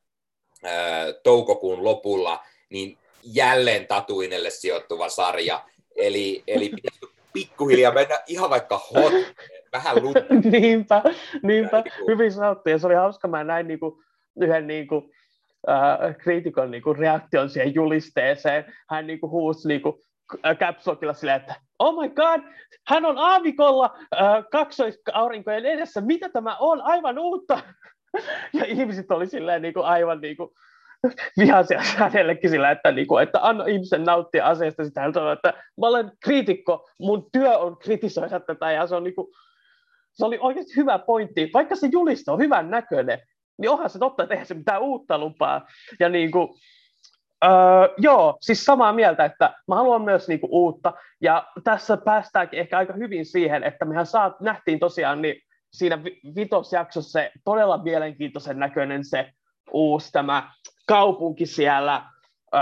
toukokuun 1.23 1.85
lopulla, 1.85 2.45
niin 2.71 2.99
jälleen 3.23 3.87
Tatuinelle 3.87 4.51
sijoittuva 4.51 5.09
sarja. 5.09 5.65
Eli, 5.97 6.43
eli 6.47 6.71
pikkuhiljaa 7.33 7.95
mennä 7.95 8.19
ihan 8.27 8.51
vaikka 8.51 8.79
hot, 8.79 9.13
vähän 9.73 10.03
lunta. 10.03 10.21
niinpä, 10.51 11.03
niinpä. 11.43 11.77
Niin 11.83 11.93
kuin... 11.99 12.07
hyvin 12.09 12.33
sanottu. 12.33 12.71
Ja 12.71 12.79
se 12.79 12.87
oli 12.87 12.95
hauska, 12.95 13.29
mä 13.29 13.45
näin 13.45 13.69
niin 13.69 13.81
kuin, 13.81 13.95
yhden 14.41 14.67
niin 14.67 14.89
kuin, 14.89 15.11
äh, 15.69 16.17
kriitikon 16.19 16.71
niin 16.71 16.83
kuin, 16.83 16.99
reaktion 16.99 17.51
siihen 17.51 17.75
julisteeseen. 17.75 18.75
Hän 18.91 19.07
niin 19.07 19.21
kuin, 19.21 19.31
huusi 19.31 19.69
niin 19.69 19.83
kuin, 19.83 19.95
caps 20.59 20.85
silleen, 21.13 21.41
että 21.41 21.55
oh 21.79 22.03
my 22.03 22.09
god, 22.09 22.41
hän 22.87 23.05
on 23.05 23.19
aavikolla 23.19 23.97
äh, 24.15 24.45
kaksoisaurinkojen 24.51 25.67
edessä, 25.67 26.01
mitä 26.01 26.29
tämä 26.29 26.57
on, 26.57 26.81
aivan 26.83 27.19
uutta. 27.19 27.61
ja 28.59 28.65
ihmiset 28.65 29.11
oli 29.11 29.27
silleen 29.27 29.63
niin 29.63 29.75
kuin, 29.75 29.87
aivan 29.87 30.21
niin 30.21 30.37
kuin, 30.37 30.51
vihaisia 31.39 31.83
hänellekin 31.97 32.51
sillä, 32.51 32.71
että, 32.71 32.93
niin 32.93 33.07
kuin, 33.07 33.23
että 33.23 33.39
anna 33.43 33.65
ihmisen 33.65 34.05
nauttia 34.05 34.47
asiasta. 34.47 34.85
Sitten 34.85 35.03
hän 35.03 35.15
sanoi, 35.15 35.33
että 35.33 35.49
mä 35.53 35.87
olen 35.87 36.13
kriitikko, 36.25 36.89
mun 36.99 37.29
työ 37.33 37.59
on 37.59 37.79
kritisoida 37.79 38.41
tätä, 38.41 38.73
ja 38.73 38.87
se, 38.87 38.95
on, 38.95 39.05
niin 39.05 39.15
kuin, 39.15 39.29
se 40.13 40.25
oli 40.25 40.39
oikeasti 40.41 40.77
hyvä 40.77 40.99
pointti. 40.99 41.51
Vaikka 41.55 41.77
se 41.77 41.89
julista 41.93 42.33
on 42.33 42.39
hyvän 42.39 42.71
näköinen, 42.71 43.19
niin 43.59 43.71
onhan 43.71 43.91
se 43.91 43.99
totta, 43.99 44.23
että 44.23 44.35
eihän 44.35 44.47
se 44.47 44.55
mitään 44.55 44.83
uutta 44.83 45.19
lupaa. 45.19 45.67
Ja 46.01 46.09
niin 46.09 46.31
kuin, 46.31 46.49
Öö, 47.45 47.51
joo, 47.99 48.39
siis 48.41 48.65
samaa 48.65 48.93
mieltä, 48.93 49.25
että 49.25 49.55
mä 49.69 49.75
haluan 49.75 50.03
myös 50.03 50.29
niinku 50.29 50.49
uutta, 50.51 50.93
ja 51.21 51.47
tässä 51.65 51.97
päästäänkin 51.97 52.59
ehkä 52.59 52.79
aika 52.79 52.93
hyvin 52.93 53.27
siihen, 53.27 53.65
että 53.65 53.85
mehän 53.85 54.07
saat, 54.07 54.41
nähtiin 54.41 54.79
tosiaan 54.79 55.23
niin 55.23 55.43
siinä 55.73 55.99
vitosjaksossa 56.37 57.11
se 57.11 57.33
todella 57.45 57.83
mielenkiintoisen 57.83 58.59
näköinen 58.59 59.05
se 59.05 59.31
uusi 59.73 60.13
tämä 60.13 60.51
kaupunki 60.89 61.47
siellä, 61.47 62.03
öö, 62.55 62.61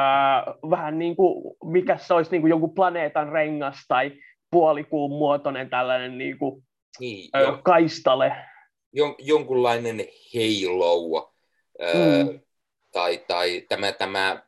vähän 0.70 0.98
niin 0.98 1.16
kuin, 1.16 1.56
mikä 1.64 1.96
se 1.96 2.14
olisi 2.14 2.30
niin 2.30 2.40
kuin 2.40 2.50
jonkun 2.50 2.74
planeetan 2.74 3.28
rengas 3.28 3.76
tai 3.88 4.12
puolikuun 4.50 5.10
muotoinen 5.10 5.70
tällainen 5.70 6.18
niin 6.18 6.38
kuin, 6.38 6.62
niin, 7.00 7.30
öö, 7.36 7.58
kaistale. 7.62 8.32
Jon, 8.92 9.14
jonkunlainen 9.18 10.04
halo, 10.34 11.34
öö, 11.82 12.24
mm. 12.24 12.40
tai, 12.92 13.18
tai 13.28 13.60
tämä, 13.68 13.92
tämä 13.92 14.42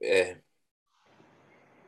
eh, 0.00 0.36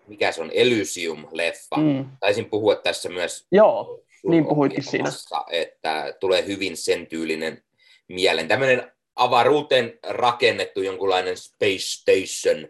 mikä 0.07 0.33
se 0.33 0.43
on, 0.43 0.51
Elysium-leffa. 0.55 1.77
Mm. 1.77 2.07
Taisin 2.21 2.51
puhua 2.51 2.77
tässä 2.77 3.09
myös. 3.09 3.47
Joo, 3.53 4.05
niin 4.29 4.47
puhuitkin 4.47 4.85
siinä. 4.85 5.11
Että 5.51 6.15
tulee 6.21 6.47
hyvin 6.47 6.77
sen 6.77 7.07
tyylinen 7.07 7.63
mielen. 8.09 8.49
Tämmöinen 8.49 8.93
avaruuteen 9.17 9.99
rakennettu 10.09 10.83
jonkunlainen 10.83 11.37
space 11.37 11.79
station, 11.79 12.69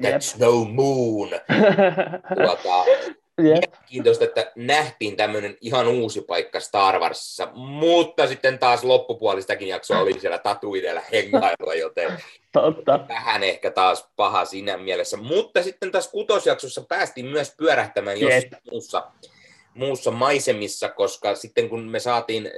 that's 0.00 0.32
yep. 0.32 0.40
no 0.40 0.64
moon. 0.64 1.28
tuota, 2.44 2.84
Mielenkiintoista, 3.36 4.24
että 4.24 4.52
nähtiin 4.56 5.16
tämmöinen 5.16 5.56
ihan 5.60 5.88
uusi 5.88 6.20
paikka 6.20 6.60
Star 6.60 6.98
Warsissa, 6.98 7.48
mutta 7.54 8.26
sitten 8.26 8.58
taas 8.58 8.84
loppupuolistakin 8.84 9.68
jaksoa 9.68 10.00
oli 10.00 10.20
siellä 10.20 10.38
tatuidella 10.38 11.00
hengailla, 11.12 11.74
joten 11.74 12.22
Totta. 12.52 13.00
vähän 13.08 13.42
ehkä 13.42 13.70
taas 13.70 14.08
paha 14.16 14.44
siinä 14.44 14.76
mielessä. 14.76 15.16
Mutta 15.16 15.62
sitten 15.62 15.90
taas 15.90 16.08
kutosjaksossa 16.08 16.84
päästiin 16.88 17.26
myös 17.26 17.54
pyörähtämään 17.56 18.20
jossain 18.20 18.50
muussa, 18.70 19.06
muussa 19.74 20.10
maisemissa, 20.10 20.88
koska 20.88 21.34
sitten 21.34 21.68
kun 21.68 21.88
me 21.88 21.98
saatiin 21.98 22.50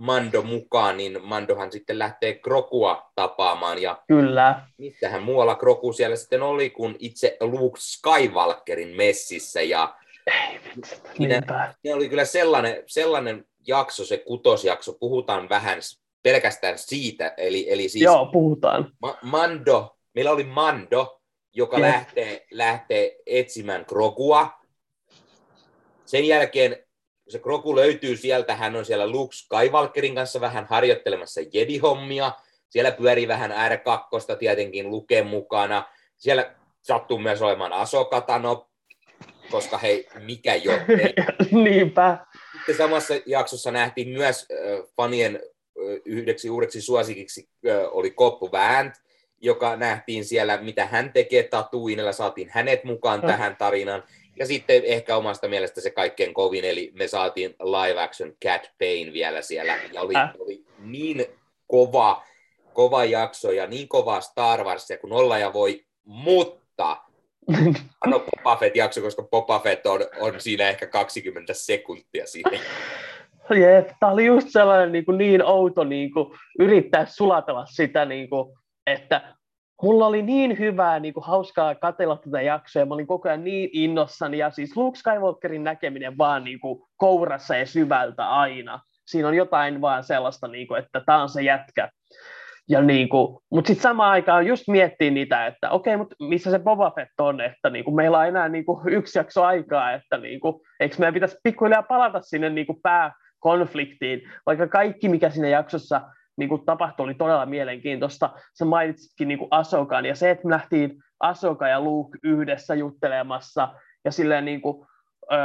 Mando 0.00 0.42
mukaan, 0.42 0.96
niin 0.96 1.18
Mandohan 1.22 1.72
sitten 1.72 1.98
lähtee 1.98 2.34
Krokua 2.34 3.10
tapaamaan. 3.14 3.82
Ja 3.82 4.02
Kyllä. 4.08 4.66
Mistähän 4.78 5.22
muualla 5.22 5.54
Kroku 5.54 5.92
siellä 5.92 6.16
sitten 6.16 6.42
oli, 6.42 6.70
kun 6.70 6.96
itse 6.98 7.36
Luke 7.40 7.80
Skywalkerin 7.80 8.96
messissä. 8.96 9.62
Ja 9.62 9.94
Ei, 10.26 10.60
siinä, 11.16 11.42
siinä 11.82 11.96
oli 11.96 12.08
kyllä 12.08 12.24
sellainen, 12.24 12.82
sellainen 12.86 13.44
jakso, 13.66 14.04
se 14.04 14.18
kutosjakso, 14.18 14.92
puhutaan 14.92 15.48
vähän 15.48 15.78
pelkästään 16.22 16.78
siitä. 16.78 17.34
Eli, 17.36 17.72
eli 17.72 17.88
siis 17.88 18.04
Joo, 18.04 18.26
puhutaan. 18.26 18.92
Ma- 19.02 19.18
Mando, 19.22 19.96
meillä 20.14 20.30
oli 20.30 20.44
Mando, 20.44 21.20
joka 21.52 21.76
yes. 21.76 21.86
lähtee, 21.86 22.46
lähtee 22.50 23.16
etsimään 23.26 23.84
Krokua. 23.86 24.52
Sen 26.04 26.26
jälkeen 26.26 26.76
se 27.30 27.38
Kroku 27.38 27.76
löytyy 27.76 28.16
sieltä, 28.16 28.56
hän 28.56 28.76
on 28.76 28.84
siellä 28.84 29.10
Luke 29.10 29.34
Skywalkerin 29.34 30.14
kanssa 30.14 30.40
vähän 30.40 30.66
harjoittelemassa 30.70 31.40
Jedi-hommia. 31.40 32.32
Siellä 32.68 32.90
pyörii 32.90 33.28
vähän 33.28 33.50
R2 33.50 34.36
tietenkin 34.38 34.90
Luken 34.90 35.26
mukana. 35.26 35.84
Siellä 36.16 36.54
sattuu 36.82 37.18
myös 37.18 37.42
olemaan 37.42 37.72
Asokatano, 37.72 38.70
koska 39.50 39.78
hei, 39.78 40.08
mikä 40.18 40.54
jo. 40.54 40.72
Niinpä. 41.64 42.18
Sitten 42.56 42.76
samassa 42.76 43.14
jaksossa 43.26 43.70
nähtiin 43.70 44.08
myös 44.08 44.46
äh, 44.52 44.86
fanien 44.96 45.36
äh, 45.36 46.00
yhdeksi 46.04 46.50
uudeksi 46.50 46.80
suosikiksi 46.80 47.48
äh, 47.68 47.76
oli 47.90 48.10
Koppu 48.10 48.52
Väänt, 48.52 48.94
joka 49.40 49.76
nähtiin 49.76 50.24
siellä, 50.24 50.56
mitä 50.56 50.86
hän 50.86 51.12
tekee 51.12 51.42
Tatuinella, 51.42 52.12
saatiin 52.12 52.50
hänet 52.52 52.84
mukaan 52.84 53.20
mm. 53.20 53.26
tähän 53.26 53.56
tarinaan. 53.56 54.02
Ja 54.40 54.46
sitten 54.46 54.82
ehkä 54.84 55.16
omasta 55.16 55.48
mielestä 55.48 55.80
se 55.80 55.90
kaikkein 55.90 56.34
kovin, 56.34 56.64
eli 56.64 56.92
me 56.94 57.08
saatiin 57.08 57.50
live 57.50 58.02
action 58.02 58.32
Cat 58.44 58.70
Payne 58.78 59.12
vielä 59.12 59.42
siellä, 59.42 59.76
ja 59.92 60.00
oli, 60.00 60.16
äh. 60.16 60.30
oli 60.38 60.64
niin 60.78 61.26
kova, 61.66 62.22
kova 62.72 63.04
jakso 63.04 63.50
ja 63.50 63.66
niin 63.66 63.88
kova 63.88 64.20
Star 64.20 64.64
Warsia 64.64 64.98
kuin 64.98 65.12
olla 65.12 65.38
ja 65.38 65.52
voi, 65.52 65.84
mutta 66.04 66.96
Anno 68.04 68.20
Boba 68.20 68.56
Fett 68.56 68.76
jakso, 68.76 69.00
koska 69.00 69.22
Boba 69.22 69.58
Fett 69.58 69.86
on, 69.86 70.00
on 70.20 70.40
siinä 70.40 70.68
ehkä 70.68 70.86
20 70.86 71.54
sekuntia 71.54 72.26
siinä. 72.26 72.50
Jep, 73.50 73.88
tämä 74.00 74.12
oli 74.12 74.26
just 74.26 74.48
sellainen 74.50 74.92
niin, 74.92 75.04
kuin 75.04 75.18
niin 75.18 75.44
outo 75.44 75.84
niin 75.84 76.12
kuin, 76.12 76.38
yrittää 76.58 77.06
sulatella 77.06 77.66
sitä, 77.66 78.04
niin 78.04 78.30
kuin, 78.30 78.58
että 78.86 79.34
mulla 79.82 80.06
oli 80.06 80.22
niin 80.22 80.58
hyvää, 80.58 81.00
niin 81.00 81.14
kuin 81.14 81.24
hauskaa 81.24 81.74
katsella 81.74 82.16
tätä 82.16 82.42
jaksoa, 82.42 82.80
ja 82.80 82.86
mä 82.86 82.94
olin 82.94 83.06
koko 83.06 83.28
ajan 83.28 83.44
niin 83.44 83.70
innossani, 83.72 84.38
ja 84.38 84.50
siis 84.50 84.76
Luke 84.76 84.98
Skywalkerin 84.98 85.64
näkeminen 85.64 86.18
vaan 86.18 86.44
niin 86.44 86.60
kuin 86.60 86.82
kourassa 86.96 87.56
ja 87.56 87.66
syvältä 87.66 88.28
aina. 88.28 88.80
Siinä 89.06 89.28
on 89.28 89.34
jotain 89.34 89.80
vaan 89.80 90.04
sellaista, 90.04 90.48
niin 90.48 90.66
kuin, 90.66 90.82
että 90.82 91.02
tämä 91.06 91.22
on 91.22 91.28
se 91.28 91.42
jätkä. 91.42 91.88
Ja 92.68 92.82
niin 92.82 93.08
kuin, 93.08 93.38
mutta 93.50 93.68
sitten 93.68 93.82
samaan 93.82 94.10
aikaan 94.10 94.46
just 94.46 94.68
miettii 94.68 95.10
niitä, 95.10 95.46
että 95.46 95.70
okei, 95.70 95.96
mutta 95.96 96.16
missä 96.20 96.50
se 96.50 96.58
Boba 96.58 96.90
Fett 96.90 97.20
on, 97.20 97.40
että 97.40 97.70
niin 97.70 97.84
kuin 97.84 97.94
meillä 97.94 98.18
on 98.18 98.26
enää 98.26 98.48
niin 98.48 98.64
kuin 98.64 98.88
yksi 98.88 99.18
jakso 99.18 99.44
aikaa, 99.44 99.92
että 99.92 100.18
niin 100.18 100.40
kuin, 100.40 100.54
eikö 100.80 100.96
meidän 100.98 101.14
pitäisi 101.14 101.36
pikkuhiljaa 101.42 101.82
palata 101.82 102.20
sinne 102.20 102.50
niin 102.50 102.66
kuin 102.66 102.78
pääkonfliktiin, 102.82 104.22
vaikka 104.46 104.68
kaikki, 104.68 105.08
mikä 105.08 105.30
siinä 105.30 105.48
jaksossa 105.48 106.00
niin 106.40 106.48
kuin 106.48 106.64
tapahtui, 106.64 107.04
oli 107.04 107.14
todella 107.14 107.46
mielenkiintoista. 107.46 108.30
Sä 108.58 108.64
mainitsitkin 108.64 109.28
niin 109.28 109.38
kuin 109.38 109.48
Asokan, 109.50 110.06
ja 110.06 110.14
se, 110.14 110.30
että 110.30 110.46
me 110.46 110.50
nähtiin 110.50 110.96
Asoka 111.20 111.68
ja 111.68 111.80
Luke 111.80 112.18
yhdessä 112.22 112.74
juttelemassa, 112.74 113.68
ja 114.04 114.12
silleen 114.12 114.44
niin 114.44 114.60
kuin, 114.60 114.86
öö, 115.32 115.38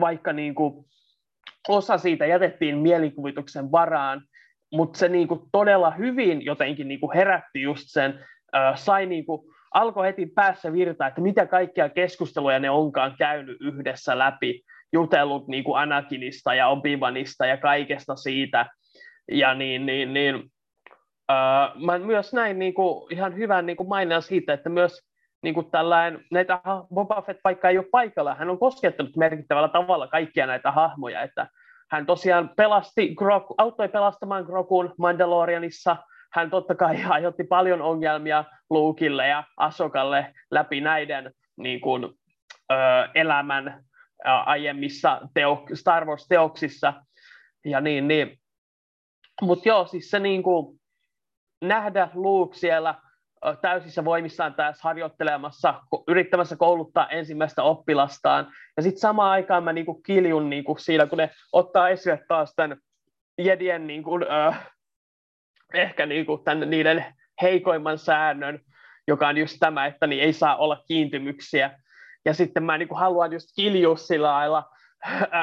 vaikka 0.00 0.32
niin 0.32 0.54
kuin 0.54 0.84
osa 1.68 1.98
siitä 1.98 2.26
jätettiin 2.26 2.78
mielikuvituksen 2.78 3.72
varaan, 3.72 4.22
mutta 4.72 4.98
se 4.98 5.08
niin 5.08 5.28
kuin 5.28 5.40
todella 5.52 5.90
hyvin 5.90 6.44
jotenkin 6.44 6.88
niin 6.88 7.00
kuin 7.00 7.16
herätti 7.16 7.62
just 7.62 7.84
sen, 7.86 8.24
öö, 8.56 8.72
sai 8.74 9.06
niin 9.06 9.26
kuin, 9.26 9.42
alkoi 9.74 10.06
heti 10.06 10.26
päässä 10.26 10.72
virtaa, 10.72 11.08
että 11.08 11.20
mitä 11.20 11.46
kaikkia 11.46 11.88
keskusteluja 11.88 12.58
ne 12.58 12.70
onkaan 12.70 13.14
käynyt 13.18 13.56
yhdessä 13.60 14.18
läpi, 14.18 14.62
jutellut 14.92 15.48
niin 15.48 15.64
kuin 15.64 15.78
Anakinista 15.78 16.54
ja 16.54 16.68
Obi-Wanista 16.68 17.46
ja 17.46 17.56
kaikesta 17.56 18.16
siitä, 18.16 18.66
ja 19.28 19.54
niin, 19.54 19.86
niin, 19.86 20.14
niin 20.14 20.36
uh, 20.36 21.84
mä 21.84 21.98
myös 21.98 22.32
näin 22.32 22.58
niin 22.58 22.74
kuin, 22.74 23.12
ihan 23.12 23.36
hyvän 23.36 23.66
niin 23.66 23.76
kuin 23.76 23.88
maininnan 23.88 24.22
siitä, 24.22 24.52
että 24.52 24.68
myös 24.68 25.12
niin 25.42 25.54
kuin 25.54 25.70
tällainen, 25.70 26.24
näitä 26.30 26.60
Boba 26.94 27.22
Fett 27.22 27.40
vaikka 27.44 27.68
ei 27.68 27.78
ole 27.78 27.86
paikalla, 27.92 28.34
hän 28.34 28.50
on 28.50 28.58
koskettanut 28.58 29.16
merkittävällä 29.16 29.68
tavalla 29.68 30.06
kaikkia 30.06 30.46
näitä 30.46 30.70
hahmoja, 30.70 31.22
että 31.22 31.48
hän 31.90 32.06
tosiaan 32.06 32.50
pelasti, 32.56 33.16
auttoi 33.58 33.88
pelastamaan 33.88 34.44
Grokun 34.44 34.94
Mandalorianissa, 34.98 35.96
hän 36.32 36.50
totta 36.50 36.74
kai 36.74 37.04
aiheutti 37.08 37.44
paljon 37.44 37.82
ongelmia 37.82 38.44
Luukille 38.70 39.28
ja 39.28 39.44
Asokalle 39.56 40.34
läpi 40.50 40.80
näiden 40.80 41.32
niin 41.56 41.80
kuin, 41.80 42.04
ö, 42.72 42.74
elämän 43.14 43.68
ö, 43.68 44.28
aiemmissa 44.28 45.20
teo, 45.34 45.66
Star 45.74 46.04
Wars-teoksissa. 46.04 46.92
Ja 47.64 47.80
niin, 47.80 48.08
niin 48.08 48.41
mutta 49.42 49.68
joo, 49.68 49.86
siis 49.86 50.10
se 50.10 50.18
niin 50.18 50.42
kuin, 50.42 50.80
nähdä 51.60 52.08
Luke 52.14 52.56
siellä 52.56 52.94
täysissä 53.60 54.04
voimissaan 54.04 54.54
tässä 54.54 54.80
harjoittelemassa, 54.84 55.74
yrittämässä 56.08 56.56
kouluttaa 56.56 57.08
ensimmäistä 57.08 57.62
oppilastaan. 57.62 58.52
Ja 58.76 58.82
sitten 58.82 59.00
samaan 59.00 59.30
aikaan 59.30 59.64
mä 59.64 59.72
niinku 59.72 59.94
kiljun 59.94 60.50
niinku 60.50 60.76
siinä, 60.78 61.06
kun 61.06 61.18
ne 61.18 61.30
ottaa 61.52 61.88
esille 61.88 62.24
taas 62.28 62.52
tämän 62.56 62.78
Jedien 63.38 63.86
niin 63.86 64.02
kuin, 64.02 64.24
äh, 64.32 64.70
ehkä 65.74 66.06
niin 66.06 66.26
kuin 66.26 66.44
tämän, 66.44 66.70
niiden 66.70 67.04
heikoimman 67.42 67.98
säännön, 67.98 68.60
joka 69.08 69.28
on 69.28 69.36
just 69.36 69.56
tämä, 69.60 69.86
että 69.86 70.06
niin 70.06 70.22
ei 70.22 70.32
saa 70.32 70.56
olla 70.56 70.82
kiintymyksiä. 70.88 71.78
Ja 72.24 72.34
sitten 72.34 72.62
mä 72.62 72.78
niin 72.78 72.88
kuin 72.88 72.98
haluan 72.98 73.32
just 73.32 73.48
kiljua 73.56 73.96
sillä 73.96 74.28
lailla 74.28 74.64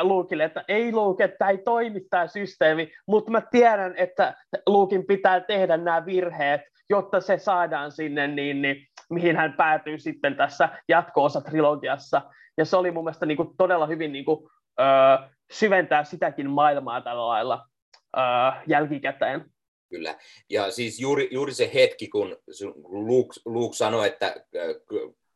Luukille, 0.02 0.44
että 0.44 0.64
ei 0.68 0.92
Luuke, 0.92 1.24
että 1.24 1.50
ei 1.50 1.58
toimi 1.58 2.02
tämä 2.10 2.28
systeemi, 2.28 2.92
mutta 3.08 3.32
mä 3.32 3.42
tiedän, 3.52 3.94
että 3.98 4.36
Luukin 4.68 5.06
pitää 5.06 5.40
tehdä 5.40 5.78
nämä 5.78 6.06
virheet, 6.06 6.62
jotta 6.90 7.22
se 7.22 7.38
saadaan 7.38 7.92
sinne, 7.92 8.28
niin, 8.28 8.62
niin 8.62 8.88
mihin 9.10 9.36
hän 9.36 9.54
päätyy 9.54 10.00
sitten 10.00 10.36
tässä 10.36 10.70
jatko-osa-trilogiassa. 10.88 12.22
Ja 12.58 12.66
se 12.66 12.78
oli 12.78 12.92
mun 12.92 13.04
mielestä 13.04 13.26
niin 13.26 13.38
kuin 13.38 13.50
todella 13.58 13.88
hyvin 13.88 14.12
niin 14.12 14.26
kuin, 14.26 14.50
ö, 14.80 14.84
syventää 15.52 16.04
sitäkin 16.04 16.50
maailmaa 16.50 17.02
tällä 17.02 17.28
lailla 17.28 17.66
ö, 18.18 18.20
jälkikäteen. 18.68 19.46
Kyllä. 19.90 20.16
Ja 20.50 20.72
siis 20.72 21.00
juuri, 21.00 21.28
juuri 21.32 21.54
se 21.54 21.72
hetki, 21.74 22.08
kun 22.08 22.38
Luke, 22.84 23.34
Luke 23.46 23.76
sanoi, 23.76 24.08
että 24.08 24.36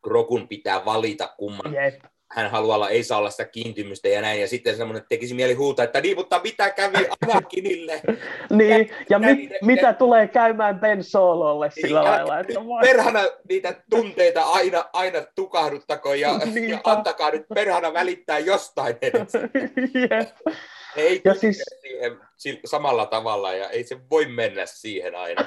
Krokun 0.03 0.47
pitää 0.47 0.86
valita 0.86 1.34
kumman, 1.38 1.74
Jep 1.74 2.03
hän 2.36 2.52
haluaa 2.52 2.76
olla, 2.76 2.90
ei 2.90 3.04
saa 3.04 3.18
olla 3.18 3.30
sitä 3.30 3.46
kiintymystä 3.46 4.08
ja 4.08 4.22
näin, 4.22 4.42
ja 4.42 4.48
sitten 4.48 4.78
semmoinen 4.78 5.06
tekisi 5.10 5.34
mieli 5.34 5.54
huutaa, 5.54 5.86
että 5.86 6.02
niin, 6.02 6.18
mutta 6.18 6.42
mitä 6.44 6.70
kävi 6.70 7.08
Anakinille? 7.22 8.02
niin, 8.58 8.90
ja, 8.90 8.96
ja 9.10 9.20
mit, 9.20 9.50
ne, 9.50 9.60
mitä 9.62 9.88
ne, 9.88 9.94
tulee 9.94 10.28
käymään 10.28 10.80
Ben 10.80 11.04
Sololle 11.04 11.72
sillä 11.72 12.00
niin, 12.00 12.12
lailla? 12.12 12.40
Että 12.40 12.54
perhana 12.82 13.20
niitä 13.50 13.76
tunteita 13.90 14.42
aina, 14.42 14.86
aina 14.94 15.20
tukahduttako 15.36 16.14
ja, 16.14 16.30
ja 16.70 16.80
antakaa 16.84 17.32
nyt 17.32 17.46
perhana 17.54 17.94
välittää 17.94 18.40
jostain 18.40 18.96
edes. 19.02 19.34
yeah. 19.96 20.34
Ei 20.96 21.22
ja 21.26 21.34
siis... 21.34 21.64
siihen 22.38 22.60
samalla 22.66 23.06
tavalla, 23.06 23.54
ja 23.54 23.70
ei 23.70 23.84
se 23.84 23.98
voi 24.12 24.26
mennä 24.26 24.66
siihen 24.66 25.16
aina. 25.16 25.46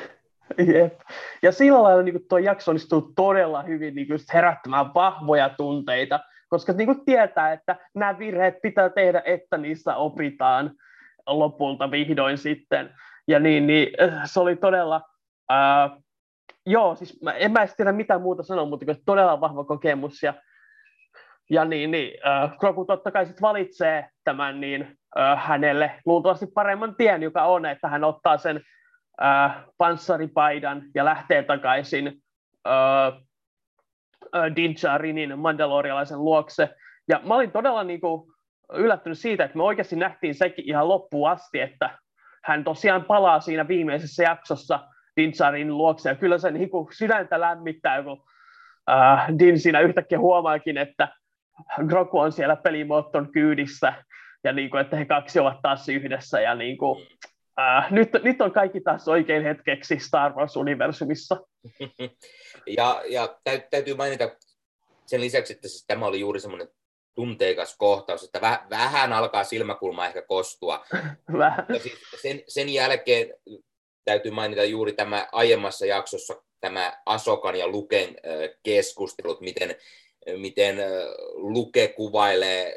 Jep. 0.75 1.01
Ja 1.43 1.53
sillä 1.53 1.83
lailla 1.83 2.03
niin 2.03 2.29
tuo 2.29 2.39
jakso 2.39 2.71
onnistuu 2.71 3.13
todella 3.17 3.63
hyvin 3.63 3.95
niin 3.95 4.09
herättämään 4.35 4.95
vahvoja 4.95 5.49
tunteita, 5.49 6.21
koska 6.49 6.73
niin 6.73 6.87
kuin 6.87 7.05
tietää, 7.05 7.53
että 7.53 7.77
nämä 7.95 8.19
virheet 8.19 8.55
pitää 8.63 8.89
tehdä, 8.89 9.23
että 9.25 9.59
niissä 9.59 9.97
opitaan 9.97 10.71
lopulta 11.27 11.91
vihdoin 11.91 12.39
sitten. 12.39 12.95
Ja 13.29 13.39
niin, 13.39 13.67
niin 13.67 13.89
äh, 14.03 14.23
se 14.25 14.41
oli 14.41 14.57
todella, 14.57 15.03
ää, 15.49 15.91
joo, 16.67 16.95
siis 16.95 17.23
mä, 17.23 17.33
en 17.33 17.53
mä 17.53 17.59
edes 17.59 17.77
tiedä 17.77 17.93
mitään 17.93 18.23
muuta 18.23 18.43
sanoa, 18.43 18.67
mutta 18.67 18.87
todella 19.07 19.41
vahva 19.41 19.65
kokemus. 19.65 20.23
Ja, 20.23 20.35
ja 21.51 21.65
niin, 21.65 21.91
niin 21.91 22.19
äh, 22.27 22.59
Kroku 22.59 22.85
totta 22.85 23.11
kai 23.11 23.27
sit 23.27 23.43
valitsee 23.43 24.09
tämän 24.25 24.61
niin, 24.61 24.99
äh, 25.19 25.47
hänelle 25.47 25.93
luultavasti 26.07 26.47
paremman 26.47 26.95
tien, 26.97 27.23
joka 27.23 27.45
on, 27.45 27.67
että 27.67 27.89
hän 27.89 28.05
ottaa 28.05 28.39
sen 28.39 28.61
äh, 29.23 29.65
panssaripaidan 29.79 30.83
ja 30.95 31.05
lähtee 31.05 31.43
takaisin 31.43 32.23
äh, 32.67 33.26
Din 34.57 34.75
Djarin 34.83 35.39
mandalorialaisen 35.39 36.25
luokse. 36.25 36.69
Ja 37.09 37.21
mä 37.25 37.35
olin 37.35 37.53
todella 37.53 37.85
niin 37.85 38.01
kuin, 38.01 38.33
yllättynyt 38.73 39.19
siitä, 39.19 39.45
että 39.45 39.57
me 39.57 39.63
oikeasti 39.63 39.97
nähtiin 39.97 40.35
sekin 40.35 40.69
ihan 40.69 40.89
loppuun 40.89 41.31
asti, 41.31 41.61
että 41.61 41.99
hän 42.45 42.65
tosiaan 42.65 43.05
palaa 43.05 43.41
siinä 43.41 43.69
viimeisessä 43.69 44.23
jaksossa 44.23 44.81
Din 45.17 45.33
Djarin 45.39 45.79
luokse. 45.79 46.09
Ja 46.09 46.15
kyllä 46.15 46.39
se 46.39 46.51
niin 46.51 46.71
kuin, 46.71 46.89
sydäntä 46.93 47.41
lämmittää, 47.41 48.03
kun 48.03 48.23
äh, 48.91 49.29
Din 49.39 49.61
siinä 49.61 49.81
yhtäkkiä 49.81 50.19
huomaakin, 50.19 50.79
että 50.79 51.09
Grogu 51.87 52.19
on 52.19 52.33
siellä 52.33 52.57
pelimootton 52.57 53.33
kyydissä 53.33 53.93
ja 54.45 54.53
niin 54.53 54.71
kuin, 54.71 54.81
että 54.81 54.97
he 54.97 55.05
kaksi 55.05 55.41
ovat 55.41 55.59
taas 55.63 55.89
yhdessä 55.89 56.41
ja 56.41 56.55
niin 56.55 56.79
kuin, 56.79 57.07
äh, 57.61 57.93
nyt, 57.93 58.11
nyt 58.23 58.41
on 58.41 58.53
kaikki 58.53 58.81
taas 58.81 59.09
oikein 59.09 59.43
hetkeksi 59.43 59.99
Star 59.99 60.33
Wars-universumissa. 60.33 61.37
ja, 62.79 63.03
ja 63.09 63.39
täytyy 63.71 63.95
mainita 63.95 64.31
sen 65.07 65.21
lisäksi, 65.21 65.53
että 65.53 65.69
siis 65.69 65.85
tämä 65.87 66.07
oli 66.07 66.21
juuri 66.21 66.41
semmoinen 66.41 66.69
tunteikas 67.15 67.77
kohtaus, 67.79 68.25
että 68.25 68.41
väh, 68.41 68.61
vähän 68.71 69.13
alkaa 69.13 69.45
silmäkulma 69.45 70.07
ehkä 70.07 70.23
kostua. 70.23 70.85
Ja 71.75 71.79
siis 71.79 71.95
sen, 72.23 72.43
sen 72.49 72.69
jälkeen 72.69 73.35
täytyy 74.05 74.31
mainita 74.31 74.65
juuri 74.65 74.93
tämä 74.93 75.29
aiemmassa 75.33 75.87
jaksossa 75.87 76.43
tämä 76.61 77.03
Asokan 77.07 77.57
ja 77.57 77.69
Luken 77.69 78.17
keskustelut, 78.63 79.41
miten, 79.41 79.77
miten 80.37 80.77
Luke 81.35 81.89
kuvailee 81.89 82.77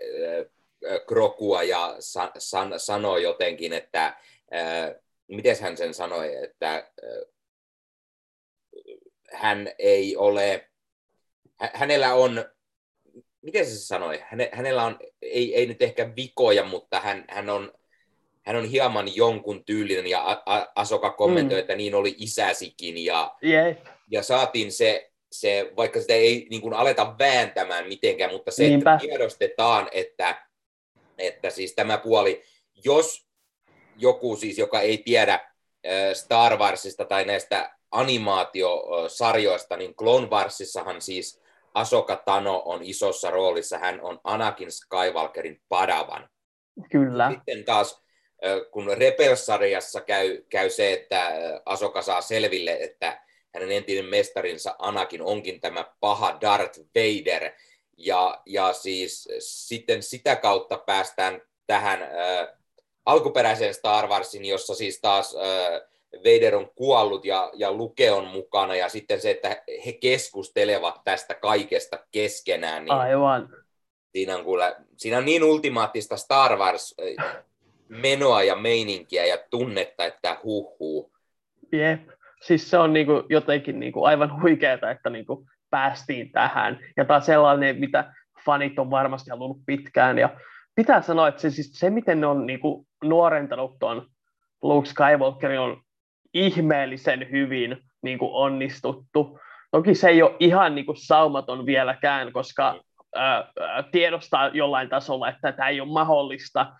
Krokua 1.07 1.63
ja 1.63 1.95
san, 1.99 2.31
san, 2.37 2.79
sanoo 2.79 3.17
jotenkin, 3.17 3.73
että 3.73 4.17
miten 5.27 5.55
hän 5.61 5.77
sen 5.77 5.93
sanoi, 5.93 6.43
että 6.43 6.91
hän 9.33 9.71
ei 9.79 10.15
ole, 10.15 10.69
hänellä 11.73 12.13
on, 12.13 12.45
miten 13.41 13.65
se 13.65 13.75
sanoi, 13.75 14.23
hänellä 14.51 14.85
on, 14.85 14.99
ei, 15.21 15.55
ei 15.55 15.65
nyt 15.65 15.81
ehkä 15.81 16.15
vikoja, 16.15 16.63
mutta 16.63 16.99
hän, 16.99 17.25
hän 17.29 17.49
on, 17.49 17.73
hän 18.41 18.55
on 18.55 18.65
hieman 18.65 19.15
jonkun 19.15 19.65
tyylinen 19.65 20.07
ja 20.07 20.43
Asoka 20.75 21.09
kommentoi, 21.11 21.57
mm. 21.57 21.59
että 21.59 21.75
niin 21.75 21.95
oli 21.95 22.15
isäsikin 22.17 23.05
ja, 23.05 23.35
yeah. 23.43 23.75
ja 24.11 24.23
saatiin 24.23 24.71
se, 24.71 25.11
se, 25.31 25.71
vaikka 25.77 26.01
sitä 26.01 26.13
ei 26.13 26.47
niin 26.49 26.61
kuin 26.61 26.73
aleta 26.73 27.15
vääntämään 27.19 27.87
mitenkään, 27.87 28.31
mutta 28.31 28.51
se, 28.51 28.63
Niinpä. 28.63 28.93
että 28.93 29.07
tiedostetaan, 29.07 29.89
että, 29.91 30.45
että 31.17 31.49
siis 31.49 31.75
tämä 31.75 31.97
puoli, 31.97 32.43
jos 32.85 33.28
joku 33.99 34.35
siis, 34.35 34.57
joka 34.57 34.81
ei 34.81 34.97
tiedä 34.97 35.39
Star 36.13 36.57
Warsista 36.57 37.05
tai 37.05 37.25
näistä 37.25 37.75
animaatiosarjoista, 37.91 39.77
niin 39.77 39.95
Clone 39.95 40.27
Warsissahan 40.27 41.01
siis 41.01 41.41
Asoka 41.73 42.15
Tano 42.15 42.61
on 42.65 42.83
isossa 42.83 43.31
roolissa, 43.31 43.77
hän 43.77 44.01
on 44.01 44.19
Anakin 44.23 44.71
Skywalkerin 44.71 45.61
padavan. 45.69 46.29
Kyllä. 46.91 47.31
Sitten 47.31 47.65
taas 47.65 48.01
kun 48.71 48.87
Rebels-sarjassa 48.97 50.01
käy, 50.01 50.41
käy 50.49 50.69
se, 50.69 50.93
että 50.93 51.31
Asoka 51.65 52.01
saa 52.01 52.21
selville, 52.21 52.77
että 52.79 53.21
hänen 53.53 53.71
entinen 53.71 54.05
mestarinsa 54.05 54.75
Anakin 54.79 55.21
onkin 55.21 55.61
tämä 55.61 55.85
paha 55.99 56.37
Darth 56.41 56.79
Vader, 56.79 57.51
ja, 57.97 58.41
ja 58.45 58.73
siis 58.73 59.27
sitten 59.39 60.03
sitä 60.03 60.35
kautta 60.35 60.77
päästään 60.77 61.41
tähän 61.67 62.01
äh, 62.01 62.58
alkuperäiseen 63.05 63.73
Star 63.73 64.07
Warsin, 64.07 64.45
jossa 64.45 64.75
siis 64.75 65.01
taas 65.01 65.35
äh, 65.35 65.81
Vader 66.13 66.55
on 66.55 66.71
kuollut 66.75 67.25
ja, 67.25 67.51
ja 67.53 67.73
Luke 67.73 68.11
on 68.11 68.27
mukana, 68.27 68.75
ja 68.75 68.89
sitten 68.89 69.21
se, 69.21 69.31
että 69.31 69.61
he 69.85 69.91
keskustelevat 69.91 71.01
tästä 71.03 71.33
kaikesta 71.33 71.99
keskenään. 72.11 72.85
Niin 72.85 72.93
Aivan. 72.93 73.49
Siinä 74.11 74.37
on, 74.37 74.43
kuule, 74.43 74.75
siinä 74.97 75.17
on 75.17 75.25
niin 75.25 75.43
ultimaattista 75.43 76.17
Star 76.17 76.57
Wars 76.57 76.95
menoa 77.89 78.43
ja 78.43 78.55
meininkiä 78.55 79.25
ja 79.25 79.37
tunnetta, 79.49 80.05
että 80.05 80.37
huh 80.43 81.11
Jep. 81.71 82.09
Siis 82.41 82.69
se 82.69 82.77
on 82.77 82.93
niinku 82.93 83.23
jotenkin 83.29 83.79
niinku 83.79 84.03
aivan 84.03 84.41
huikeaa, 84.41 84.91
että 84.91 85.09
niinku 85.09 85.45
päästiin 85.69 86.31
tähän. 86.31 86.79
Ja 86.97 87.05
taas 87.05 87.25
sellainen, 87.25 87.79
mitä 87.79 88.13
fanit 88.45 88.79
on 88.79 88.91
varmasti 88.91 89.29
halunnut 89.29 89.65
pitkään. 89.65 90.17
Ja 90.17 90.29
pitää 90.79 91.01
sanoa, 91.01 91.27
että 91.27 91.41
se, 91.41 91.49
siis 91.49 91.71
se 91.73 91.89
miten 91.89 92.21
ne 92.21 92.27
on 92.27 92.45
niinku 92.45 92.85
nuorentanut 93.03 93.79
tuon 93.79 94.07
Luke 94.61 94.89
Skywalkerin 94.89 95.59
on 95.59 95.81
ihmeellisen 96.33 97.31
hyvin 97.31 97.77
niin 98.03 98.19
kuin 98.19 98.31
onnistuttu. 98.33 99.39
Toki 99.71 99.95
se 99.95 100.09
ei 100.09 100.21
ole 100.21 100.35
ihan 100.39 100.75
niin 100.75 100.85
kuin 100.85 100.97
saumaton 100.97 101.65
vieläkään, 101.65 102.33
koska 102.33 102.79
ää, 103.15 103.51
tiedostaa 103.91 104.47
jollain 104.47 104.89
tasolla, 104.89 105.29
että 105.29 105.51
tämä 105.51 105.69
ei 105.69 105.81
ole 105.81 105.91
mahdollista. 105.91 106.73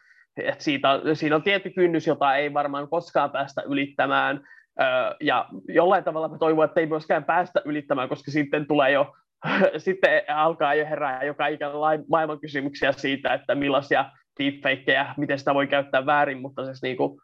Et 0.44 0.62
siitä, 0.62 1.02
siinä 1.14 1.36
on 1.36 1.44
tietty 1.44 1.70
kynnys, 1.70 2.08
jota 2.08 2.36
ei 2.36 2.54
varmaan 2.54 2.90
koskaan 2.90 3.32
päästä 3.32 3.62
ylittämään. 3.62 4.42
Ää, 4.78 5.16
ja 5.22 5.46
jollain 5.68 6.04
tavalla 6.04 6.28
mä 6.28 6.38
toivon, 6.38 6.66
että 6.66 6.80
ei 6.80 6.86
myöskään 6.86 7.24
päästä 7.24 7.62
ylittämään, 7.66 8.10
koska 8.10 8.32
sitten 8.32 8.68
tulee 8.68 8.92
jo 8.92 9.16
sitten 9.78 10.24
alkaa 10.28 10.76
jo 10.76 10.86
herää 10.86 11.24
joka 11.24 11.48
ikään 11.48 11.72
maailman 12.10 12.40
kysymyksiä 12.40 12.92
siitä, 12.92 13.34
että 13.34 13.56
millaisia 13.56 14.06
deepfakeja, 14.40 15.14
miten 15.18 15.40
sitä 15.40 15.54
voi 15.54 15.68
käyttää 15.68 16.06
väärin, 16.06 16.42
mutta 16.42 16.66
siis 16.66 16.82
niin 16.82 16.98
kuin, 16.98 17.22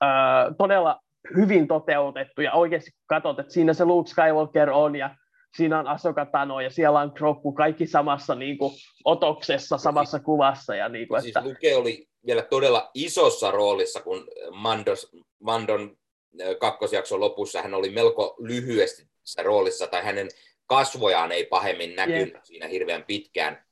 ää, 0.00 0.54
todella 0.58 1.00
hyvin 1.36 1.68
toteutettu 1.68 2.40
ja 2.40 2.52
oikeasti 2.52 2.90
kun 2.90 3.04
katsot, 3.06 3.38
että 3.38 3.52
siinä 3.52 3.72
se 3.72 3.84
Luke 3.84 4.10
Skywalker 4.10 4.70
on 4.70 4.96
ja 4.96 5.16
siinä 5.56 5.78
on 5.78 5.86
Asoka 5.86 6.26
Tano 6.26 6.60
ja 6.60 6.70
siellä 6.70 7.00
on 7.00 7.12
Grogu, 7.14 7.52
kaikki 7.52 7.86
samassa 7.86 8.34
niin 8.34 8.58
kuin, 8.58 8.74
otoksessa, 9.04 9.78
samassa 9.78 10.20
kuvassa. 10.20 10.74
Ja, 10.74 10.88
niin 10.88 11.08
kuin, 11.08 11.22
siis 11.22 11.36
että... 11.36 11.48
Luke 11.48 11.76
oli 11.76 12.06
vielä 12.26 12.42
todella 12.42 12.90
isossa 12.94 13.50
roolissa, 13.50 14.00
kun 14.00 14.26
Mandos, 14.50 15.16
Mandon 15.42 15.96
kakkosjakson 16.60 17.20
lopussa 17.20 17.62
hän 17.62 17.74
oli 17.74 17.90
melko 17.90 18.36
lyhyesti 18.38 19.08
roolissa, 19.42 19.86
tai 19.86 20.04
hänen 20.04 20.28
kasvojaan 20.66 21.32
ei 21.32 21.46
pahemmin 21.46 21.96
näkynyt 21.96 22.34
yeah. 22.34 22.44
siinä 22.44 22.68
hirveän 22.68 23.04
pitkään. 23.04 23.64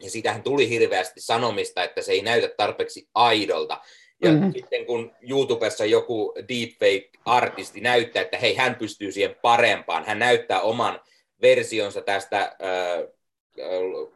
Ja 0.00 0.10
siitähän 0.10 0.42
tuli 0.42 0.68
hirveästi 0.68 1.20
sanomista, 1.20 1.84
että 1.84 2.02
se 2.02 2.12
ei 2.12 2.22
näytä 2.22 2.48
tarpeeksi 2.56 3.08
aidolta. 3.14 3.80
Ja 4.22 4.30
mm-hmm. 4.30 4.52
sitten 4.52 4.86
kun 4.86 5.12
YouTubessa 5.28 5.84
joku 5.84 6.34
deepfake-artisti 6.48 7.80
näyttää, 7.80 8.22
että 8.22 8.38
hei, 8.38 8.56
hän 8.56 8.74
pystyy 8.74 9.12
siihen 9.12 9.36
parempaan, 9.42 10.04
hän 10.04 10.18
näyttää 10.18 10.60
oman 10.60 11.00
versionsa 11.42 12.00
tästä 12.00 12.40
äh, 12.40 12.48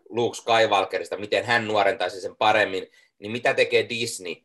Luke 0.09 0.37
Skywalkerista, 0.37 1.17
miten 1.17 1.45
hän 1.45 1.69
nuorentaisi 1.69 2.21
sen 2.21 2.37
paremmin, 2.37 2.87
niin 3.19 3.33
mitä 3.33 3.55
tekee 3.55 3.89
Disney? 3.89 4.37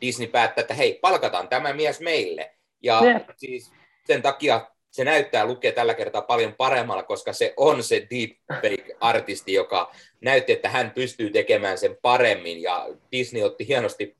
Disney 0.00 0.28
päättää, 0.28 0.62
että 0.62 0.74
hei, 0.74 0.98
palkataan 1.02 1.48
tämä 1.48 1.72
mies 1.72 2.00
meille. 2.00 2.54
Ja 2.82 3.00
yeah. 3.04 3.22
siis 3.36 3.72
sen 4.06 4.22
takia 4.22 4.66
se 4.90 5.04
näyttää 5.04 5.46
lukea 5.46 5.72
tällä 5.72 5.94
kertaa 5.94 6.22
paljon 6.22 6.54
paremmalla, 6.54 7.02
koska 7.02 7.32
se 7.32 7.54
on 7.56 7.82
se 7.82 8.06
deepfake-artisti, 8.10 9.52
joka 9.52 9.92
näytti, 10.20 10.52
että 10.52 10.68
hän 10.68 10.90
pystyy 10.90 11.30
tekemään 11.30 11.78
sen 11.78 11.96
paremmin. 12.02 12.62
Ja 12.62 12.88
Disney 13.12 13.42
otti 13.42 13.68
hienosti 13.68 14.16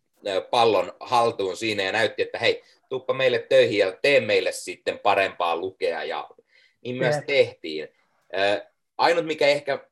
pallon 0.51 0.93
haltuun 1.01 1.57
siinä 1.57 1.83
ja 1.83 1.93
näytti, 1.93 2.23
että 2.23 2.39
hei, 2.39 2.63
tuppa 2.89 3.15
meille 3.15 3.39
töihin 3.39 3.79
ja 3.79 3.93
tee 4.03 4.21
meille 4.21 4.53
sitten 4.53 4.99
parempaa 4.99 5.57
lukea. 5.57 6.05
Ja 6.05 6.29
niin 6.85 6.97
myös 6.97 7.15
yeah. 7.15 7.27
tehtiin. 7.27 7.89
Ainut, 8.99 9.27
mikä 9.27 9.47
ehkä 9.47 9.85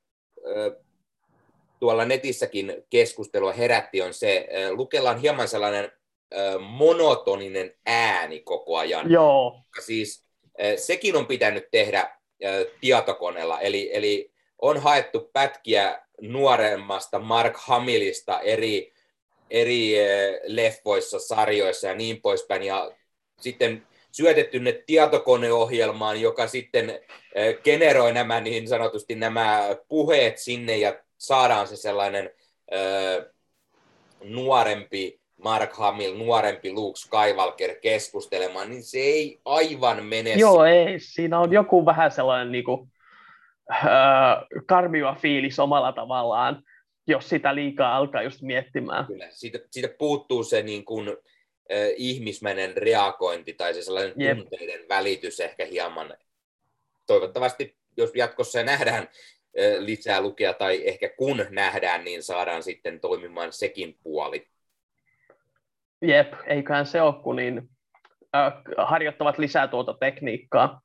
tuolla 1.81 2.05
netissäkin 2.05 2.85
keskustelua 2.91 3.53
herätti, 3.53 4.03
on 4.03 4.15
se, 4.15 4.49
Lukella 4.71 5.11
on 5.11 5.19
hieman 5.19 5.49
sellainen 5.49 5.93
monotoninen 6.61 7.75
ääni 7.87 8.41
koko 8.41 8.77
ajan. 8.77 9.11
Joo. 9.11 9.61
Siis 9.81 10.28
sekin 10.77 11.17
on 11.17 11.27
pitänyt 11.27 11.69
tehdä 11.71 12.11
tietokoneella, 12.81 13.61
eli, 13.61 13.91
eli 13.93 14.31
on 14.59 14.81
haettu 14.81 15.31
pätkiä 15.33 16.03
nuoremmasta 16.21 17.19
Mark 17.19 17.55
Hamillista 17.57 18.41
eri, 18.41 18.93
eri 19.51 19.95
leffoissa, 20.43 21.19
sarjoissa 21.19 21.87
ja 21.87 21.95
niin 21.95 22.23
poispäin, 22.23 22.63
ja 22.63 22.91
sitten 23.41 23.87
syötetty 24.13 24.59
ne 24.59 24.73
tietokoneohjelmaan, 24.87 26.21
joka 26.21 26.47
sitten 26.47 27.01
generoi 27.65 28.13
nämä 28.13 28.41
niin 28.41 28.69
sanotusti 28.69 29.15
nämä 29.15 29.77
puheet 29.89 30.39
sinne 30.39 30.77
ja 30.77 31.03
saadaan 31.19 31.67
se 31.67 31.77
sellainen 31.77 32.31
ö, 32.73 33.33
nuorempi 34.25 35.21
Mark 35.45 35.73
Hamill, 35.73 36.17
nuorempi 36.17 36.73
Luke 36.73 36.99
Skywalker 36.99 37.75
keskustelemaan, 37.81 38.71
niin 38.71 38.83
se 38.83 38.99
ei 38.99 39.41
aivan 39.45 40.05
mene. 40.05 40.35
Joo, 40.35 40.65
ei. 40.65 41.01
Siinä 41.01 41.39
on 41.39 41.53
joku 41.53 41.87
vähän 41.87 42.11
sellainen 42.11 42.53
niin 42.53 42.65
kuin, 42.65 42.93
äh, 43.73 43.87
karmiva 44.67 45.15
fiilis 45.15 45.59
omalla 45.59 45.93
tavallaan, 45.93 46.63
jos 47.07 47.29
sitä 47.29 47.55
liikaa 47.55 47.97
alkaa 47.97 48.23
just 48.23 48.43
miettimään. 48.43 49.07
Kyllä, 49.07 49.27
siitä, 49.31 49.59
siitä 49.71 49.89
puuttuu 49.99 50.45
se 50.45 50.63
niin 50.63 50.85
kuin, 50.85 51.09
äh, 51.09 51.89
ihmismäinen 51.97 52.77
reagointi 52.77 53.53
tai 53.53 53.75
se 53.75 53.83
sellainen 53.83 54.15
Jep. 54.17 54.39
tunteiden 54.39 54.89
välitys 54.89 55.41
ehkä 55.41 55.65
hieman. 55.65 56.15
Toivottavasti, 57.07 57.77
jos 57.97 58.11
jatkossa 58.15 58.63
nähdään 58.63 59.03
äh, 59.03 59.79
lisää 59.79 60.21
lukea 60.21 60.55
tai 60.55 60.89
ehkä 60.89 61.09
kun 61.09 61.47
nähdään, 61.51 62.05
niin 62.05 62.23
saadaan 62.23 62.63
sitten 62.63 63.01
toimimaan 63.01 63.53
sekin 63.53 63.99
puoli. 64.03 64.49
Jep, 66.03 66.33
eiköhän 66.47 66.87
se 66.87 67.03
ole, 67.03 67.23
kun 67.23 67.37
niin, 67.37 67.69
äh, 68.37 68.53
harjoittavat 68.79 69.39
lisää 69.39 69.69
tuota 69.69 69.95
tekniikkaa. 70.01 70.81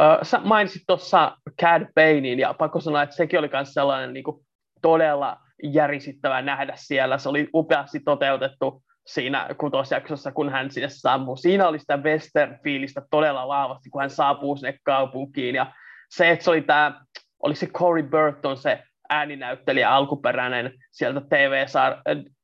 Äh, 0.00 0.18
sä 0.22 0.40
mainitsit 0.44 0.82
tuossa 0.86 1.36
Cad 1.62 1.86
Banein, 1.94 2.38
ja 2.38 2.54
pakko 2.54 2.80
sanoa, 2.80 3.02
että 3.02 3.16
sekin 3.16 3.38
oli 3.38 3.50
myös 3.52 3.74
sellainen 3.74 4.12
niin 4.12 4.24
kuin, 4.24 4.46
todella 4.82 5.36
järisittävä 5.62 6.42
nähdä 6.42 6.72
siellä. 6.76 7.18
Se 7.18 7.28
oli 7.28 7.48
upeasti 7.54 8.00
toteutettu 8.00 8.82
siinä 9.06 9.48
kutosjaksossa, 9.58 10.32
kun 10.32 10.48
hän 10.48 10.70
sinne 10.70 10.88
saapuu. 10.88 11.36
Siinä 11.36 11.68
oli 11.68 11.78
sitä 11.78 11.96
western-fiilistä 11.96 13.02
todella 13.10 13.48
vahvasti, 13.48 13.90
kun 13.90 14.00
hän 14.00 14.10
saapuu 14.10 14.56
sinne 14.56 14.78
kaupunkiin. 14.84 15.54
Ja 15.54 15.72
se, 16.10 16.30
että 16.30 16.44
se 16.44 16.50
oli 16.50 16.62
tämä, 16.62 17.00
oli 17.42 17.54
se 17.54 17.66
Corey 17.66 18.02
Burton, 18.02 18.56
se 18.56 18.82
ääninäyttelijä 19.08 19.90
alkuperäinen 19.90 20.72
sieltä 20.90 21.20
tv 21.20 21.66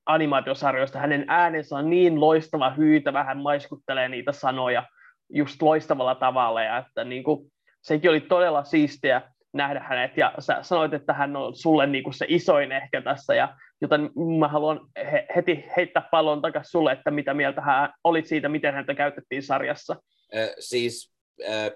animaatiosarjoista. 0.06 0.98
Hänen 0.98 1.24
äänensä 1.28 1.76
on 1.76 1.90
niin 1.90 2.20
loistava, 2.20 2.70
hyytävä, 2.70 3.24
hän 3.24 3.38
maiskuttelee 3.38 4.08
niitä 4.08 4.32
sanoja 4.32 4.86
just 5.32 5.62
loistavalla 5.62 6.14
tavalla, 6.14 6.62
ja 6.62 6.78
että 6.78 7.04
niin 7.04 7.24
kuin, 7.24 7.52
sekin 7.82 8.10
oli 8.10 8.20
todella 8.20 8.64
siistiä 8.64 9.22
nähdä 9.52 9.80
hänet, 9.80 10.16
ja 10.16 10.34
sä 10.38 10.58
sanoit, 10.62 10.94
että 10.94 11.12
hän 11.12 11.36
on 11.36 11.56
sulle 11.56 11.86
niin 11.86 12.04
kuin 12.04 12.14
se 12.14 12.26
isoin 12.28 12.72
ehkä 12.72 13.02
tässä, 13.02 13.34
ja 13.34 13.56
joten 13.80 14.10
mä 14.38 14.48
haluan 14.48 14.80
he, 14.96 15.26
heti 15.36 15.64
heittää 15.76 16.08
pallon 16.10 16.42
takaisin 16.42 16.70
sulle, 16.70 16.92
että 16.92 17.10
mitä 17.10 17.34
mieltä 17.34 17.60
hän 17.60 17.92
oli 18.04 18.22
siitä, 18.24 18.48
miten 18.48 18.74
häntä 18.74 18.94
käytettiin 18.94 19.42
sarjassa. 19.42 19.96
Äh, 20.36 20.48
siis 20.58 21.12
äh, 21.48 21.70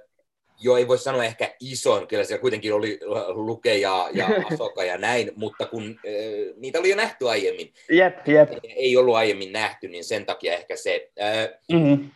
joo, 0.61 0.77
ei 0.77 0.89
voi 0.89 0.99
sanoa 0.99 1.25
ehkä 1.25 1.55
ison, 1.61 2.07
kyllä 2.07 2.25
siellä 2.25 2.41
kuitenkin 2.41 2.75
oli 2.75 3.01
Luke 3.29 3.75
ja, 3.75 4.09
ja 4.13 4.29
Asoka 4.53 4.85
ja 4.85 4.99
näin, 4.99 5.33
mutta 5.37 5.67
kun 5.67 6.01
äh, 6.07 6.55
niitä 6.57 6.79
oli 6.79 6.91
jo 6.91 6.97
nähty 6.97 7.29
aiemmin. 7.29 7.73
Jep, 7.91 8.29
jep. 8.29 8.51
Ei 8.63 8.97
ollut 8.97 9.17
aiemmin 9.17 9.53
nähty, 9.53 9.89
niin 9.89 10.05
sen 10.05 10.27
takia 10.27 10.55
ehkä 10.55 10.77
se. 10.77 11.11
Äh, 11.21 11.49
mm-hmm. 11.73 12.11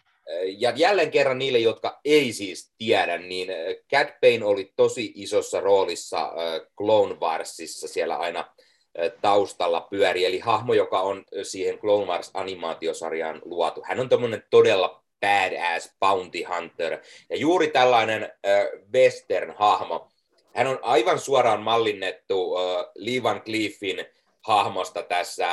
Ja 0.58 0.72
jälleen 0.76 1.10
kerran 1.10 1.38
niille, 1.38 1.58
jotka 1.58 2.00
ei 2.04 2.32
siis 2.32 2.72
tiedä, 2.78 3.18
niin 3.18 3.48
Cat 3.92 4.08
Bane 4.20 4.44
oli 4.44 4.72
tosi 4.76 5.12
isossa 5.14 5.60
roolissa 5.60 6.22
äh, 6.22 6.60
Clone 6.78 7.14
Warsissa 7.14 7.88
siellä 7.88 8.16
aina 8.16 8.40
äh, 8.40 9.12
taustalla 9.22 9.80
pyöri, 9.80 10.24
eli 10.24 10.38
hahmo, 10.38 10.74
joka 10.74 11.00
on 11.00 11.24
siihen 11.42 11.78
Clone 11.78 12.06
Wars-animaatiosarjaan 12.06 13.42
luotu. 13.44 13.82
Hän 13.84 14.00
on 14.00 14.08
tämmöinen 14.08 14.42
todella 14.50 14.99
badass 15.20 15.96
bounty 16.00 16.42
hunter. 16.42 16.98
Ja 17.30 17.36
juuri 17.36 17.68
tällainen 17.68 18.22
äh, 18.22 18.64
western-hahmo, 18.92 20.08
hän 20.54 20.66
on 20.66 20.78
aivan 20.82 21.18
suoraan 21.18 21.62
mallinnettu 21.62 22.56
äh, 22.56 22.86
Lee 22.94 23.22
Van 23.22 23.42
Cleefin 23.42 24.06
hahmosta 24.42 25.02
tässä 25.02 25.48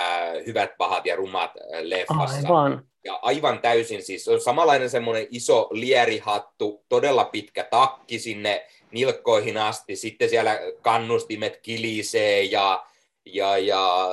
Hyvät, 0.46 0.78
pahat 0.78 1.06
ja 1.06 1.16
rumat 1.16 1.52
leffassa. 1.82 2.38
Aivan. 2.38 2.88
Ja 3.04 3.20
aivan 3.22 3.60
täysin 3.62 4.04
siis, 4.04 4.28
on 4.28 4.42
samanlainen 4.42 4.90
semmoinen 4.90 5.28
iso 5.32 5.68
lierihattu, 5.72 6.86
todella 6.90 7.26
pitkä 7.26 7.64
takki 7.64 8.20
sinne 8.20 8.66
nilkkoihin 8.92 9.58
asti, 9.58 9.96
sitten 9.96 10.30
siellä 10.30 10.60
kannustimet 10.82 11.58
kilisee 11.58 12.44
ja, 12.44 12.86
ja, 13.26 13.58
ja 13.58 14.10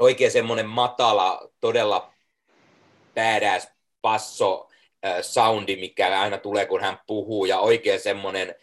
oikein 0.00 0.30
semmoinen 0.30 0.66
matala, 0.66 1.48
todella 1.60 2.12
badass 3.14 3.68
passo 4.02 4.68
soundi, 5.20 5.76
mikä 5.76 6.20
aina 6.20 6.38
tulee, 6.38 6.66
kun 6.66 6.80
hän 6.80 6.98
puhuu, 7.06 7.44
ja 7.44 7.58
oikein 7.58 8.00
semmoinen 8.00 8.54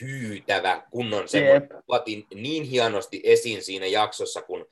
hyytävä 0.00 0.82
kunnon 0.90 1.28
semmoinen. 1.28 1.62
Yep. 1.62 2.24
niin 2.34 2.62
hienosti 2.62 3.20
esiin 3.24 3.62
siinä 3.62 3.86
jaksossa, 3.86 4.42
kun 4.42 4.66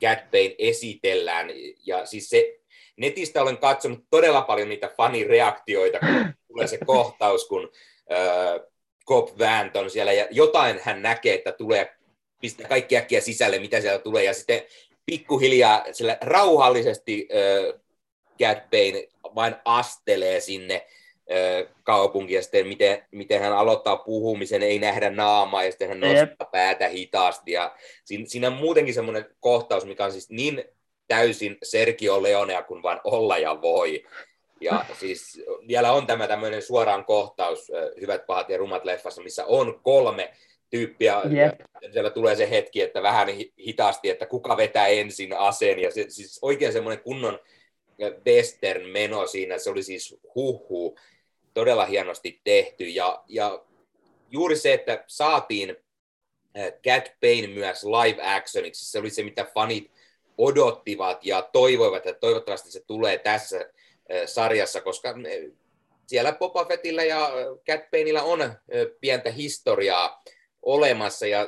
Cat 0.00 0.30
Bane 0.30 0.54
esitellään. 0.58 1.48
Ja 1.86 2.06
siis 2.06 2.30
se, 2.30 2.58
netistä 2.96 3.42
olen 3.42 3.58
katsonut 3.58 4.04
todella 4.10 4.42
paljon 4.42 4.68
niitä 4.68 4.90
fanireaktioita, 4.96 5.98
kun 5.98 6.34
tulee 6.48 6.66
se 6.66 6.78
kohtaus, 6.86 7.48
kun 7.48 7.72
äh, 8.12 8.60
Cobb 9.08 9.38
Vant 9.38 9.76
on 9.76 9.90
siellä 9.90 10.12
ja 10.12 10.26
jotain 10.30 10.80
hän 10.82 11.02
näkee, 11.02 11.34
että 11.34 11.52
tulee, 11.52 11.96
pistää 12.40 12.68
kaikki 12.68 12.96
äkkiä 12.96 13.20
sisälle, 13.20 13.58
mitä 13.58 13.80
siellä 13.80 13.98
tulee, 13.98 14.24
ja 14.24 14.34
sitten 14.34 14.62
pikkuhiljaa 15.06 15.84
sillä 15.92 16.18
rauhallisesti 16.20 17.28
äh, 17.32 17.80
Cat 18.38 18.70
Bane 18.70 19.08
vain 19.34 19.56
astelee 19.64 20.40
sinne 20.40 20.86
kaupunki 21.82 22.34
ja 22.34 22.42
sitten 22.42 22.66
miten, 22.66 23.02
miten 23.10 23.40
hän 23.40 23.52
aloittaa 23.52 23.96
puhumisen, 23.96 24.62
ei 24.62 24.78
nähdä 24.78 25.10
naamaa 25.10 25.64
ja 25.64 25.70
sitten 25.70 25.88
hän 25.88 26.00
nostaa 26.00 26.18
yep. 26.20 26.50
päätä 26.52 26.88
hitaasti. 26.88 27.52
Ja 27.52 27.76
siinä, 28.04 28.24
siinä 28.26 28.46
on 28.46 28.52
muutenkin 28.52 28.94
semmoinen 28.94 29.26
kohtaus, 29.40 29.84
mikä 29.84 30.04
on 30.04 30.12
siis 30.12 30.30
niin 30.30 30.64
täysin 31.08 31.58
Sergio 31.62 32.22
Leonea 32.22 32.62
kuin 32.62 32.82
vain 32.82 33.00
olla 33.04 33.38
ja 33.38 33.62
voi. 33.62 34.04
Ja 34.60 34.84
siis 35.00 35.42
vielä 35.68 35.92
on 35.92 36.06
tämä 36.06 36.28
tämmöinen 36.28 36.62
suoraan 36.62 37.04
kohtaus 37.04 37.72
Hyvät, 38.00 38.26
pahat 38.26 38.48
ja 38.48 38.58
rumat 38.58 38.84
leffassa, 38.84 39.22
missä 39.22 39.44
on 39.44 39.80
kolme 39.82 40.32
tyyppiä. 40.70 41.22
Yep. 41.22 41.60
Ja 41.82 41.92
siellä 41.92 42.10
tulee 42.10 42.36
se 42.36 42.50
hetki, 42.50 42.82
että 42.82 43.02
vähän 43.02 43.28
hitaasti, 43.66 44.10
että 44.10 44.26
kuka 44.26 44.56
vetää 44.56 44.86
ensin 44.86 45.32
aseen. 45.32 45.78
Ja 45.78 45.90
se, 45.90 46.04
siis 46.08 46.38
oikein 46.42 46.72
semmoinen 46.72 47.04
kunnon 47.04 47.38
western 48.26 48.86
meno 48.86 49.26
siinä, 49.26 49.58
se 49.58 49.70
oli 49.70 49.82
siis 49.82 50.16
huhu 50.34 50.98
todella 51.54 51.86
hienosti 51.86 52.40
tehty. 52.44 52.84
Ja, 52.84 53.24
ja 53.28 53.64
juuri 54.30 54.56
se, 54.56 54.72
että 54.72 55.04
saatiin 55.06 55.76
Cat 56.84 57.04
Bane 57.20 57.46
myös 57.46 57.84
live 57.84 58.22
actioniksi, 58.22 58.90
se 58.90 58.98
oli 58.98 59.10
se, 59.10 59.22
mitä 59.22 59.44
fanit 59.54 59.90
odottivat 60.38 61.26
ja 61.26 61.42
toivoivat, 61.42 62.06
että 62.06 62.20
toivottavasti 62.20 62.70
se 62.70 62.80
tulee 62.86 63.18
tässä 63.18 63.70
sarjassa, 64.26 64.80
koska 64.80 65.14
siellä 66.06 66.32
Boba 66.32 66.64
Fettillä 66.64 67.04
ja 67.04 67.30
Cat 67.70 67.90
Baneillä 67.90 68.22
on 68.22 68.54
pientä 69.00 69.30
historiaa 69.30 70.22
olemassa 70.62 71.26
ja 71.26 71.46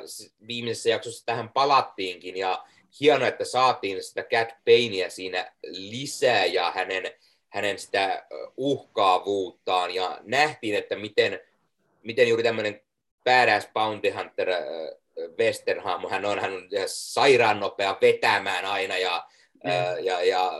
viimeisessä 0.48 0.90
jaksossa 0.90 1.26
tähän 1.26 1.48
palattiinkin 1.48 2.36
ja 2.36 2.64
hienoa, 3.00 3.28
että 3.28 3.44
saatiin 3.44 4.02
sitä 4.02 4.22
Cat 4.22 4.48
Payneä 4.64 5.10
siinä 5.10 5.52
lisää 5.62 6.44
ja 6.44 6.70
hänen, 6.70 7.12
hänen 7.48 7.78
sitä 7.78 8.26
uhkaavuuttaan. 8.56 9.94
Ja 9.94 10.18
nähtiin, 10.22 10.74
että 10.74 10.96
miten, 10.96 11.40
miten 12.02 12.28
juuri 12.28 12.42
tämmöinen 12.42 12.80
badass 13.24 13.68
bounty 13.74 14.10
hunter 14.10 14.48
Westernham, 15.38 16.08
hän 16.10 16.24
on, 16.24 16.38
hän 16.38 16.52
on 16.52 16.68
sairaan 16.86 17.60
nopea 17.60 17.98
vetämään 18.00 18.64
aina 18.64 18.98
ja, 18.98 19.26
mm. 19.64 19.70
ää, 19.70 19.98
ja, 19.98 20.22
ja 20.22 20.52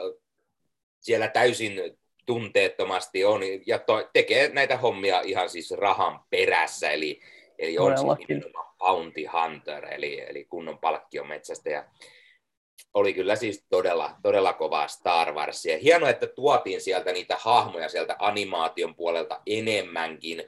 siellä 1.00 1.28
täysin 1.28 1.98
tunteettomasti 2.26 3.24
on. 3.24 3.40
Ja 3.66 3.78
to, 3.78 4.10
tekee 4.12 4.48
näitä 4.52 4.76
hommia 4.76 5.20
ihan 5.20 5.50
siis 5.50 5.70
rahan 5.70 6.20
perässä, 6.30 6.90
eli, 6.90 7.20
eli 7.58 7.78
on 7.78 7.98
siis 7.98 8.28
nimenomaan 8.28 8.74
bounty 8.78 9.24
hunter, 9.24 9.94
eli, 9.94 10.20
eli 10.20 10.44
kunnon 10.44 10.78
palkkiometsästä 10.78 11.70
ja 11.70 11.84
oli 12.94 13.14
kyllä 13.14 13.36
siis 13.36 13.64
todella, 13.68 14.10
todella 14.22 14.52
kovaa 14.52 14.88
Star 14.88 15.32
Warsia. 15.32 15.78
Hienoa, 15.78 16.10
että 16.10 16.26
tuotiin 16.26 16.80
sieltä 16.80 17.12
niitä 17.12 17.36
hahmoja 17.40 17.88
sieltä 17.88 18.16
animaation 18.18 18.94
puolelta 18.94 19.40
enemmänkin. 19.46 20.44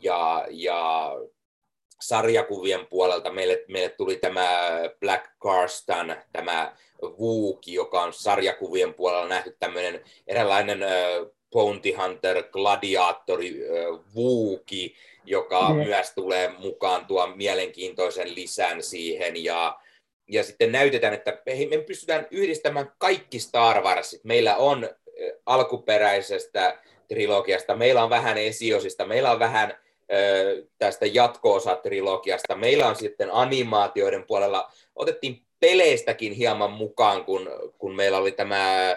Ja, 0.00 0.46
ja 0.50 1.10
sarjakuvien 2.00 2.86
puolelta 2.86 3.32
meille, 3.32 3.64
meille 3.68 3.88
tuli 3.88 4.16
tämä 4.16 4.48
Black 5.00 5.24
Carston, 5.42 6.16
tämä 6.32 6.76
Vuuki, 7.18 7.74
joka 7.74 8.02
on 8.02 8.12
sarjakuvien 8.12 8.94
puolella 8.94 9.28
nähty 9.28 9.56
tämmöinen 9.58 10.00
eräänlainen 10.26 10.82
äh, 10.82 10.90
Bounty 11.52 11.92
Hunter, 11.92 12.42
gladiaattori 12.42 13.48
äh, 13.50 14.00
Vuuki, 14.14 14.94
joka 15.24 15.68
mm. 15.68 15.76
myös 15.76 16.12
tulee 16.14 16.52
mukaan 16.58 17.06
tuo 17.06 17.26
mielenkiintoisen 17.26 18.34
lisän 18.34 18.82
siihen 18.82 19.44
ja 19.44 19.80
ja 20.28 20.44
sitten 20.44 20.72
näytetään, 20.72 21.14
että 21.14 21.38
me 21.70 21.78
pystytään 21.78 22.26
yhdistämään 22.30 22.92
kaikki 22.98 23.38
Star 23.38 23.82
Warsit. 23.82 24.24
Meillä 24.24 24.56
on 24.56 24.88
alkuperäisestä 25.46 26.78
trilogiasta, 27.08 27.76
meillä 27.76 28.04
on 28.04 28.10
vähän 28.10 28.38
esiosista, 28.38 29.06
meillä 29.06 29.30
on 29.30 29.38
vähän 29.38 29.78
tästä 30.78 31.06
jatko-osatrilogiasta, 31.06 32.54
meillä 32.54 32.86
on 32.86 32.96
sitten 32.96 33.28
animaatioiden 33.32 34.24
puolella, 34.24 34.72
otettiin 34.96 35.42
peleistäkin 35.60 36.32
hieman 36.32 36.72
mukaan, 36.72 37.24
kun, 37.24 37.50
kun 37.78 37.96
meillä 37.96 38.18
oli 38.18 38.32
tämä, 38.32 38.96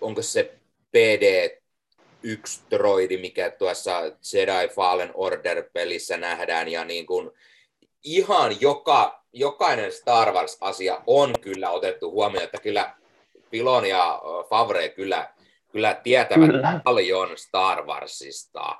onko 0.00 0.22
se 0.22 0.52
PD 0.90 1.58
yksi 2.22 2.60
droidi, 2.70 3.16
mikä 3.16 3.50
tuossa 3.50 4.02
Jedi 4.02 4.74
Fallen 4.74 5.10
Order-pelissä 5.14 6.16
nähdään, 6.16 6.68
ja 6.68 6.84
niin 6.84 7.06
kuin 7.06 7.30
ihan 8.04 8.60
joka 8.60 9.22
jokainen 9.32 9.92
Star 9.92 10.32
Wars-asia 10.32 11.02
on 11.06 11.34
kyllä 11.40 11.70
otettu 11.70 12.10
huomioon, 12.10 12.44
että 12.44 12.58
kyllä 12.62 12.94
Pilon 13.50 13.86
ja 13.86 14.20
Favre 14.50 14.88
kyllä, 14.88 15.28
kyllä 15.72 15.94
tietävät 15.94 16.46
kyllä. 16.46 16.80
paljon 16.84 17.28
Star 17.38 17.86
Warsista. 17.86 18.76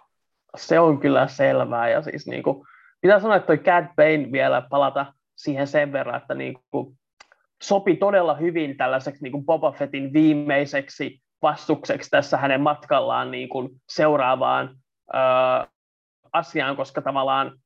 Se 0.57 0.81
on 0.81 1.01
kyllä 1.01 1.27
selvää, 1.27 1.89
ja 1.89 2.03
siis 2.03 2.27
niin 2.27 2.43
kuin, 2.43 2.67
pitää 3.01 3.21
sanoa, 3.21 3.37
että 3.37 3.47
toi 3.47 3.59
Cad 3.59 3.87
Bane 3.97 4.33
vielä 4.33 4.63
palata 4.71 5.15
siihen 5.37 5.67
sen 5.67 5.93
verran, 5.93 6.17
että 6.17 6.35
niin 6.35 6.59
kuin, 6.71 6.99
sopi 7.63 7.97
todella 7.97 8.35
hyvin 8.35 8.77
tällaiseksi 8.77 9.23
niin 9.23 9.33
kuin 9.33 9.45
Boba 9.45 9.73
Fettin 9.73 10.13
viimeiseksi 10.13 11.23
vastukseksi 11.43 12.11
tässä 12.11 12.37
hänen 12.37 12.61
matkallaan 12.61 13.31
niin 13.31 13.49
kuin 13.49 13.69
seuraavaan 13.89 14.77
ö, 15.15 15.19
asiaan, 16.33 16.77
koska 16.77 17.03
tavallaan 17.03 17.59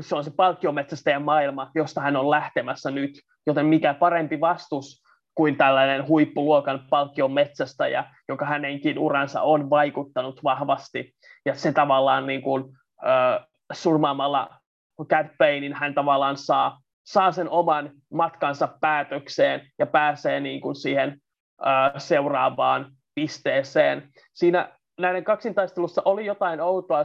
se 0.00 0.14
on 0.14 0.24
se 0.24 0.30
palkkiometsästäjän 0.36 1.22
maailma, 1.22 1.70
josta 1.74 2.00
hän 2.00 2.16
on 2.16 2.30
lähtemässä 2.30 2.90
nyt, 2.90 3.10
joten 3.46 3.66
mikä 3.66 3.94
parempi 3.94 4.40
vastus 4.40 5.02
kuin 5.34 5.56
tällainen 5.56 6.08
huippuluokan 6.08 6.86
palkkion 6.90 7.32
metsästäjä, 7.32 8.04
joka 8.28 8.46
hänenkin 8.46 8.98
uransa 8.98 9.42
on 9.42 9.70
vaikuttanut 9.70 10.44
vahvasti. 10.44 11.14
Ja 11.46 11.54
se 11.54 11.72
tavallaan 11.72 12.26
niin 12.26 12.42
kuin, 12.42 12.64
äh, 13.06 13.46
surmaamalla 13.72 14.60
Cat 15.04 15.26
Paynein 15.38 15.74
hän 15.74 15.94
tavallaan 15.94 16.36
saa, 16.36 16.80
saa 17.04 17.32
sen 17.32 17.48
oman 17.48 17.90
matkansa 18.12 18.68
päätökseen 18.80 19.70
ja 19.78 19.86
pääsee 19.86 20.40
niin 20.40 20.60
kuin 20.60 20.76
siihen 20.76 21.20
äh, 21.66 21.92
seuraavaan 21.98 22.92
pisteeseen. 23.14 24.08
Siinä 24.34 24.79
näiden 25.00 25.24
kaksintaistelussa 25.24 26.02
oli 26.04 26.26
jotain 26.26 26.60
outoa. 26.60 27.04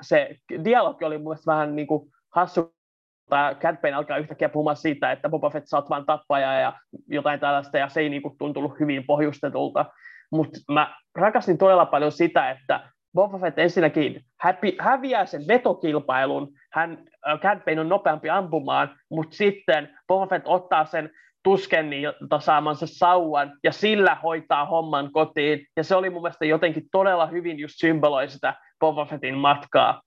Se 0.00 0.36
dialogi 0.64 1.04
oli 1.04 1.18
mun 1.18 1.36
vähän 1.46 1.76
niin 1.76 1.86
kuin 1.86 2.10
hassu. 2.34 2.74
Cad 3.60 3.76
Bane 3.76 3.94
alkaa 3.94 4.18
yhtäkkiä 4.18 4.48
puhumaan 4.48 4.76
siitä, 4.76 5.12
että 5.12 5.28
Boba 5.28 5.50
Fett 5.50 5.66
saat 5.66 5.90
vain 5.90 6.06
tappaja 6.06 6.60
ja 6.60 6.72
jotain 7.08 7.40
tällaista, 7.40 7.78
ja 7.78 7.88
se 7.88 8.00
ei 8.00 8.08
niin 8.08 8.22
tuntunut 8.38 8.80
hyvin 8.80 9.04
pohjustetulta. 9.06 9.84
Mutta 10.32 10.58
mä 10.72 10.96
rakastin 11.14 11.58
todella 11.58 11.86
paljon 11.86 12.12
sitä, 12.12 12.50
että 12.50 12.80
Boba 13.14 13.38
Fett 13.38 13.58
ensinnäkin 13.58 14.24
häpi, 14.40 14.76
häviää 14.80 15.26
sen 15.26 15.42
vetokilpailun, 15.48 16.48
hän, 16.72 17.04
Cad 17.38 17.60
Bane 17.64 17.80
on 17.80 17.88
nopeampi 17.88 18.30
ampumaan, 18.30 18.96
mutta 19.10 19.36
sitten 19.36 19.98
Boba 20.06 20.26
Fett 20.26 20.46
ottaa 20.46 20.84
sen 20.84 21.10
Tuskennilta 21.48 22.40
saamansa 22.40 22.86
sauvan 22.86 23.58
ja 23.64 23.72
sillä 23.72 24.14
hoitaa 24.14 24.64
homman 24.64 25.12
kotiin. 25.12 25.66
Ja 25.76 25.84
se 25.84 25.94
oli 25.94 26.10
mun 26.10 26.22
mielestä 26.22 26.44
jotenkin 26.44 26.88
todella 26.92 27.26
hyvin 27.26 27.58
just 27.58 27.74
symboloi 27.78 28.28
sitä 28.28 28.54
Boba 28.80 29.06
Fettin 29.06 29.34
matkaa 29.34 30.02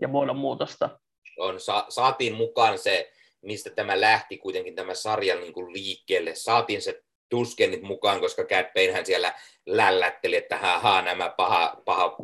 ja 0.00 0.08
muodonmuutosta. 0.08 0.98
On, 1.38 1.60
sa- 1.60 1.86
saatiin 1.88 2.34
mukaan 2.34 2.78
se, 2.78 3.12
mistä 3.42 3.70
tämä 3.70 4.00
lähti 4.00 4.38
kuitenkin 4.38 4.74
tämä 4.74 4.94
sarjan 4.94 5.40
niin 5.40 5.52
kuin 5.52 5.72
liikkeelle. 5.72 6.34
Saatiin 6.34 6.82
se 6.82 7.00
Tuskennit 7.28 7.82
mukaan, 7.82 8.20
koska 8.20 8.44
Cat 8.44 8.66
hän 8.92 9.06
siellä 9.06 9.32
lällätteli, 9.66 10.36
että 10.36 10.58
haa, 10.58 11.02
nämä 11.02 11.34
paha, 11.36 11.82
paha 11.84 12.16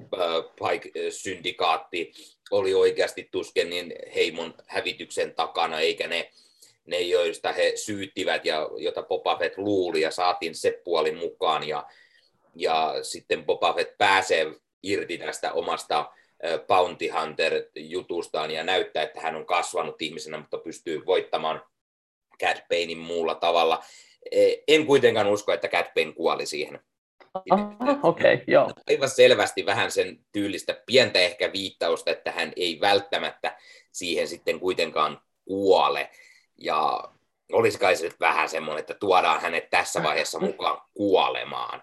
äh, 0.64 0.80
syndikaatti 1.10 2.12
oli 2.50 2.74
oikeasti 2.74 3.28
Tuskennin 3.32 3.94
heimon 4.14 4.54
hävityksen 4.66 5.34
takana, 5.34 5.80
eikä 5.80 6.08
ne 6.08 6.30
ne, 6.86 7.00
joista 7.00 7.52
he 7.52 7.72
syyttivät 7.76 8.44
ja 8.44 8.68
jota 8.78 9.02
Boba 9.02 9.36
Fett 9.38 9.58
luuli 9.58 10.00
ja 10.00 10.10
saatiin 10.10 10.54
se 10.54 10.80
puoli 10.84 11.12
mukaan 11.12 11.68
ja, 11.68 11.86
ja 12.54 12.94
sitten 13.02 13.44
Boba 13.44 13.72
Fett 13.72 13.98
pääsee 13.98 14.46
irti 14.82 15.18
tästä 15.18 15.52
omasta 15.52 16.12
Bounty 16.66 17.08
Hunter-jutustaan 17.08 18.50
ja 18.50 18.64
näyttää, 18.64 19.02
että 19.02 19.20
hän 19.20 19.36
on 19.36 19.46
kasvanut 19.46 20.02
ihmisenä, 20.02 20.38
mutta 20.38 20.58
pystyy 20.58 21.06
voittamaan 21.06 21.62
Cat 22.42 22.62
Banein 22.68 22.98
muulla 22.98 23.34
tavalla. 23.34 23.84
E, 24.30 24.54
en 24.68 24.86
kuitenkaan 24.86 25.26
usko, 25.26 25.52
että 25.52 25.68
Cat 25.68 25.94
Bane 25.94 26.12
kuoli 26.12 26.46
siihen. 26.46 26.80
Okei, 28.02 28.34
okay, 28.34 28.38
joo. 28.46 28.70
Aivan 28.90 29.10
selvästi 29.10 29.66
vähän 29.66 29.90
sen 29.90 30.18
tyylistä 30.32 30.82
pientä 30.86 31.18
ehkä 31.18 31.52
viittausta, 31.52 32.10
että 32.10 32.32
hän 32.32 32.52
ei 32.56 32.80
välttämättä 32.80 33.56
siihen 33.92 34.28
sitten 34.28 34.60
kuitenkaan 34.60 35.20
kuole. 35.44 36.10
Ja 36.58 37.04
olisi 37.52 37.78
kai 37.78 37.96
se 37.96 38.04
nyt 38.04 38.20
vähän 38.20 38.48
semmoinen, 38.48 38.80
että 38.80 38.94
tuodaan 38.94 39.40
hänet 39.40 39.70
tässä 39.70 40.02
vaiheessa 40.02 40.38
mukaan 40.38 40.82
kuolemaan. 40.94 41.82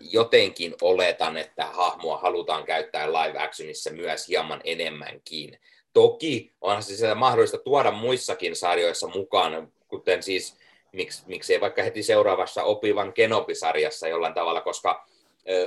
Jotenkin 0.00 0.74
oletan, 0.82 1.36
että 1.36 1.66
hahmoa 1.66 2.18
halutaan 2.18 2.64
käyttää 2.64 3.12
live 3.12 3.38
actionissa 3.38 3.90
myös 3.90 4.28
hieman 4.28 4.60
enemmänkin. 4.64 5.58
Toki 5.92 6.52
onhan 6.60 6.82
se 6.82 6.96
sitä 6.96 7.14
mahdollista 7.14 7.58
tuoda 7.58 7.90
muissakin 7.90 8.56
sarjoissa 8.56 9.08
mukaan, 9.08 9.72
kuten 9.88 10.22
siis 10.22 10.56
miksi, 10.92 11.22
miksei 11.26 11.60
vaikka 11.60 11.82
heti 11.82 12.02
seuraavassa 12.02 12.62
Opivan 12.62 13.12
Kenopi-sarjassa 13.12 14.08
jollain 14.08 14.34
tavalla, 14.34 14.60
koska 14.60 15.06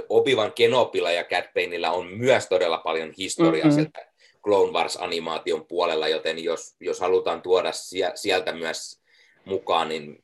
Opivan 0.09 0.53
Kenopilla 0.53 1.11
ja 1.11 1.23
Cat 1.23 1.45
Baneillä 1.53 1.91
on 1.91 2.07
myös 2.07 2.47
todella 2.47 2.77
paljon 2.77 3.13
historiaa 3.17 3.67
mm-hmm. 3.67 3.71
sieltä 3.71 4.08
Clone 4.49 4.71
Wars-animaation 4.71 5.65
puolella, 5.67 6.07
joten 6.07 6.43
jos, 6.43 6.75
jos 6.79 6.99
halutaan 6.99 7.41
tuoda 7.41 7.71
sieltä 8.15 8.51
myös 8.51 8.99
mukaan, 9.45 9.89
niin 9.89 10.21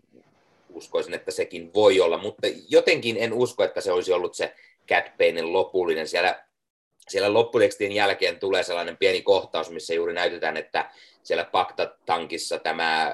uskoisin, 0.74 1.14
että 1.14 1.32
sekin 1.32 1.74
voi 1.74 2.02
olla, 2.02 2.18
mutta 2.18 2.48
jotenkin 2.70 3.18
en 3.20 3.34
usko, 3.34 3.64
että 3.64 3.82
se 3.82 3.92
olisi 3.92 4.14
ollut 4.14 4.36
se 4.36 4.56
Cat 4.88 5.06
Banein 5.18 5.54
lopullinen. 5.54 6.08
Siellä, 6.08 6.44
siellä 7.10 7.34
lopputekstin 7.34 7.92
jälkeen 7.92 8.40
tulee 8.40 8.64
sellainen 8.64 8.98
pieni 8.98 9.22
kohtaus, 9.22 9.70
missä 9.70 9.94
juuri 9.94 10.14
näytetään, 10.14 10.58
että 10.58 10.92
siellä 11.24 11.44
Pakta-tankissa 11.44 12.60
tämä 12.60 13.04
äh, 13.04 13.12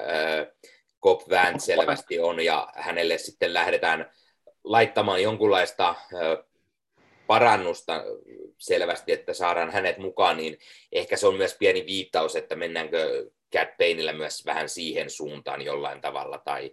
Cop 1.02 1.30
Vant 1.30 1.60
selvästi 1.60 2.20
on, 2.20 2.44
ja 2.44 2.68
hänelle 2.74 3.18
sitten 3.18 3.54
lähdetään 3.54 4.10
laittamaan 4.64 5.22
jonkunlaista 5.22 5.88
äh, 5.88 6.44
parannusta 7.32 8.04
selvästi, 8.58 9.12
että 9.12 9.32
saadaan 9.32 9.70
hänet 9.70 9.98
mukaan, 9.98 10.36
niin 10.36 10.58
ehkä 10.92 11.16
se 11.16 11.26
on 11.26 11.34
myös 11.34 11.56
pieni 11.58 11.86
viittaus, 11.86 12.36
että 12.36 12.56
mennäänkö 12.56 13.30
Cat 13.54 13.68
Payneillä 13.78 14.12
myös 14.12 14.46
vähän 14.46 14.68
siihen 14.68 15.10
suuntaan 15.10 15.62
jollain 15.62 16.00
tavalla, 16.00 16.38
tai 16.38 16.70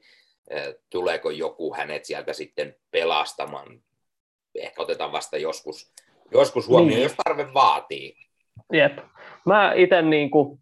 tuleeko 0.89 1.29
joku 1.29 1.73
hänet 1.73 2.05
sieltä 2.05 2.33
sitten 2.33 2.75
pelastamaan. 2.91 3.81
Ehkä 4.55 4.81
otetaan 4.81 5.11
vasta 5.11 5.37
joskus, 5.37 5.93
joskus 6.31 6.67
huomioon, 6.67 6.89
niin. 6.89 7.03
jos 7.03 7.15
tarve 7.23 7.53
vaatii. 7.53 8.15
Jep. 8.73 8.97
Mä 9.45 9.73
itse 9.73 10.01
niin 10.01 10.31
kuin, 10.31 10.59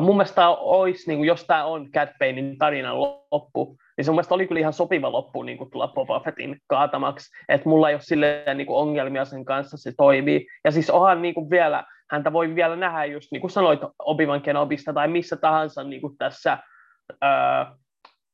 mun 0.00 0.16
mielestä 0.16 0.48
olisi, 0.48 1.08
niin 1.08 1.18
kuin, 1.18 1.28
jos 1.28 1.44
tämä 1.44 1.64
on 1.64 1.90
Cat 1.90 2.08
Banein 2.18 2.58
tarinan 2.58 3.00
loppu, 3.00 3.76
niin 4.00 4.04
se 4.04 4.10
mun 4.10 4.16
mielestä 4.16 4.34
oli 4.34 4.46
kyllä 4.46 4.60
ihan 4.60 4.72
sopiva 4.72 5.12
loppu 5.12 5.42
niin 5.42 5.58
kuin 5.58 5.70
tulla 5.70 5.88
Boba 5.88 6.20
Fettin 6.20 6.60
kaatamaksi, 6.66 7.30
että 7.48 7.68
mulla 7.68 7.88
ei 7.88 7.94
ole 7.94 8.00
silleen 8.00 8.56
niin 8.56 8.66
kuin 8.66 8.76
ongelmia 8.76 9.24
sen 9.24 9.44
kanssa, 9.44 9.76
se 9.76 9.92
toimii. 9.96 10.46
Ja 10.64 10.70
siis 10.70 10.90
onhan 10.90 11.22
niin 11.22 11.34
kuin 11.34 11.50
vielä, 11.50 11.84
häntä 12.10 12.32
voi 12.32 12.54
vielä 12.54 12.76
nähdä 12.76 13.04
just 13.04 13.32
niin 13.32 13.40
kuin 13.40 13.50
sanoit 13.50 13.80
Obi-Wan 13.98 14.42
Kenobista 14.42 14.92
tai 14.92 15.08
missä 15.08 15.36
tahansa 15.36 15.84
niin 15.84 16.00
kuin 16.00 16.18
tässä 16.18 16.58
öö, 17.10 17.30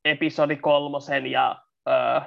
episodi 0.05 0.55
kolmosen 0.55 1.27
ja 1.27 1.55
öö, 1.89 2.21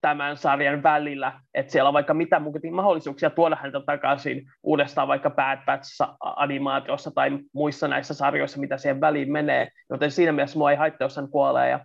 tämän 0.00 0.36
sarjan 0.36 0.82
välillä, 0.82 1.32
että 1.54 1.72
siellä 1.72 1.88
on 1.88 1.94
vaikka 1.94 2.14
mitä 2.14 2.40
mahdollisuuksia 2.72 3.30
tuoda 3.30 3.56
häntä 3.56 3.80
takaisin 3.80 4.42
uudestaan 4.62 5.08
vaikka 5.08 5.30
Bad 5.30 5.58
Batch-animaatiossa 5.58 7.10
tai 7.14 7.38
muissa 7.52 7.88
näissä 7.88 8.14
sarjoissa, 8.14 8.60
mitä 8.60 8.78
siihen 8.78 9.00
väliin 9.00 9.32
menee, 9.32 9.68
joten 9.90 10.10
siinä 10.10 10.32
mielessä 10.32 10.58
mua 10.58 10.70
ei 10.70 10.76
haittaa, 10.76 11.04
jos 11.04 11.16
hän 11.16 11.28
kuolee. 11.28 11.70
Ja, 11.70 11.80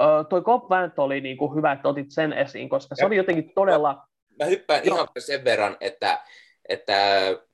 uh, 0.00 0.26
toi 0.28 0.42
Cobb 0.42 0.70
Vanth 0.70 1.00
oli 1.00 1.20
niin 1.20 1.36
kuin 1.36 1.54
hyvä, 1.54 1.72
että 1.72 1.88
otit 1.88 2.10
sen 2.10 2.32
esiin, 2.32 2.68
koska 2.68 2.94
se 2.94 3.06
oli 3.06 3.16
jotenkin 3.16 3.52
todella... 3.54 3.92
Mä, 3.92 4.44
mä 4.44 4.44
hyppään 4.44 4.82
no. 4.86 4.94
ihan 4.94 5.08
sen 5.18 5.44
verran, 5.44 5.76
että, 5.80 6.20
että 6.68 6.94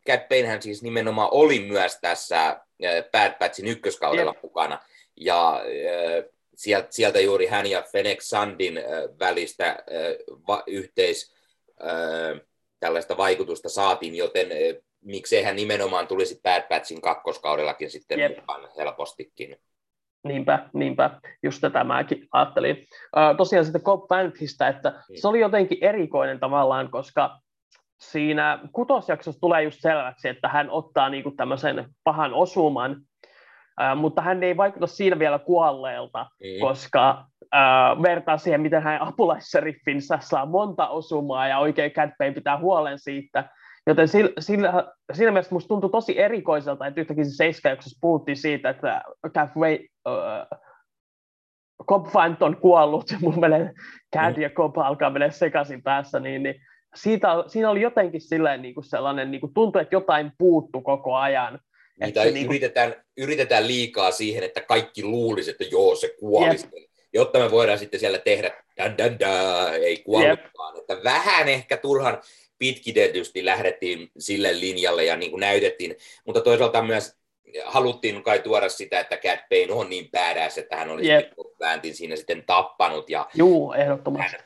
Cat 0.08 0.28
Banehän 0.28 0.62
siis 0.62 0.82
nimenomaan 0.82 1.28
oli 1.32 1.58
myös 1.58 1.98
tässä 2.00 2.60
Bad 3.12 3.38
Batchin 3.38 3.66
ykköskaudella 3.66 4.32
yep. 4.32 4.42
mukana, 4.42 4.78
ja 5.16 5.62
sieltä, 6.56 6.86
sieltä 6.90 7.20
juuri 7.20 7.46
hän 7.46 7.66
ja 7.66 7.82
Fenix 7.82 8.22
Sandin 8.22 8.80
välistä 9.18 9.76
va, 10.48 10.62
yhteis 10.66 11.34
tällaista 12.80 13.16
vaikutusta 13.16 13.68
saatiin, 13.68 14.14
joten 14.14 14.48
miksei 15.00 15.42
hän 15.42 15.56
nimenomaan 15.56 16.06
tulisi 16.06 16.40
Bad 16.42 16.68
Batchin 16.68 17.00
kakkoskaudellakin 17.00 17.90
sitten 17.90 18.20
Jep. 18.20 18.36
mukaan 18.36 18.68
helpostikin. 18.76 19.56
Niinpä, 20.24 20.68
niinpä. 20.72 21.10
Just 21.42 21.60
tätä 21.60 21.84
mäkin 21.84 22.26
ajattelin. 22.32 22.76
Uh, 22.76 23.36
tosiaan 23.36 23.64
sitten 23.64 23.82
Cobb 23.82 24.10
Vanthista, 24.10 24.68
että 24.68 25.02
se 25.14 25.28
oli 25.28 25.40
jotenkin 25.40 25.78
erikoinen 25.80 26.40
tavallaan, 26.40 26.90
koska 26.90 27.38
siinä 28.00 28.58
kutosjaksossa 28.72 29.40
tulee 29.40 29.62
just 29.62 29.80
selväksi, 29.80 30.28
että 30.28 30.48
hän 30.48 30.70
ottaa 30.70 31.08
niinku 31.08 31.30
tämmöisen 31.30 31.86
pahan 32.04 32.34
osuman, 32.34 32.96
mutta 33.96 34.22
hän 34.22 34.42
ei 34.42 34.56
vaikuta 34.56 34.86
siinä 34.86 35.18
vielä 35.18 35.38
kuolleelta, 35.38 36.22
mm. 36.22 36.60
koska 36.60 37.24
äh, 37.54 38.02
vertaa 38.02 38.38
siihen, 38.38 38.60
miten 38.60 38.82
hän 38.82 39.02
apulaisseriffinsä 39.02 40.18
saa 40.20 40.46
monta 40.46 40.88
osumaa 40.88 41.48
ja 41.48 41.58
oikein 41.58 41.90
Cat 41.90 42.10
pitää 42.34 42.58
huolen 42.58 42.98
siitä. 42.98 43.48
Joten 43.86 44.08
sillä, 44.08 44.30
sillä, 44.40 44.92
siinä 45.12 45.32
mielessä 45.32 45.54
musta 45.54 45.68
tuntui 45.68 45.90
tosi 45.90 46.18
erikoiselta, 46.18 46.86
että 46.86 47.00
yhtäkin 47.00 47.30
se 47.30 47.36
seiskajaksossa 47.36 47.98
puhuttiin 48.00 48.36
siitä, 48.36 48.70
että 48.70 49.02
Cat 49.34 49.50
Way, 49.56 49.78
äh, 50.08 50.60
Cobb 51.88 52.06
Fant 52.06 52.42
on 52.42 52.56
kuollut, 52.56 53.10
ja 53.10 53.18
mun 53.20 53.40
menee 53.40 53.72
Cat 54.16 54.36
mm. 54.36 54.42
ja 54.42 54.50
Cobb 54.50 54.78
alkaa 54.78 55.10
mennä 55.10 55.30
sekaisin 55.30 55.82
päässä, 55.82 56.20
niin, 56.20 56.42
niin 56.42 56.54
siitä, 56.94 57.28
siinä 57.46 57.70
oli 57.70 57.80
jotenkin 57.80 58.20
silleen, 58.20 58.62
niin 58.62 58.74
kuin 58.74 58.84
sellainen, 58.84 59.30
niin 59.30 59.40
kuin 59.40 59.54
tuntui, 59.54 59.82
että 59.82 59.94
jotain 59.94 60.32
puuttu 60.38 60.80
koko 60.80 61.16
ajan. 61.16 61.58
Niitä 62.00 62.24
niin 62.24 62.46
yritetään, 62.46 62.92
kuin... 62.92 63.02
yritetään 63.16 63.66
liikaa 63.66 64.10
siihen, 64.10 64.44
että 64.44 64.60
kaikki 64.60 65.04
luulisi, 65.04 65.50
että 65.50 65.64
joo, 65.64 65.94
se 65.94 66.14
kuolisi. 66.18 66.66
Yep. 66.66 66.90
Jotta 67.12 67.38
me 67.38 67.50
voidaan 67.50 67.78
sitten 67.78 68.00
siellä 68.00 68.18
tehdä, 68.18 68.50
dan, 68.76 68.98
dan, 68.98 69.18
dan, 69.20 69.74
ei 69.74 70.02
kuollutkaan. 70.02 70.74
Yep. 70.74 70.82
Että 70.82 71.04
vähän 71.04 71.48
ehkä 71.48 71.76
turhan 71.76 72.18
pitkitetysti 72.60 73.44
lähdettiin 73.44 74.08
sille 74.18 74.60
linjalle 74.60 75.04
ja 75.04 75.16
niin 75.16 75.30
kuin 75.30 75.40
näytettiin, 75.40 75.96
mutta 76.26 76.40
toisaalta 76.40 76.82
myös 76.82 77.20
haluttiin 77.64 78.22
kai 78.22 78.38
tuoda 78.38 78.68
sitä, 78.68 79.00
että 79.00 79.16
Cat 79.16 79.40
Payne 79.50 79.72
on 79.72 79.90
niin 79.90 80.08
päädäs, 80.12 80.58
että 80.58 80.76
hän 80.76 80.90
oli 80.90 81.08
yep. 81.10 81.32
siinä 81.92 82.16
sitten 82.16 82.42
tappanut 82.46 83.10
ja 83.10 83.26
Juu, 83.34 83.72
ehdottomasti. 83.72 84.36
hän 84.36 84.44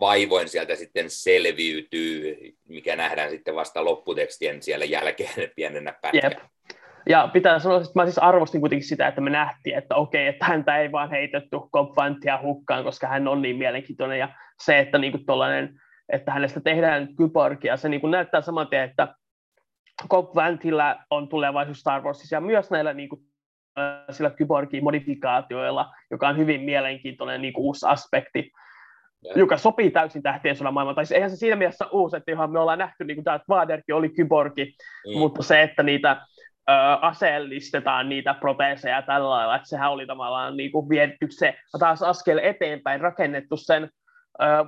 vaivoin 0.00 0.48
sieltä 0.48 0.76
sitten 0.76 1.10
selviytyy, 1.10 2.36
mikä 2.68 2.96
nähdään 2.96 3.30
sitten 3.30 3.54
vasta 3.54 3.84
lopputekstien 3.84 4.62
siellä 4.62 4.84
jälkeen 4.84 5.50
pienenä 5.56 5.92
pätkänä. 6.02 6.28
Yep. 6.28 6.52
Ja 7.08 7.28
pitää 7.32 7.58
sanoa, 7.58 7.78
että 7.78 7.90
mä 7.94 8.04
siis 8.04 8.18
arvostin 8.18 8.60
kuitenkin 8.60 8.88
sitä, 8.88 9.08
että 9.08 9.20
me 9.20 9.30
nähtiin, 9.30 9.78
että 9.78 9.94
okei, 9.94 10.26
että 10.26 10.44
häntä 10.44 10.78
ei 10.78 10.92
vaan 10.92 11.10
heitetty 11.10 11.56
Kompanttia 11.70 12.38
hukkaan, 12.42 12.84
koska 12.84 13.06
hän 13.06 13.28
on 13.28 13.42
niin 13.42 13.56
mielenkiintoinen. 13.56 14.18
Ja 14.18 14.28
se, 14.64 14.78
että, 14.78 14.98
niin 14.98 15.12
kuin 15.12 15.26
tollainen, 15.26 15.80
että 16.12 16.32
hänestä 16.32 16.60
tehdään 16.60 17.16
kyborgia, 17.16 17.76
se 17.76 17.88
niin 17.88 18.00
kuin 18.00 18.10
näyttää 18.10 18.40
saman 18.40 18.68
tien, 18.68 18.82
että 18.82 19.14
Cobb 20.08 20.36
on 21.10 21.28
tulevaisuus 21.28 21.80
Star 21.80 22.02
Warsissa 22.02 22.36
ja 22.36 22.40
myös 22.40 22.70
näillä 22.70 22.92
niin 22.92 23.08
kuin, 23.08 23.22
sillä 24.10 24.30
kyborgi-modifikaatioilla, 24.30 25.94
joka 26.10 26.28
on 26.28 26.38
hyvin 26.38 26.60
mielenkiintoinen 26.60 27.42
niin 27.42 27.52
kuin 27.52 27.64
uusi 27.64 27.86
aspekti, 27.86 28.50
ja. 29.22 29.32
joka 29.36 29.56
sopii 29.56 29.90
täysin 29.90 30.22
tähtien 30.22 30.56
sodan 30.56 30.74
maailmaan. 30.74 30.94
Tai 30.94 31.06
siis 31.06 31.16
eihän 31.16 31.30
se 31.30 31.36
siinä 31.36 31.56
mielessä 31.56 31.86
uusi, 31.92 32.16
että 32.16 32.32
ihan 32.32 32.50
me 32.50 32.58
ollaan 32.58 32.78
nähty, 32.78 33.04
niin 33.04 33.16
kuin 33.16 33.24
Darth 33.24 33.48
Vaderkin 33.48 33.94
oli 33.94 34.08
kyborgi, 34.08 34.64
mm. 34.64 35.18
mutta 35.18 35.42
se, 35.42 35.62
että 35.62 35.82
niitä 35.82 36.10
ö, 36.70 36.72
aseellistetaan 37.00 38.08
niitä 38.08 38.34
proteeseja 38.34 39.02
tällä 39.02 39.30
lailla, 39.30 39.56
että 39.56 39.68
sehän 39.68 39.90
oli 39.90 40.06
tavallaan 40.06 40.56
niin 40.56 40.72
kuin 40.72 40.88
viety 40.88 41.26
se 41.30 41.54
taas 41.78 42.02
askel 42.02 42.40
eteenpäin, 42.42 43.00
rakennettu 43.00 43.56
sen 43.56 43.90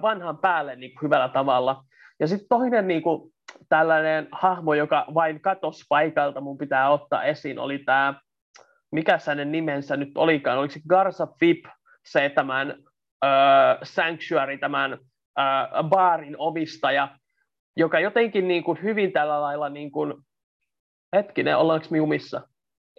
vanhan 0.02 0.38
päälle 0.38 0.76
niin 0.76 0.94
kuin 0.94 1.02
hyvällä 1.02 1.28
tavalla. 1.28 1.84
Ja 2.20 2.26
sitten 2.26 2.48
toinen 2.48 2.88
niin 2.88 3.02
kuin, 3.02 3.34
tällainen 3.68 4.28
hahmo, 4.32 4.74
joka 4.74 5.06
vain 5.14 5.40
katosi 5.40 5.84
paikalta, 5.88 6.40
mun 6.40 6.58
pitää 6.58 6.90
ottaa 6.90 7.24
esiin, 7.24 7.58
oli 7.58 7.78
tämä, 7.78 8.14
mikä 8.92 9.18
hänen 9.26 9.52
nimensä 9.52 9.96
nyt 9.96 10.10
olikaan, 10.14 10.58
oliko 10.58 10.72
se 10.72 10.80
Garza 10.88 11.28
Fip, 11.40 11.64
se 12.04 12.28
tämän 12.34 12.70
äh, 13.24 13.78
Sanctuary, 13.82 14.58
tämän 14.58 14.92
äh, 15.38 15.88
baarin 15.88 16.38
omistaja, 16.38 17.08
joka 17.76 18.00
jotenkin 18.00 18.48
niin 18.48 18.64
kuin 18.64 18.82
hyvin 18.82 19.12
tällä 19.12 19.40
lailla 19.40 19.68
niin 19.68 19.92
kuin 19.92 20.14
Hetkinen, 21.16 21.56
ollaanko 21.56 21.86
me 21.90 21.98
jumissa? 21.98 22.48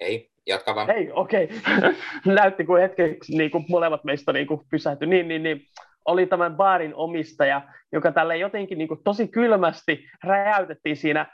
Ei, 0.01 0.30
jatka 0.47 0.76
vaan. 0.76 0.91
Ei, 0.91 1.11
okei. 1.11 1.43
Okay. 1.43 1.95
Näytti 2.36 2.66
kuin 2.66 2.82
hetkeksi 2.82 3.38
niin 3.38 3.51
kuin 3.51 3.66
molemmat 3.70 4.03
meistä 4.03 4.34
niin 4.34 4.47
kuin 4.47 4.61
pysähtyi. 4.72 5.07
Niin, 5.07 5.28
niin, 5.28 5.43
niin. 5.43 5.61
Oli 6.05 6.25
tämän 6.25 6.55
baarin 6.55 6.95
omistaja, 6.95 7.61
joka 7.91 8.11
tälle 8.11 8.37
jotenkin 8.37 8.77
niin 8.77 8.87
kuin 8.87 9.03
tosi 9.03 9.27
kylmästi 9.27 10.05
räjäytettiin 10.23 10.97
siinä 10.97 11.25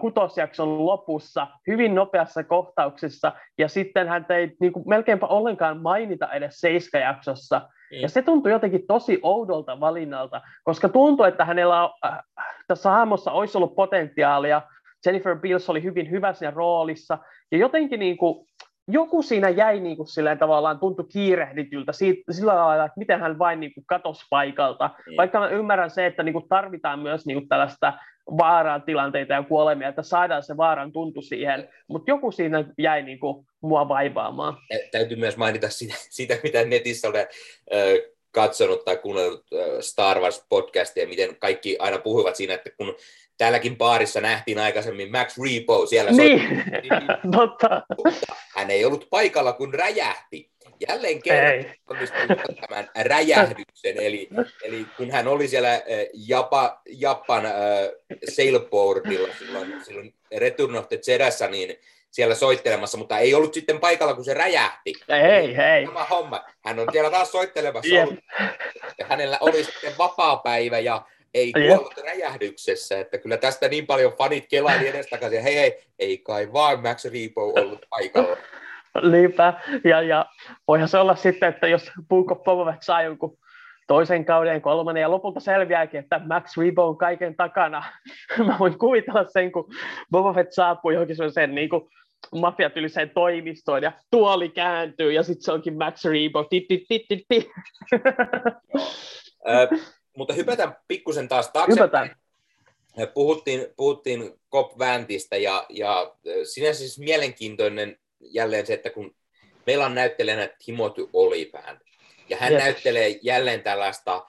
kutosjakson 0.00 0.86
lopussa 0.86 1.46
hyvin 1.66 1.94
nopeassa 1.94 2.44
kohtauksessa, 2.44 3.32
ja 3.58 3.68
sitten 3.68 4.08
hän 4.08 4.26
ei 4.28 4.56
niin 4.60 4.72
kuin, 4.72 4.88
melkeinpä 4.88 5.26
ollenkaan 5.26 5.82
mainita 5.82 6.32
edes 6.32 6.60
seiskajaksossa. 6.60 7.58
Mm. 7.58 8.00
Ja 8.00 8.08
se 8.08 8.22
tuntui 8.22 8.52
jotenkin 8.52 8.86
tosi 8.86 9.18
oudolta 9.22 9.80
valinnalta, 9.80 10.40
koska 10.64 10.88
tuntui, 10.88 11.28
että 11.28 11.44
hänellä 11.44 11.84
on, 11.84 11.90
äh, 12.06 12.18
tässä 12.68 12.90
hahmossa 12.90 13.32
olisi 13.32 13.58
ollut 13.58 13.74
potentiaalia 13.74 14.62
Jennifer 15.06 15.36
Bills 15.36 15.70
oli 15.70 15.82
hyvin 15.82 16.10
hyvä 16.10 16.32
siinä 16.32 16.50
roolissa, 16.50 17.18
ja 17.52 17.58
jotenkin 17.58 18.00
niin 18.00 18.16
kuin, 18.16 18.46
joku 18.92 19.22
siinä 19.22 19.48
jäi 19.48 19.80
niin 19.80 19.96
kuin 19.96 20.06
silleen 20.06 20.38
tavallaan 20.38 20.78
tuntui 20.78 21.06
kiirehdityltä 21.12 21.92
siitä, 21.92 22.32
sillä 22.32 22.56
lailla, 22.56 22.84
että 22.84 22.98
miten 22.98 23.20
hän 23.20 23.38
vain 23.38 23.60
niin 23.60 23.74
kuin 23.74 23.84
katosi 23.86 24.26
paikalta. 24.30 24.90
Mm. 25.06 25.16
Vaikka 25.16 25.40
mä 25.40 25.48
ymmärrän 25.48 25.90
se, 25.90 26.06
että 26.06 26.22
niin 26.22 26.32
kuin 26.32 26.48
tarvitaan 26.48 26.98
myös 26.98 27.26
niin 27.26 27.38
kuin 27.38 27.48
tällaista 27.48 27.92
vaaran 28.38 28.82
tilanteita 28.82 29.32
ja 29.32 29.42
kuolemia, 29.42 29.88
että 29.88 30.02
saadaan 30.02 30.42
se 30.42 30.56
vaaran 30.56 30.92
tuntu 30.92 31.22
siihen, 31.22 31.68
mutta 31.88 32.10
joku 32.10 32.32
siinä 32.32 32.64
jäi 32.78 33.02
niin 33.02 33.18
kuin 33.18 33.46
mua 33.60 33.88
vaivaamaan. 33.88 34.56
Täytyy 34.92 35.16
myös 35.16 35.36
mainita 35.36 35.68
sitä, 35.68 35.94
sitä 35.98 36.36
mitä 36.42 36.64
netissä 36.64 37.08
olen 37.08 37.26
katsonut 38.30 38.84
tai 38.84 38.96
kuunnellut 38.96 39.44
Star 39.80 40.16
Wars-podcastia, 40.16 41.08
miten 41.08 41.36
kaikki 41.36 41.76
aina 41.78 41.98
puhuvat 41.98 42.36
siinä, 42.36 42.54
että 42.54 42.70
kun 42.76 42.94
täälläkin 43.40 43.76
baarissa 43.76 44.20
nähtiin 44.20 44.58
aikaisemmin 44.58 45.12
Max 45.12 45.38
Repo 45.38 45.86
siellä. 45.86 46.10
Niin, 46.10 46.64
totta. 47.36 47.82
Hän 48.56 48.70
ei 48.70 48.84
ollut 48.84 49.06
paikalla, 49.10 49.52
kun 49.52 49.74
räjähti. 49.74 50.50
Jälleen 50.88 51.22
kerran 51.22 51.74
onnistui 51.90 52.26
tämän 52.60 52.90
räjähdyksen, 53.04 53.96
eli, 53.96 54.28
eli 54.64 54.86
kun 54.96 55.10
hän 55.10 55.28
oli 55.28 55.48
siellä 55.48 55.82
Japa, 56.12 56.80
Japan 56.88 57.46
äh, 57.46 57.52
sailboardilla 58.28 59.28
silloin, 59.38 59.84
silloin 59.84 60.14
Return 60.36 60.76
of 60.76 60.88
the 60.88 60.98
Jedassa, 61.06 61.46
niin 61.46 61.76
siellä 62.10 62.34
soittelemassa, 62.34 62.98
mutta 62.98 63.18
ei 63.18 63.34
ollut 63.34 63.54
sitten 63.54 63.80
paikalla, 63.80 64.14
kun 64.14 64.24
se 64.24 64.34
räjähti. 64.34 64.94
Ei, 65.08 65.56
ei. 65.56 65.86
Sama 65.86 66.04
homma. 66.04 66.44
Hän 66.64 66.78
on 66.78 66.88
siellä 66.92 67.10
taas 67.10 67.32
soittelemassa 67.32 67.94
yep. 67.94 68.08
ollut. 68.08 68.24
Ja 68.98 69.06
hänellä 69.06 69.38
oli 69.40 69.64
sitten 69.64 69.92
vapaa 69.98 70.36
päivä 70.36 70.78
ja 70.78 71.02
ei 71.34 71.52
kuollut 71.52 71.98
räjähdyksessä, 72.04 73.00
että 73.00 73.18
kyllä 73.18 73.36
tästä 73.36 73.68
niin 73.68 73.86
paljon 73.86 74.12
fanit 74.18 74.46
kelaili 74.50 74.88
edestakaisin, 74.88 75.42
hei 75.42 75.54
hei, 75.54 75.82
ei 75.98 76.18
kai 76.18 76.52
vaan 76.52 76.82
Max 76.82 77.04
Repo 77.04 77.52
ollut 77.60 77.86
paikalla. 77.90 78.36
Niinpä, 79.10 79.54
ja, 79.84 80.02
ja 80.02 80.26
voihan 80.68 80.88
se 80.88 80.98
olla 80.98 81.16
sitten, 81.16 81.48
että 81.48 81.66
jos 81.66 81.90
Book 82.08 82.30
of 82.30 82.42
Boba 82.42 82.74
saa 82.80 83.02
jonkun 83.02 83.38
toisen 83.86 84.24
kauden, 84.24 84.62
kolmannen, 84.62 85.00
ja 85.00 85.10
lopulta 85.10 85.40
selviääkin, 85.40 86.00
että 86.00 86.20
Max 86.26 86.56
Rebo 86.56 86.88
on 86.88 86.96
kaiken 86.96 87.36
takana. 87.36 87.84
Mä 88.46 88.56
voin 88.58 88.78
kuvitella 88.78 89.24
sen, 89.28 89.52
kun 89.52 89.74
Boba 90.10 90.34
Fett 90.34 90.52
saapuu 90.52 90.90
johonkin 90.90 91.16
sen 91.34 91.54
niin 91.54 91.68
kuin 91.68 91.82
mafiatyyliseen 92.34 93.10
toimistoon 93.10 93.82
ja 93.82 93.92
tuoli 94.10 94.48
kääntyy 94.48 95.12
ja 95.12 95.22
sitten 95.22 95.44
se 95.44 95.52
onkin 95.52 95.78
Max 95.78 96.04
Rebo. 96.04 96.48
mutta 100.16 100.34
hypätään 100.34 100.76
pikkusen 100.88 101.28
taas 101.28 101.50
taaksepäin. 101.50 102.10
Puhuttiin, 103.14 103.66
puhuttiin 103.76 104.40
Cop 104.52 104.78
Vantista 104.78 105.36
ja, 105.36 105.66
ja 105.68 106.16
sinänsä 106.44 106.78
siis 106.78 106.98
mielenkiintoinen 106.98 107.98
jälleen 108.20 108.66
se, 108.66 108.74
että 108.74 108.90
kun 108.90 109.14
meillä 109.66 109.86
on 109.86 109.94
näyttelijänä 109.94 110.48
Timothy 110.64 111.08
Olyphant, 111.12 111.80
ja 112.28 112.36
hän 112.36 112.52
yes. 112.52 112.62
näyttelee 112.62 113.18
jälleen 113.22 113.62
tällaista 113.62 114.16
äh, 114.16 114.24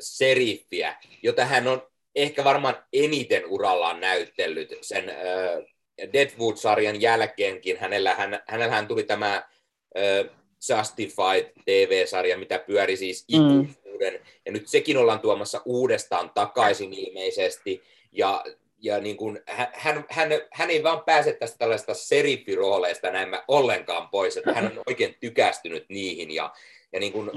seriffiä, 0.00 0.96
jota 1.22 1.44
hän 1.44 1.68
on 1.68 1.88
ehkä 2.14 2.44
varmaan 2.44 2.84
eniten 2.92 3.46
urallaan 3.46 4.00
näyttellyt 4.00 4.74
sen 4.80 5.08
äh, 5.08 5.16
Deadwood-sarjan 6.12 7.00
jälkeenkin. 7.00 7.78
Hänellä, 7.78 8.14
hän, 8.14 8.42
hänellähän 8.46 8.88
tuli 8.88 9.02
tämä 9.02 9.34
äh, 9.34 10.36
Justified 10.70 11.52
TV-sarja, 11.64 12.38
mitä 12.38 12.58
pyöri 12.58 12.96
siis 12.96 13.24
mm. 13.32 13.74
Mm. 13.98 14.18
ja 14.46 14.52
nyt 14.52 14.68
sekin 14.68 14.96
ollaan 14.96 15.20
tuomassa 15.20 15.62
uudestaan 15.64 16.30
takaisin 16.34 16.94
ilmeisesti, 16.94 17.82
ja 18.12 18.44
ja 18.80 19.00
niin 19.00 19.16
kuin, 19.16 19.40
hän, 19.72 20.04
hän, 20.08 20.28
hän, 20.52 20.70
ei 20.70 20.82
vaan 20.82 21.02
pääse 21.04 21.32
tästä 21.32 21.58
tällaista 21.58 21.94
seriffirooleista 21.94 23.10
näin 23.10 23.28
ollenkaan 23.48 24.08
pois, 24.08 24.36
että 24.36 24.52
hän 24.52 24.64
on 24.66 24.82
oikein 24.86 25.16
tykästynyt 25.20 25.84
niihin 25.88 26.30
ja, 26.30 26.52
ja 26.92 27.00
niin 27.00 27.12
kuin, 27.12 27.30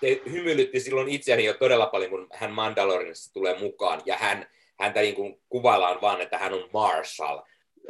se 0.00 0.20
hymyilytti 0.30 0.80
silloin 0.80 1.08
itseäni 1.08 1.44
jo 1.44 1.54
todella 1.54 1.86
paljon, 1.86 2.10
kun 2.10 2.28
hän 2.32 2.50
Mandalorinissa 2.50 3.32
tulee 3.32 3.58
mukaan 3.58 4.02
ja 4.06 4.16
hän, 4.16 4.46
häntä 4.80 5.00
niin 5.00 5.14
kuin 5.14 5.40
kuvaillaan 5.48 6.00
vaan, 6.00 6.20
että 6.20 6.38
hän 6.38 6.54
on 6.54 6.68
Marshall. 6.72 7.40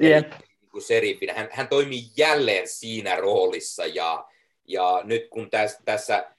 Yep. 0.02 0.30
Niin 0.30 0.82
seriffinä. 0.82 1.34
Hän, 1.34 1.48
hän 1.52 1.68
toimii 1.68 2.02
jälleen 2.16 2.68
siinä 2.68 3.16
roolissa 3.16 3.86
ja, 3.86 4.24
ja 4.68 5.00
nyt 5.04 5.28
kun 5.28 5.50
tässä, 5.50 5.80
tässä 5.84 6.30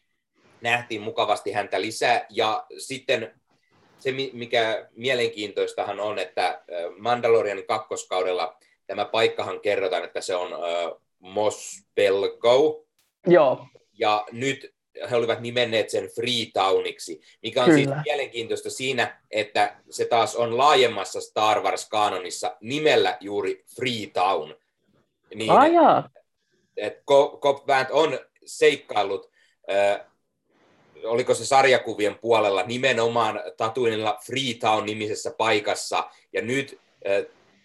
nähtiin 0.63 1.01
mukavasti 1.01 1.51
häntä 1.51 1.81
lisää 1.81 2.25
ja 2.29 2.65
sitten 2.77 3.33
se, 3.99 4.11
mikä 4.33 4.89
mielenkiintoistahan 4.95 5.99
on, 5.99 6.19
että 6.19 6.63
Mandalorianin 6.97 7.67
kakkoskaudella 7.67 8.57
tämä 8.87 9.05
paikkahan 9.05 9.59
kerrotaan, 9.59 10.03
että 10.03 10.21
se 10.21 10.35
on 10.35 10.53
uh, 10.53 11.01
Mos 11.19 11.83
Belgo. 11.95 12.85
Joo. 13.27 13.67
Ja 13.99 14.25
nyt 14.31 14.73
he 15.09 15.15
olivat 15.15 15.39
nimenneet 15.39 15.89
sen 15.89 16.09
Freetowniksi, 16.15 17.21
mikä 17.41 17.63
on 17.63 17.73
siis 17.73 17.83
Kyllä. 17.83 17.95
siis 17.95 18.05
mielenkiintoista 18.05 18.69
siinä, 18.69 19.21
että 19.31 19.75
se 19.89 20.05
taas 20.05 20.35
on 20.35 20.57
laajemmassa 20.57 21.21
Star 21.21 21.61
Wars-kanonissa 21.61 22.57
nimellä 22.61 23.17
juuri 23.19 23.63
Freetown. 23.75 24.55
Niin, 25.35 25.51
ah, 25.51 25.71
jaa. 25.73 26.09
Et, 26.77 26.93
et 26.93 27.03
Cobb 27.39 27.67
Vanth 27.67 27.91
on 27.91 28.19
seikkaillut 28.45 29.29
äh, 29.71 30.05
oliko 31.05 31.33
se 31.33 31.45
sarjakuvien 31.45 32.15
puolella 32.15 32.63
nimenomaan 32.63 33.41
Tatuinilla 33.57 34.19
Freetown-nimisessä 34.25 35.31
paikassa, 35.37 36.09
ja 36.33 36.41
nyt 36.41 36.79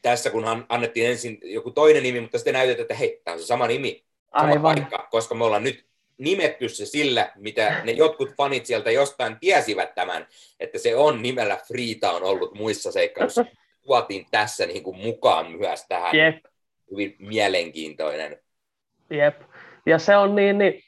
tässä 0.03 0.31
kun 0.31 0.45
annettiin 0.69 1.11
ensin 1.11 1.39
joku 1.43 1.71
toinen 1.71 2.03
nimi, 2.03 2.21
mutta 2.21 2.39
sitten 2.39 2.55
näytetään, 2.55 2.83
että 2.83 2.95
hei, 2.95 3.21
tämä 3.25 3.33
on 3.33 3.41
se 3.41 3.47
sama 3.47 3.67
nimi, 3.67 4.05
sama 4.33 4.53
Aivan. 4.53 4.63
paikka, 4.63 5.09
koska 5.11 5.35
me 5.35 5.45
ollaan 5.45 5.65
nyt 5.65 5.89
nimetty 6.19 6.69
se 6.69 6.87
sillä, 6.87 7.33
mitä 7.37 7.81
ne 7.85 7.93
jotkut 7.93 8.31
fanit 8.37 8.67
sieltä 8.67 8.91
jostain 8.91 9.37
tiesivät 9.41 9.95
tämän, 9.95 10.27
että 10.61 10.79
se 10.79 10.97
on 10.97 11.23
nimellä 11.23 11.59
Freetown 11.69 12.25
ollut 12.25 12.55
muissa 12.55 12.93
seikkailuissa. 12.93 13.45
Tuotiin 13.87 14.27
tässä 14.31 14.67
niin 14.67 14.83
kuin 14.83 14.97
mukaan 14.97 15.53
myös 15.53 15.85
tähän. 15.89 16.17
Jep. 16.17 16.45
Hyvin 16.91 17.17
mielenkiintoinen. 17.19 18.41
Jep. 19.11 19.41
Ja 19.87 19.99
se 19.99 20.17
on 20.17 20.35
niin, 20.35 20.59
niin 20.59 20.85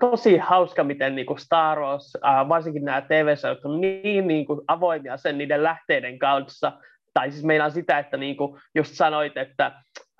Tosi 0.00 0.38
hauska, 0.38 0.84
miten 0.84 1.14
niin 1.14 1.26
kuin 1.26 1.38
Star 1.38 1.80
Wars, 1.80 2.12
varsinkin 2.48 2.84
nämä 2.84 3.00
tv 3.00 3.34
on 3.64 3.80
niin, 3.80 4.26
niin 4.26 4.46
kuin 4.46 4.60
avoimia 4.68 5.16
sen 5.16 5.38
niiden 5.38 5.62
lähteiden 5.62 6.18
kanssa. 6.18 6.72
Tai 7.14 7.30
siis 7.30 7.44
meillä 7.44 7.64
on 7.64 7.72
sitä, 7.72 7.98
että 7.98 8.16
niin 8.16 8.36
kuin 8.36 8.60
just 8.74 8.94
sanoit, 8.94 9.36
että 9.36 9.72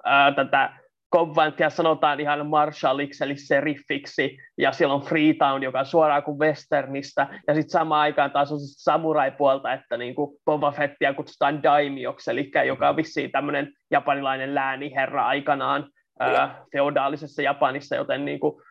uh, 0.06 0.34
tätä 0.36 0.72
Cobvantia 1.14 1.70
sanotaan 1.70 2.20
ihan 2.20 2.46
Marshalliksi, 2.46 3.24
eli 3.24 3.36
seriffiksi, 3.36 4.38
ja 4.58 4.72
siellä 4.72 4.94
on 4.94 5.02
Freetown, 5.02 5.62
joka 5.62 5.78
on 5.78 5.86
suoraan 5.86 6.22
kuin 6.22 6.38
Westernistä, 6.38 7.26
ja 7.48 7.54
sitten 7.54 7.70
samaan 7.70 8.00
aikaan 8.00 8.30
taas 8.30 8.52
on 8.52 8.58
samurai-puolta, 8.60 9.72
että 9.72 9.96
niin 9.96 10.14
kuin 10.14 10.36
Boba 10.44 10.72
Fettia 10.72 11.14
kutsutaan 11.14 11.62
Daimioksi, 11.62 12.30
eli 12.30 12.50
joka 12.66 12.88
on 12.88 12.96
vissiin 12.96 13.30
tämmöinen 13.30 13.72
japanilainen 13.90 14.54
lääniherra 14.54 15.26
aikanaan 15.26 15.88
ää, 16.20 16.64
feodaalisessa 16.72 17.42
Japanissa, 17.42 17.96
joten 17.96 18.24
niin 18.24 18.40
kuin, 18.40 18.62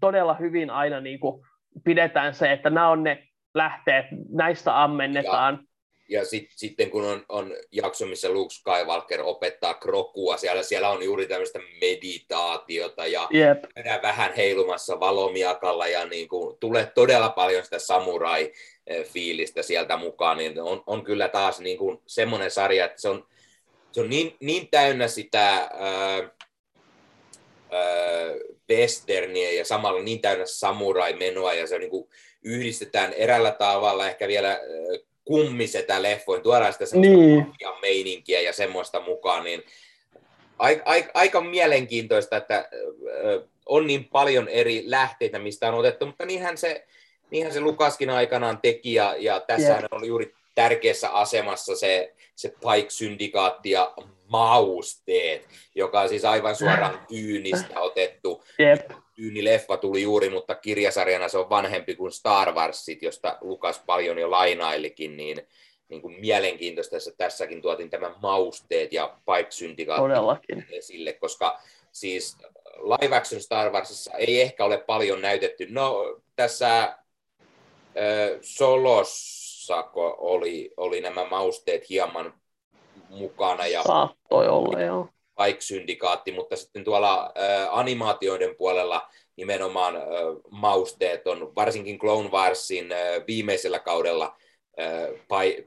todella 0.00 0.34
hyvin 0.34 0.70
aina 0.70 1.00
niin 1.00 1.20
kuin 1.20 1.46
pidetään 1.84 2.34
se, 2.34 2.52
että 2.52 2.70
nämä 2.70 2.88
on 2.88 3.02
ne 3.02 3.28
lähteet, 3.54 4.06
näistä 4.28 4.82
ammennetaan. 4.82 5.58
Ja, 6.08 6.18
ja 6.18 6.24
sit, 6.24 6.50
sitten 6.56 6.90
kun 6.90 7.04
on, 7.04 7.24
on 7.28 7.52
jakso, 7.72 8.06
missä 8.06 8.30
Luke 8.30 8.54
Skywalker 8.54 9.20
opettaa 9.22 9.74
krokua, 9.74 10.36
siellä, 10.36 10.62
siellä 10.62 10.88
on 10.88 11.02
juuri 11.02 11.26
tämmöistä 11.26 11.58
meditaatiota 11.80 13.06
ja 13.06 13.28
yep. 13.34 13.64
vähän 14.02 14.32
heilumassa 14.36 15.00
valomiakalla 15.00 15.86
ja 15.86 16.06
niin 16.06 16.28
kuin, 16.28 16.56
tulee 16.60 16.86
todella 16.94 17.28
paljon 17.28 17.64
sitä 17.64 17.78
samurai-fiilistä 17.78 19.62
sieltä 19.62 19.96
mukaan, 19.96 20.36
niin 20.36 20.60
on, 20.60 20.82
on 20.86 21.04
kyllä 21.04 21.28
taas 21.28 21.60
niin 21.60 21.78
kuin 21.78 21.98
semmoinen 22.06 22.50
sarja, 22.50 22.84
että 22.84 23.00
se 23.00 23.08
on, 23.08 23.26
se 23.92 24.00
on 24.00 24.10
niin, 24.10 24.36
niin 24.40 24.68
täynnä 24.70 25.08
sitä 25.08 25.50
ää, 25.56 26.32
westerniä 28.70 29.50
ja 29.50 29.64
samalla 29.64 30.02
niin 30.02 30.20
täynnä 30.20 30.46
samurai-menoa 30.46 31.54
ja 31.54 31.66
se 31.66 31.78
niin 31.78 31.90
kuin 31.90 32.08
yhdistetään 32.42 33.12
erällä 33.12 33.50
tavalla 33.50 34.08
ehkä 34.08 34.28
vielä 34.28 34.60
kummisetä 35.24 36.02
leffoin, 36.02 36.42
tuodaan 36.42 36.72
sitä 36.72 36.84
niin. 36.96 37.46
meininkiä 37.80 38.40
ja 38.40 38.52
semmoista 38.52 39.00
mukaan, 39.00 39.44
niin 39.44 39.62
aika, 40.58 40.82
aika, 40.84 41.10
aika 41.14 41.40
mielenkiintoista, 41.40 42.36
että 42.36 42.68
on 43.66 43.86
niin 43.86 44.04
paljon 44.04 44.48
eri 44.48 44.82
lähteitä, 44.86 45.38
mistä 45.38 45.68
on 45.68 45.74
otettu, 45.74 46.06
mutta 46.06 46.26
niinhän 46.26 46.58
se, 46.58 46.86
niinhän 47.30 47.52
se 47.52 47.60
Lukaskin 47.60 48.10
aikanaan 48.10 48.58
teki, 48.62 48.94
ja, 48.94 49.14
ja 49.18 49.40
tässä 49.40 49.68
yeah. 49.68 49.84
on 49.90 50.06
juuri 50.06 50.34
tärkeässä 50.54 51.10
asemassa 51.10 51.76
se, 51.76 52.14
se 52.36 52.48
Pike-syndikaatti 52.48 53.70
ja 53.70 53.94
mausteet, 54.28 55.48
joka 55.74 56.00
on 56.00 56.08
siis 56.08 56.24
aivan 56.24 56.56
suoraan 56.56 57.06
tyynistä 57.08 57.80
otettu. 57.80 58.44
Yep. 58.60 58.90
Tyynileffa 59.14 59.76
tuli 59.76 60.02
juuri, 60.02 60.30
mutta 60.30 60.54
kirjasarjana 60.54 61.28
se 61.28 61.38
on 61.38 61.50
vanhempi 61.50 61.94
kuin 61.94 62.12
Star 62.12 62.52
Warsit, 62.52 63.02
josta 63.02 63.38
Lukas 63.40 63.82
paljon 63.86 64.18
jo 64.18 64.30
lainailikin, 64.30 65.16
niin, 65.16 65.48
niin 65.88 66.02
kuin 66.02 66.20
mielenkiintoista 66.20 66.96
että 66.96 67.10
tässäkin 67.16 67.62
tuotin 67.62 67.90
tämän 67.90 68.14
mausteet 68.22 68.92
ja 68.92 69.16
Pipe-syndikaatti 69.26 70.64
esille, 70.70 71.12
koska 71.12 71.60
siis 71.92 72.36
live 72.76 73.16
action 73.16 73.40
Star 73.40 73.72
Warsissa 73.72 74.12
ei 74.12 74.40
ehkä 74.40 74.64
ole 74.64 74.78
paljon 74.78 75.22
näytetty. 75.22 75.66
No 75.70 76.20
tässä 76.36 76.82
äh, 76.82 76.94
Solossa 79.62 80.16
oli, 80.18 80.74
oli 80.76 81.00
nämä 81.00 81.24
mausteet 81.24 81.88
hieman 81.90 82.34
mukana. 83.08 83.66
Ja 83.66 83.82
Saattoi 83.82 84.48
olla, 84.48 84.80
joo. 84.80 85.08
Pike-syndikaatti, 85.36 86.32
mutta 86.32 86.56
sitten 86.56 86.84
tuolla 86.84 87.24
ä, 87.24 87.68
animaatioiden 87.70 88.56
puolella 88.56 89.08
nimenomaan 89.36 89.96
ä, 89.96 90.00
mausteet 90.50 91.26
on, 91.26 91.54
varsinkin 91.54 91.98
Clone 91.98 92.28
Warsin 92.30 92.92
ä, 92.92 92.96
viimeisellä 93.26 93.78
kaudella 93.78 94.36
ä, 94.80 94.84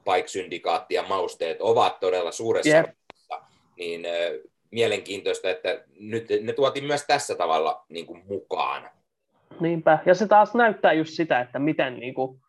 Pike-syndikaatti 0.03 0.93
ja 0.95 1.03
mausteet 1.03 1.61
ovat 1.61 1.99
todella 1.99 2.31
suuressa 2.31 2.77
yep. 2.77 2.89
niin 3.77 4.05
ä, 4.05 4.09
mielenkiintoista, 4.71 5.49
että 5.49 5.83
nyt 5.99 6.27
ne 6.41 6.53
tuotiin 6.53 6.85
myös 6.85 7.03
tässä 7.07 7.35
tavalla 7.35 7.85
niin 7.89 8.05
kuin, 8.05 8.23
mukaan. 8.27 8.89
Niinpä, 9.59 9.99
ja 10.05 10.15
se 10.15 10.27
taas 10.27 10.55
näyttää 10.55 10.93
just 10.93 11.13
sitä, 11.13 11.39
että 11.39 11.59
miten 11.59 11.99
niin 11.99 12.13
kuin, 12.13 12.39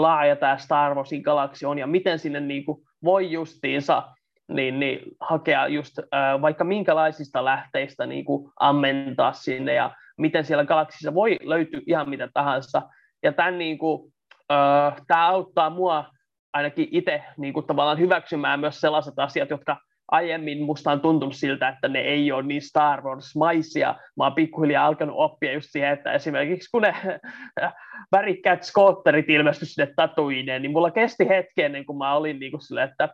laaja 0.00 0.36
tämä 0.36 0.56
Star 0.56 0.94
Warsin 0.94 1.22
galaksi 1.22 1.66
on 1.66 1.78
ja 1.78 1.86
miten 1.86 2.18
sinne 2.18 2.40
niin 2.40 2.64
kuin, 2.64 2.78
voi 3.04 3.32
justiinsa 3.32 4.02
niin, 4.48 4.80
niin 4.80 5.00
hakea 5.20 5.68
just 5.68 5.98
äh, 5.98 6.42
vaikka 6.42 6.64
minkälaisista 6.64 7.44
lähteistä 7.44 8.06
niin 8.06 8.24
kuin 8.24 8.52
ammentaa 8.60 9.32
sinne 9.32 9.74
ja 9.74 9.90
miten 10.18 10.44
siellä 10.44 10.64
galaksissa 10.64 11.14
voi 11.14 11.38
löytyä 11.42 11.80
ihan 11.86 12.10
mitä 12.10 12.28
tahansa. 12.34 12.82
Ja 13.22 13.32
tämän, 13.32 13.58
niin 13.58 13.78
kuin, 13.78 14.12
äh, 14.52 14.94
tämä 15.06 15.28
auttaa 15.28 15.70
mua 15.70 16.04
ainakin 16.52 16.88
itse 16.90 17.22
niin 17.36 17.52
kuin 17.54 17.66
tavallaan 17.66 17.98
hyväksymään 17.98 18.60
myös 18.60 18.80
sellaiset 18.80 19.18
asiat, 19.18 19.50
jotka 19.50 19.76
aiemmin 20.12 20.62
musta 20.62 20.92
on 20.92 21.00
tuntunut 21.00 21.34
siltä, 21.34 21.68
että 21.68 21.88
ne 21.88 22.00
ei 22.00 22.32
ole 22.32 22.42
niin 22.42 22.62
Star 22.62 23.02
Wars-maisia. 23.02 23.94
Mä 24.16 24.24
oon 24.24 24.34
pikkuhiljaa 24.34 24.86
alkanut 24.86 25.16
oppia 25.18 25.52
just 25.52 25.68
siihen, 25.70 25.92
että 25.92 26.12
esimerkiksi 26.12 26.70
kun 26.70 26.82
ne 26.82 26.94
värikkäät 28.16 28.62
skootterit 28.62 29.30
ilmestyi 29.30 29.68
sinne 29.68 29.92
tatuineen, 29.96 30.62
niin 30.62 30.72
mulla 30.72 30.90
kesti 30.90 31.28
hetki 31.28 31.62
ennen 31.62 31.86
kuin 31.86 31.98
mä 31.98 32.14
olin 32.14 32.38
niin 32.38 32.50
kuin 32.50 32.60
sille, 32.60 32.82
että 32.82 33.08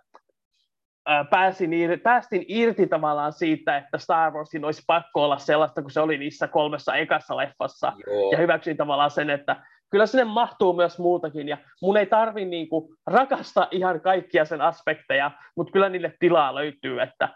pääsin, 1.31 1.71
päästin 2.03 2.45
irti 2.49 2.87
tavallaan 2.87 3.33
siitä, 3.33 3.77
että 3.77 3.99
Star 3.99 4.33
Warsin 4.33 4.65
olisi 4.65 4.83
pakko 4.87 5.25
olla 5.25 5.39
sellaista, 5.39 5.83
kun 5.83 5.91
se 5.91 6.01
oli 6.01 6.19
niissä 6.19 6.49
kolmessa 6.49 6.95
ekassa 6.95 7.37
leffassa. 7.37 7.93
Joo. 8.07 8.33
Ja 8.33 8.39
hyväksyin 8.39 8.77
tavallaan 8.77 9.11
sen, 9.11 9.31
että 9.31 9.57
kyllä 9.91 10.07
sinne 10.07 10.25
mahtuu 10.25 10.73
myös 10.73 10.99
muutakin, 10.99 11.49
ja 11.49 11.59
mun 11.83 11.97
ei 11.97 12.07
tarvi 12.07 12.45
niinku 12.45 12.95
rakastaa 13.07 13.69
ihan 13.71 14.01
kaikkia 14.01 14.45
sen 14.45 14.61
aspekteja, 14.61 15.31
mutta 15.57 15.73
kyllä 15.73 15.89
niille 15.89 16.13
tilaa 16.21 16.55
löytyy, 16.55 17.01
että 17.01 17.29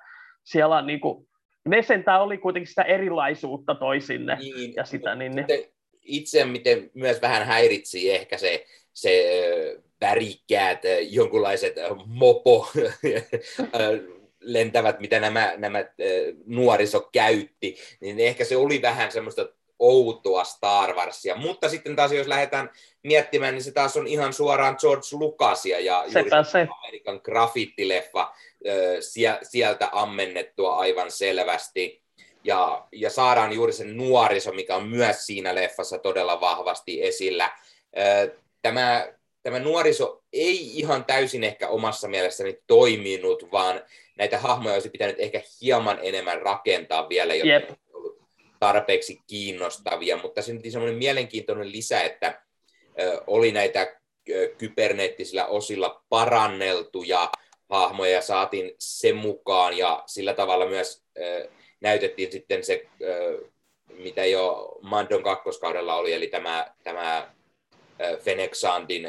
siellä 0.44 0.76
on 0.76 0.86
niinku, 0.86 1.28
ne 1.68 1.82
sentään 1.82 2.22
oli 2.22 2.38
kuitenkin 2.38 2.68
sitä 2.68 2.82
erilaisuutta 2.82 3.74
toisinne. 3.74 4.36
Niin, 4.36 4.74
ja 4.76 4.84
sitä, 4.84 5.14
niin, 5.14 5.36
niin. 5.36 5.46
Itse 6.02 6.44
miten 6.44 6.90
myös 6.94 7.22
vähän 7.22 7.46
häiritsi 7.46 8.10
ehkä 8.10 8.38
se, 8.38 8.64
se 8.92 9.24
värikkäät, 10.00 10.82
jonkunlaiset 11.10 11.74
mopo 12.06 12.68
lentävät, 14.40 15.00
mitä 15.00 15.20
nämä, 15.20 15.52
nämä 15.56 15.84
nuoriso 16.46 17.08
käytti, 17.12 17.76
niin 18.00 18.20
ehkä 18.20 18.44
se 18.44 18.56
oli 18.56 18.82
vähän 18.82 19.12
semmoista 19.12 19.48
outoa 19.82 20.44
Star 20.44 20.94
Warsia. 20.94 21.36
Mutta 21.36 21.68
sitten 21.68 21.96
taas, 21.96 22.12
jos 22.12 22.26
lähdetään 22.26 22.70
miettimään, 23.02 23.54
niin 23.54 23.62
se 23.62 23.72
taas 23.72 23.96
on 23.96 24.06
ihan 24.06 24.32
suoraan 24.32 24.76
George 24.80 25.06
Lucasia 25.12 25.80
ja 25.80 26.04
se 26.12 26.18
juuri 26.18 26.44
se. 26.44 26.66
Amerikan 26.78 27.20
graffittileffa 27.24 28.32
sieltä 29.42 29.88
ammennettua 29.92 30.76
aivan 30.76 31.10
selvästi. 31.10 32.02
Ja, 32.44 32.86
ja 32.92 33.10
saadaan 33.10 33.52
juuri 33.52 33.72
se 33.72 33.84
nuoriso, 33.84 34.52
mikä 34.52 34.76
on 34.76 34.88
myös 34.88 35.26
siinä 35.26 35.54
leffassa 35.54 35.98
todella 35.98 36.40
vahvasti 36.40 37.02
esillä. 37.02 37.52
Tämä, 38.62 39.08
tämä 39.42 39.58
nuoriso 39.58 40.22
ei 40.32 40.78
ihan 40.78 41.04
täysin 41.04 41.44
ehkä 41.44 41.68
omassa 41.68 42.08
mielessäni 42.08 42.58
toiminut, 42.66 43.52
vaan 43.52 43.82
näitä 44.18 44.38
hahmoja 44.38 44.74
olisi 44.74 44.90
pitänyt 44.90 45.16
ehkä 45.18 45.40
hieman 45.60 45.98
enemmän 46.02 46.42
rakentaa 46.42 47.08
vielä, 47.08 47.34
jotta 47.34 47.72
yep 47.72 47.81
tarpeeksi 48.62 49.20
kiinnostavia, 49.26 50.16
mutta 50.16 50.42
se 50.42 50.52
on 50.52 50.60
semmoinen 50.70 50.98
mielenkiintoinen 50.98 51.72
lisä, 51.72 52.00
että 52.00 52.42
oli 53.26 53.52
näitä 53.52 54.00
kyberneettisillä 54.58 55.46
osilla 55.46 56.02
paranneltuja 56.08 57.30
hahmoja 57.68 58.12
ja 58.12 58.20
saatiin 58.20 58.74
sen 58.78 59.16
mukaan 59.16 59.78
ja 59.78 60.02
sillä 60.06 60.34
tavalla 60.34 60.66
myös 60.66 61.02
näytettiin 61.80 62.32
sitten 62.32 62.64
se, 62.64 62.86
mitä 63.88 64.24
jo 64.24 64.78
Mandon 64.82 65.22
kakkoskaudella 65.22 65.94
oli, 65.94 66.12
eli 66.12 66.26
tämä, 66.26 66.74
tämä 66.84 67.34
Fenexandin, 68.20 69.08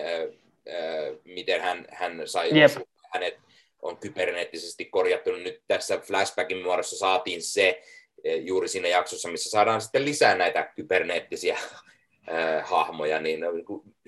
miten 1.24 1.62
hän, 1.62 1.86
hän 1.89 2.22
sai 2.26 2.51
yep. 2.51 2.72
hänet 3.14 3.38
on 3.82 3.97
kyberneettisesti 3.97 4.86
korjattu. 4.86 5.32
Nyt 5.32 5.62
tässä 5.68 5.97
flashbackin 5.97 6.64
muodossa 6.64 6.97
saatiin 6.97 7.41
se, 7.41 7.82
juuri 8.24 8.67
siinä 8.67 8.88
jaksossa, 8.88 9.30
missä 9.30 9.49
saadaan 9.49 9.82
sitten 9.82 10.05
lisää 10.05 10.36
näitä 10.36 10.71
kyberneettisiä 10.76 11.57
hahmoja, 12.63 13.21
niin 13.21 13.39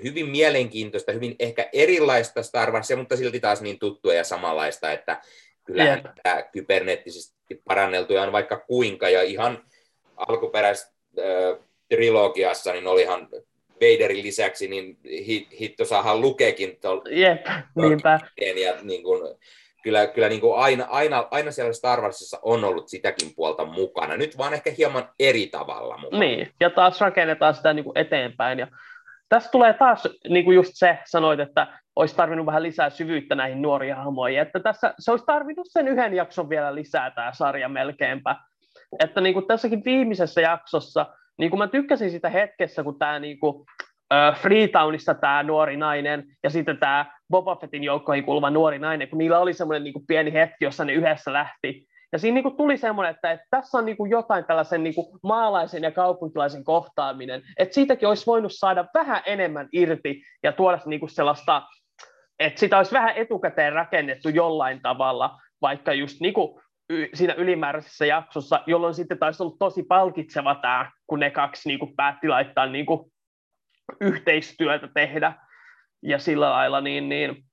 hyvin 0.03 0.29
mielenkiintoista, 0.29 1.11
hyvin 1.11 1.35
ehkä 1.39 1.69
erilaista 1.73 2.43
Star 2.43 2.71
Warsia, 2.71 2.97
mutta 2.97 3.17
silti 3.17 3.39
taas 3.39 3.61
niin 3.61 3.79
tuttua 3.79 4.13
ja 4.13 4.23
samanlaista, 4.23 4.91
että 4.91 5.21
kyllähän 5.65 6.01
yep. 6.05 6.15
tämä 6.23 6.41
kyberneettisesti 6.41 7.61
paranneltuja 7.65 8.21
on 8.21 8.31
vaikka 8.31 8.57
kuinka, 8.57 9.09
ja 9.09 9.21
ihan 9.21 9.63
alkuperäisessä 10.17 10.93
äh, 11.19 11.65
trilogiassa, 11.89 12.71
niin 12.71 12.87
olihan 12.87 13.29
Vaderin 13.81 14.23
lisäksi, 14.23 14.67
niin 14.67 14.97
hitto 15.59 15.85
saahan 15.85 16.21
lukeekin 16.21 16.77
tuolla. 16.81 17.03
Jep, 17.09 17.45
niinpä. 17.75 18.19
Ja 18.37 18.75
niin 18.81 19.03
kuin, 19.03 19.37
kyllä, 19.85 20.07
kyllä 20.07 20.29
niin 20.29 20.41
kuin 20.41 20.59
aina, 20.59 20.85
aina, 20.89 21.27
aina 21.31 21.51
siellä 21.51 21.73
Star 21.73 22.01
Warsissa 22.01 22.39
on 22.41 22.63
ollut 22.63 22.89
sitäkin 22.89 23.31
puolta 23.35 23.65
mukana. 23.65 24.17
Nyt 24.17 24.37
vaan 24.37 24.53
ehkä 24.53 24.71
hieman 24.77 25.09
eri 25.19 25.47
tavalla 25.47 25.97
mukana. 25.97 26.19
Niin, 26.19 26.51
ja 26.59 26.69
taas 26.69 27.01
rakennetaan 27.01 27.53
sitä 27.53 27.73
niin 27.73 27.83
kuin 27.83 27.97
eteenpäin. 27.97 28.59
Ja 28.59 28.67
tässä 29.29 29.51
tulee 29.51 29.73
taas 29.73 30.07
niin 30.29 30.45
kuin 30.45 30.55
just 30.55 30.71
se, 30.73 30.99
sanoit, 31.05 31.39
että 31.39 31.67
olisi 31.95 32.15
tarvinnut 32.15 32.45
vähän 32.45 32.63
lisää 32.63 32.89
syvyyttä 32.89 33.35
näihin 33.35 33.61
nuoriin 33.61 33.95
hahmoihin. 33.95 34.39
Että 34.39 34.59
tässä, 34.59 34.93
se 34.99 35.11
olisi 35.11 35.25
tarvinnut 35.25 35.67
sen 35.69 35.87
yhden 35.87 36.13
jakson 36.13 36.49
vielä 36.49 36.75
lisää 36.75 37.11
tämä 37.11 37.33
sarja 37.33 37.69
melkeinpä. 37.69 38.35
Että 38.99 39.21
niin 39.21 39.33
kuin 39.33 39.47
tässäkin 39.47 39.85
viimeisessä 39.85 40.41
jaksossa, 40.41 41.05
niin 41.37 41.49
kuin 41.49 41.57
mä 41.57 41.67
tykkäsin 41.67 42.11
sitä 42.11 42.29
hetkessä, 42.29 42.83
kun 42.83 42.99
tämä 42.99 43.19
niin 43.19 43.39
kuin, 43.39 43.65
Freetownissa 44.41 45.13
tämä 45.13 45.43
nuori 45.43 45.77
nainen 45.77 46.23
ja 46.43 46.49
sitten 46.49 46.77
tämä 46.77 47.05
Boba 47.29 47.55
Fettin 47.55 47.83
joukkoihin 47.83 48.25
kuuluva 48.25 48.49
nuori 48.49 48.79
nainen, 48.79 49.09
kun 49.09 49.17
niillä 49.17 49.39
oli 49.39 49.53
semmoinen 49.53 49.83
niin 49.83 50.07
pieni 50.07 50.33
hetki, 50.33 50.65
jossa 50.65 50.85
ne 50.85 50.93
yhdessä 50.93 51.33
lähti. 51.33 51.87
Ja 52.11 52.19
siinä 52.19 52.35
niin 52.35 52.43
kuin 52.43 52.57
tuli 52.57 52.77
semmoinen, 52.77 53.15
että, 53.15 53.31
että 53.31 53.45
tässä 53.49 53.77
on 53.77 53.85
niin 53.85 53.97
kuin 53.97 54.11
jotain 54.11 54.45
tällaisen 54.45 54.83
niin 54.83 54.95
kuin 54.95 55.19
maalaisen 55.23 55.83
ja 55.83 55.91
kaupunkilaisen 55.91 56.63
kohtaaminen, 56.63 57.41
että 57.57 57.73
siitäkin 57.73 58.07
olisi 58.07 58.25
voinut 58.25 58.51
saada 58.55 58.85
vähän 58.93 59.21
enemmän 59.25 59.69
irti 59.71 60.21
ja 60.43 60.51
tuoda 60.51 60.79
niin 60.85 60.99
kuin 60.99 61.09
sellaista, 61.09 61.61
että 62.39 62.59
sitä 62.59 62.77
olisi 62.77 62.91
vähän 62.91 63.15
etukäteen 63.15 63.73
rakennettu 63.73 64.29
jollain 64.29 64.81
tavalla, 64.81 65.39
vaikka 65.61 65.93
just 65.93 66.21
niin 66.21 66.33
kuin 66.33 66.61
siinä 67.13 67.33
ylimääräisessä 67.33 68.05
jaksossa, 68.05 68.63
jolloin 68.67 68.93
sitten 68.93 69.19
taisi 69.19 69.43
ollut 69.43 69.59
tosi 69.59 69.83
palkitseva 69.83 70.55
tämä, 70.55 70.91
kun 71.07 71.19
ne 71.19 71.31
kaksi 71.31 71.69
niin 71.69 71.79
kuin 71.79 71.95
päätti 71.95 72.27
laittaa 72.27 72.65
niin 72.65 72.85
kuin 72.85 73.11
yhteistyötä 74.01 74.89
tehdä 74.93 75.33
ja 76.01 76.19
sillä 76.19 76.49
lailla, 76.49 76.81
niin, 76.81 77.09
niin 77.09 77.43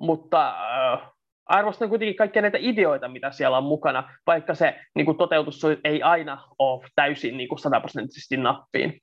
mutta 0.00 0.48
äh, 0.48 1.08
arvostan 1.46 1.88
kuitenkin 1.88 2.16
kaikkia 2.16 2.42
näitä 2.42 2.58
ideoita, 2.60 3.08
mitä 3.08 3.30
siellä 3.30 3.58
on 3.58 3.64
mukana, 3.64 4.10
vaikka 4.26 4.54
se 4.54 4.74
niin 4.94 5.06
kuin 5.06 5.18
toteutus 5.18 5.62
ei 5.84 6.02
aina 6.02 6.48
ole 6.58 6.88
täysin 6.94 7.36
niin 7.36 7.48
kuin 7.48 7.58
sataprosenttisesti 7.58 8.36
nappiin. 8.36 9.00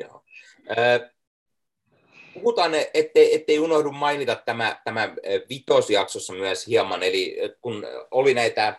Joo. 0.00 0.22
Äh, 0.70 1.10
puhutaan, 2.34 2.72
ettei, 2.94 3.34
ettei 3.34 3.58
unohdu 3.58 3.92
mainita 3.92 4.42
tämä, 4.46 4.76
tämä 4.84 5.08
vitosjaksossa 5.48 6.32
myös 6.32 6.66
hieman, 6.66 7.02
eli 7.02 7.36
kun 7.60 7.86
oli 8.10 8.34
näitä 8.34 8.76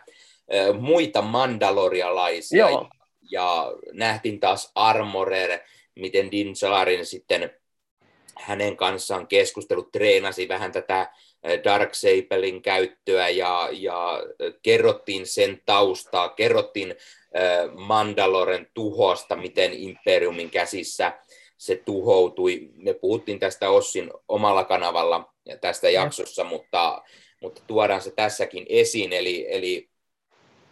muita 0.80 1.22
mandalorialaisia 1.22 2.70
Joo. 2.70 2.88
ja, 3.30 3.72
nähtiin 3.92 4.40
taas 4.40 4.72
Armorer, 4.74 5.60
miten 5.96 6.30
Din 6.30 6.56
Salarin 6.56 7.06
sitten 7.06 7.59
hänen 8.40 8.76
kanssaan 8.76 9.26
keskustelut 9.26 9.92
treenasi 9.92 10.48
vähän 10.48 10.72
tätä 10.72 11.12
Dark 11.64 11.94
Sabelin 11.94 12.62
käyttöä 12.62 13.28
ja, 13.28 13.68
ja 13.72 14.22
kerrottiin 14.62 15.26
sen 15.26 15.62
taustaa, 15.66 16.28
kerrottiin 16.28 16.94
Mandaloren 17.74 18.66
tuhosta, 18.74 19.36
miten 19.36 19.72
Imperiumin 19.72 20.50
käsissä 20.50 21.12
se 21.58 21.82
tuhoutui. 21.84 22.70
Me 22.74 22.94
puhuttiin 22.94 23.38
tästä 23.38 23.70
Ossin 23.70 24.10
omalla 24.28 24.64
kanavalla 24.64 25.34
tästä 25.60 25.90
jaksossa, 25.90 26.44
mutta, 26.44 27.02
mutta 27.42 27.62
tuodaan 27.66 28.00
se 28.00 28.10
tässäkin 28.10 28.66
esiin, 28.68 29.12
eli, 29.12 29.46
eli 29.48 29.90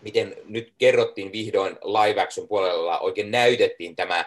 miten 0.02 0.36
nyt 0.44 0.74
kerrottiin 0.78 1.32
vihdoin 1.32 1.72
live 1.72 2.20
action 2.20 2.48
puolella, 2.48 2.98
oikein 2.98 3.30
näytettiin 3.30 3.96
tämä 3.96 4.24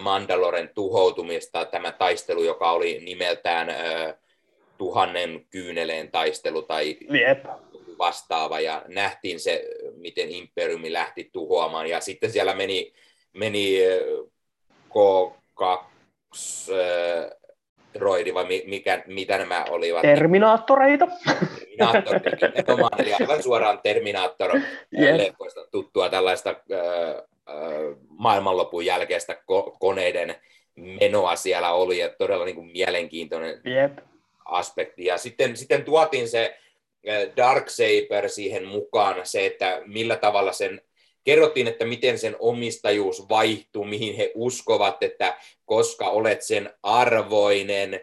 Mandaloren 0.00 0.70
tuhoutumista, 0.74 1.64
tämä 1.64 1.92
taistelu, 1.92 2.42
joka 2.42 2.70
oli 2.70 3.00
nimeltään 3.04 3.68
tuhannen 4.78 5.46
kyyneleen 5.50 6.10
taistelu 6.10 6.62
tai 6.62 6.96
Jep. 7.10 7.44
vastaava, 7.98 8.60
ja 8.60 8.82
nähtiin 8.88 9.40
se, 9.40 9.64
miten 9.96 10.30
Imperiumi 10.30 10.92
lähti 10.92 11.30
tuhoamaan, 11.32 11.86
ja 11.86 12.00
sitten 12.00 12.32
siellä 12.32 12.54
meni, 12.54 12.92
meni 13.32 13.78
K2 14.88 16.38
droidi, 17.94 18.34
vai 18.34 18.46
mikä, 18.66 19.02
mitä 19.06 19.38
nämä 19.38 19.64
olivat? 19.70 20.02
Terminaattoreita. 20.02 21.08
Terminaattoreita, 21.58 22.46
eli 22.98 23.12
aivan 23.12 23.42
suoraan 23.42 23.80
Terminaattor 23.82 24.60
yep. 24.98 25.34
tuttua 25.70 26.08
tällaista 26.08 26.50
äh, 26.50 26.56
maailmanlopun 28.08 28.86
jälkeistä 28.86 29.32
ko- 29.32 29.76
koneiden 29.80 30.34
menoa 31.00 31.36
siellä 31.36 31.72
oli, 31.72 31.98
ja 31.98 32.08
todella 32.08 32.44
niin 32.44 32.54
kuin 32.54 32.70
mielenkiintoinen 32.72 33.60
yep. 33.66 33.98
aspekti. 34.44 35.04
Ja 35.04 35.18
sitten, 35.18 35.56
sitten 35.56 35.84
tuotiin 35.84 36.28
se 36.28 36.58
Dark 37.36 37.68
Saber 37.68 38.28
siihen 38.28 38.64
mukaan, 38.64 39.16
se, 39.24 39.46
että 39.46 39.82
millä 39.86 40.16
tavalla 40.16 40.52
sen 40.52 40.80
kerrottiin, 41.24 41.68
että 41.68 41.84
miten 41.84 42.18
sen 42.18 42.36
omistajuus 42.38 43.28
vaihtuu, 43.28 43.84
mihin 43.84 44.16
he 44.16 44.32
uskovat, 44.34 45.02
että 45.02 45.36
koska 45.64 46.08
olet 46.08 46.42
sen 46.42 46.70
arvoinen. 46.82 48.00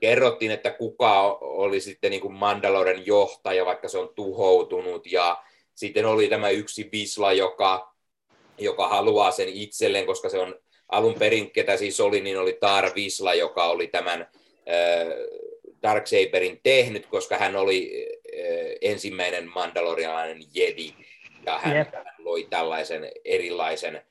Kerrottiin, 0.00 0.50
että 0.50 0.70
kuka 0.70 1.38
oli 1.40 1.80
sitten 1.80 2.10
niin 2.10 2.20
kuin 2.20 2.34
Mandaloren 2.34 3.06
johtaja, 3.06 3.66
vaikka 3.66 3.88
se 3.88 3.98
on 3.98 4.12
tuhoutunut. 4.14 5.12
Ja 5.12 5.42
sitten 5.74 6.06
oli 6.06 6.28
tämä 6.28 6.50
yksi 6.50 6.88
Visla, 6.92 7.32
joka 7.32 7.95
joka 8.58 8.88
haluaa 8.88 9.30
sen 9.30 9.48
itselleen, 9.48 10.06
koska 10.06 10.28
se 10.28 10.38
on 10.38 10.60
alun 10.88 11.14
perin, 11.14 11.50
ketä 11.50 11.76
siis 11.76 12.00
oli, 12.00 12.20
niin 12.20 12.38
oli 12.38 12.56
Tar 12.60 12.90
Visla, 12.94 13.34
joka 13.34 13.64
oli 13.64 13.86
tämän 13.86 14.20
äh, 14.20 14.28
Darksaberin 15.82 16.60
tehnyt, 16.62 17.06
koska 17.06 17.36
hän 17.36 17.56
oli 17.56 18.06
ensimmäinen 18.80 19.48
mandalorialainen 19.54 20.42
jedi, 20.54 20.94
ja 21.46 21.58
hän, 21.58 21.76
hän 21.76 22.14
loi 22.18 22.46
tällaisen 22.50 23.12
erilaisen 23.24 24.02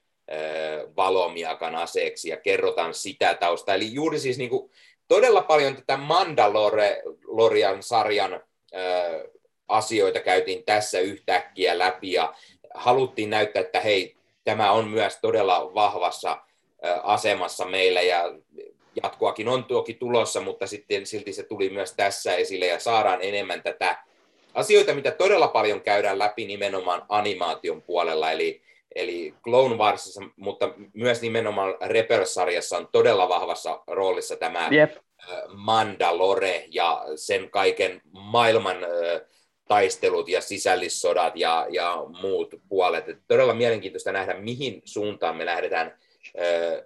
valomiakan 0.95 1.75
aseeksi, 1.75 2.29
ja 2.29 2.37
kerrotaan 2.37 2.93
sitä 2.93 3.33
tausta. 3.33 3.73
Eli 3.73 3.93
juuri 3.93 4.19
siis 4.19 4.37
niin 4.37 4.49
kuin, 4.49 4.71
todella 5.07 5.41
paljon 5.41 5.75
tätä 5.75 5.97
Mandalorian 5.97 7.83
sarjan 7.83 8.43
asioita 9.67 10.19
käytiin 10.19 10.63
tässä 10.63 10.99
yhtäkkiä 10.99 11.77
läpi, 11.77 12.11
ja 12.11 12.33
haluttiin 12.73 13.29
näyttää, 13.29 13.61
että 13.61 13.79
hei, 13.79 14.15
tämä 14.45 14.71
on 14.71 14.87
myös 14.87 15.17
todella 15.21 15.73
vahvassa 15.73 16.37
asemassa 17.03 17.65
meillä, 17.65 18.01
ja 18.01 18.35
jatkoakin 19.03 19.47
on 19.47 19.63
tuoki 19.63 19.93
tulossa, 19.93 20.41
mutta 20.41 20.67
sitten 20.67 21.05
silti 21.05 21.33
se 21.33 21.43
tuli 21.43 21.69
myös 21.69 21.93
tässä 21.93 22.35
esille 22.35 22.65
ja 22.65 22.79
saadaan 22.79 23.19
enemmän 23.21 23.63
tätä 23.63 23.97
asioita, 24.53 24.93
mitä 24.93 25.11
todella 25.11 25.47
paljon 25.47 25.81
käydään 25.81 26.19
läpi 26.19 26.45
nimenomaan 26.45 27.05
animaation 27.09 27.81
puolella, 27.81 28.31
eli, 28.31 28.61
eli 28.95 29.33
Clone 29.43 29.75
Warsissa, 29.75 30.21
mutta 30.35 30.73
myös 30.93 31.21
nimenomaan 31.21 31.75
Rebels-sarjassa 31.81 32.77
on 32.77 32.89
todella 32.91 33.29
vahvassa 33.29 33.83
roolissa 33.87 34.35
tämä 34.35 34.67
Jep. 34.71 34.91
Mandalore 35.53 36.65
ja 36.69 37.03
sen 37.15 37.49
kaiken 37.49 38.01
maailman 38.11 38.77
taistelut 39.67 40.29
ja 40.29 40.41
sisällissodat 40.41 41.35
ja, 41.35 41.67
ja 41.69 42.03
muut 42.21 42.55
puolet. 42.69 43.09
Et 43.09 43.17
todella 43.27 43.53
mielenkiintoista 43.53 44.11
nähdä, 44.11 44.33
mihin 44.33 44.81
suuntaan 44.85 45.35
me 45.35 45.45
lähdetään 45.45 45.93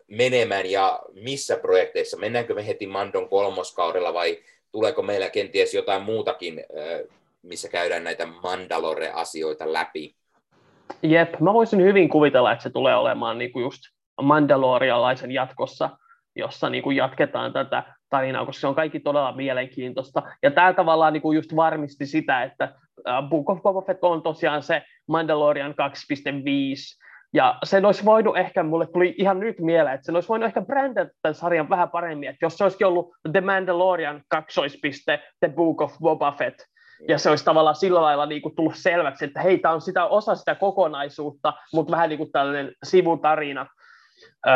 menemään 0.08 0.72
ja 0.72 1.00
missä 1.14 1.58
projekteissa. 1.58 2.18
Mennäänkö 2.18 2.54
me 2.54 2.68
heti 2.68 2.88
Mandon 2.88 3.30
kolmoskaudella 3.30 4.14
vai 4.14 4.40
tuleeko 4.72 5.02
meillä 5.02 5.30
kenties 5.30 5.74
jotain 5.74 6.02
muutakin, 6.02 6.64
missä 7.42 7.70
käydään 7.70 8.04
näitä 8.04 8.26
Mandalore-asioita 8.26 9.74
läpi? 9.74 10.16
Jep, 11.02 11.40
mä 11.40 11.54
voisin 11.54 11.84
hyvin 11.84 12.10
kuvitella, 12.10 12.52
että 12.52 12.64
se 12.64 12.70
tulee 12.70 12.96
olemaan 12.96 13.38
niinku 13.38 13.60
just 13.60 13.82
Mandalorialaisen 14.22 15.32
jatkossa, 15.32 15.90
jossa 16.36 16.70
niinku 16.70 16.92
jatketaan 16.92 17.54
tätä 17.54 17.84
tarinaa, 18.10 18.46
koska 18.46 18.62
se 18.62 18.68
on 18.68 18.76
kaikki 18.76 19.00
todella 19.00 19.36
mielenkiintoista. 19.36 20.24
Ja 20.44 20.52
tämä 20.52 20.74
tavallaan 20.74 21.14
niinku 21.14 21.32
just 21.32 21.56
varmisti 21.56 22.06
sitä, 22.06 22.44
että 22.44 22.74
Book 23.30 23.50
of 23.50 23.62
Boba 23.62 23.82
Fett 23.82 24.04
on 24.04 24.24
tosiaan 24.24 24.64
se 24.64 24.82
Mandalorian 25.08 25.72
2.5, 25.72 25.76
ja 27.34 27.60
sen 27.64 27.86
olisi 27.86 28.06
voinut 28.06 28.38
ehkä, 28.38 28.64
mulle 28.64 28.88
tuli 28.88 29.16
ihan 29.18 29.40
nyt 29.40 29.60
mieleen, 29.60 29.96
että 29.96 30.06
sen 30.06 30.16
olisi 30.16 30.30
voinut 30.30 30.48
ehkä 30.48 30.62
brändätä 30.62 31.12
tämän 31.22 31.36
sarjan 31.36 31.70
vähän 31.70 31.90
paremmin, 31.90 32.30
että 32.30 32.46
jos 32.46 32.58
se 32.58 32.64
olisikin 32.64 32.88
ollut 32.88 33.12
The 33.32 33.42
Mandalorian 33.42 34.22
kaksoispiste, 34.28 35.20
The 35.40 35.50
Book 35.50 35.82
of 35.82 35.98
Boba 36.00 36.32
Fett, 36.32 36.60
ja 37.08 37.18
se 37.18 37.30
olisi 37.30 37.46
tavallaan 37.46 37.76
sillä 37.76 38.02
lailla 38.02 38.26
niin 38.26 38.42
kuin 38.42 38.56
tullut 38.56 38.76
selväksi, 38.76 39.26
että 39.26 39.42
hei, 39.42 39.58
tämä 39.58 39.74
on 39.74 39.82
sitä, 39.82 40.06
osa 40.06 40.36
sitä 40.36 40.56
kokonaisuutta, 40.56 41.54
mutta 41.74 41.92
vähän 41.92 42.10
niin 42.10 42.18
kuin 42.18 42.32
tällainen 42.32 42.72
sivutarina. 42.84 43.68
Öö, 44.48 44.54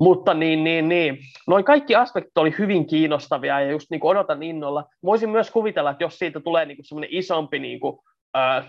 mutta 0.00 0.34
niin, 0.34 0.64
niin, 0.64 0.88
niin. 0.88 1.18
Noin 1.48 1.64
kaikki 1.64 1.94
aspektit 1.94 2.38
oli 2.38 2.54
hyvin 2.58 2.86
kiinnostavia 2.86 3.60
ja 3.60 3.70
just 3.70 3.90
niin 3.90 4.00
kuin 4.00 4.10
odotan 4.10 4.42
innolla. 4.42 4.84
Voisin 5.04 5.30
myös 5.30 5.50
kuvitella, 5.50 5.90
että 5.90 6.04
jos 6.04 6.18
siitä 6.18 6.40
tulee 6.40 6.66
niin 6.66 6.76
kuin 6.76 6.86
semmoinen 6.86 7.10
isompi 7.12 7.58
niin 7.58 7.80
kuin 7.80 7.98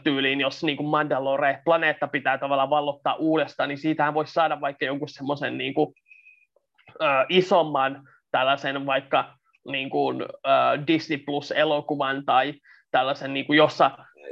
tyyliin, 0.04 0.42
jos 0.42 0.64
niin 0.64 0.78
kuin 0.78 0.88
Mandalore, 0.88 1.62
planeetta 1.66 2.08
pitää 2.08 2.38
tavallaan 2.38 2.70
vallottaa 2.70 3.16
uudestaan, 3.16 3.70
niin 3.70 3.78
siitähän 3.78 4.14
voisi 4.14 4.34
saada 4.34 4.62
vaikka 4.62 4.86
jonkun 4.86 5.10
semmoisen 5.10 5.58
niin 5.58 5.74
kuin, 5.74 5.94
äh, 7.02 7.26
isomman 7.30 8.04
tällaisen 8.32 8.86
vaikka 8.86 9.34
niin 9.68 9.90
kuin, 9.90 10.22
äh, 10.22 10.88
Disney 10.88 11.18
Plus-elokuvan 11.18 12.26
tai 12.26 12.54
tällaisen, 12.92 13.34
niin 13.34 13.46
kuin, 13.46 13.58
jossa 13.58 13.86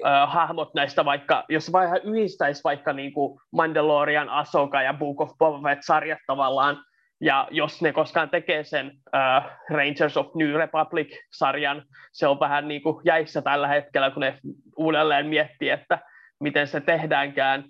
äh, 0.06 0.32
hahmot 0.32 0.74
näistä 0.74 1.06
vaikka, 1.06 1.46
jos 1.50 1.74
vähän 1.74 2.02
yhdistäisi 2.04 2.64
vaikka 2.64 2.94
niin 2.94 3.14
kuin 3.14 3.40
Mandalorian, 3.52 4.30
Asoka 4.30 4.82
ja 4.82 4.94
Book 4.94 5.22
of 5.22 5.32
Boba 5.38 5.70
Fett-sarjat 5.70 6.20
tavallaan, 6.28 6.78
ja 7.22 7.48
jos 7.52 7.82
ne 7.82 7.94
koskaan 7.94 8.30
tekee 8.30 8.64
sen 8.64 8.88
uh, 8.88 9.52
Rangers 9.70 10.18
of 10.18 10.28
New 10.36 10.56
Republic-sarjan, 10.56 11.86
se 12.12 12.28
on 12.28 12.40
vähän 12.40 12.68
niin 12.68 12.82
kuin 12.82 13.02
jäissä 13.06 13.42
tällä 13.42 13.68
hetkellä, 13.68 14.12
kun 14.12 14.22
ne 14.22 14.40
uudelleen 14.78 15.26
miettii, 15.26 15.70
että 15.70 16.00
miten 16.40 16.68
se 16.68 16.82
tehdäänkään, 16.82 17.64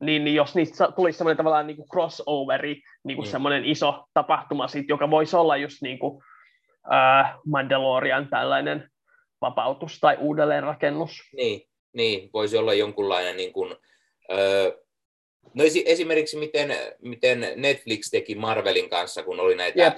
niin, 0.00 0.24
niin 0.24 0.34
jos 0.34 0.54
niistä 0.54 0.92
tulisi 0.96 1.18
semmoinen 1.18 1.36
tavallaan 1.36 1.66
niin 1.66 1.76
kuin 1.76 1.88
crossoveri, 1.88 2.82
niin 3.04 3.16
kuin 3.16 3.28
mm. 3.28 3.30
semmoinen 3.30 3.64
iso 3.64 4.04
tapahtuma, 4.14 4.68
sit, 4.68 4.88
joka 4.88 5.10
voisi 5.10 5.36
olla 5.36 5.56
just 5.56 5.82
niin 5.82 5.98
kuin, 5.98 6.14
uh, 6.16 7.40
Mandalorian 7.46 8.28
tällainen 8.28 8.90
vapautus 9.40 10.00
tai 10.00 10.16
uudelleenrakennus. 10.20 11.22
Niin, 11.36 11.62
niin 11.92 12.30
voisi 12.32 12.56
olla 12.56 12.74
jonkunlainen 12.74 13.36
niin 13.36 13.52
kuin, 13.52 13.76
No 15.54 15.64
esimerkiksi 15.84 16.36
miten, 16.36 16.76
miten 17.02 17.52
Netflix 17.56 18.10
teki 18.10 18.34
Marvelin 18.34 18.90
kanssa, 18.90 19.22
kun 19.22 19.40
oli 19.40 19.54
näitä 19.54 19.82
yep. 19.82 19.94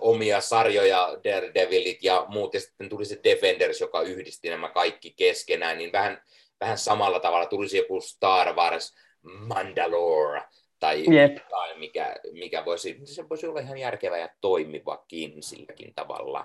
omia 0.00 0.40
sarjoja, 0.40 1.16
Daredevilit 1.24 2.02
ja 2.02 2.26
muut, 2.28 2.54
ja 2.54 2.60
sitten 2.60 2.88
tuli 2.88 3.04
se 3.04 3.20
Defenders, 3.24 3.80
joka 3.80 4.02
yhdisti 4.02 4.50
nämä 4.50 4.68
kaikki 4.68 5.14
keskenään, 5.16 5.78
niin 5.78 5.92
vähän, 5.92 6.22
vähän 6.60 6.78
samalla 6.78 7.20
tavalla 7.20 7.46
tulisi 7.46 7.76
joku 7.76 8.00
Star 8.00 8.54
Wars 8.54 8.94
Mandalore, 9.22 10.42
tai, 10.80 11.04
tai 11.50 11.78
mikä, 11.78 12.16
mikä 12.32 12.64
voisi, 12.64 13.00
se 13.04 13.28
voisi 13.28 13.46
olla 13.46 13.60
ihan 13.60 13.78
järkevä 13.78 14.18
ja 14.18 14.28
toimivakin 14.40 15.42
silläkin 15.42 15.94
tavalla. 15.94 16.44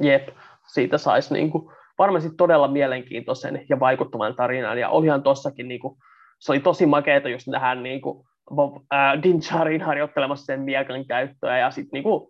Jep, 0.00 0.28
siitä 0.74 0.98
saisi 0.98 1.34
niinku 1.34 1.72
varmasti 1.98 2.30
todella 2.36 2.68
mielenkiintoisen 2.68 3.66
ja 3.68 3.80
vaikuttavan 3.80 4.36
tarinan, 4.36 4.78
ja 4.78 4.88
olihan 4.88 5.22
tuossakin 5.22 5.68
niinku, 5.68 5.98
se 6.42 6.52
oli 6.52 6.60
tosi 6.60 6.86
makeeta 6.86 7.28
just 7.28 7.46
nähdä 7.46 7.74
niin 7.74 8.00
kuin 8.00 8.26
Bob, 8.54 8.76
äh, 8.94 9.22
Dinjarin 9.22 9.82
harjoittelemassa 9.82 10.44
sen 10.44 10.60
miekan 10.60 11.06
käyttöä, 11.06 11.58
ja 11.58 11.70
sitten 11.70 11.90
niin 11.92 12.02
kuin, 12.02 12.28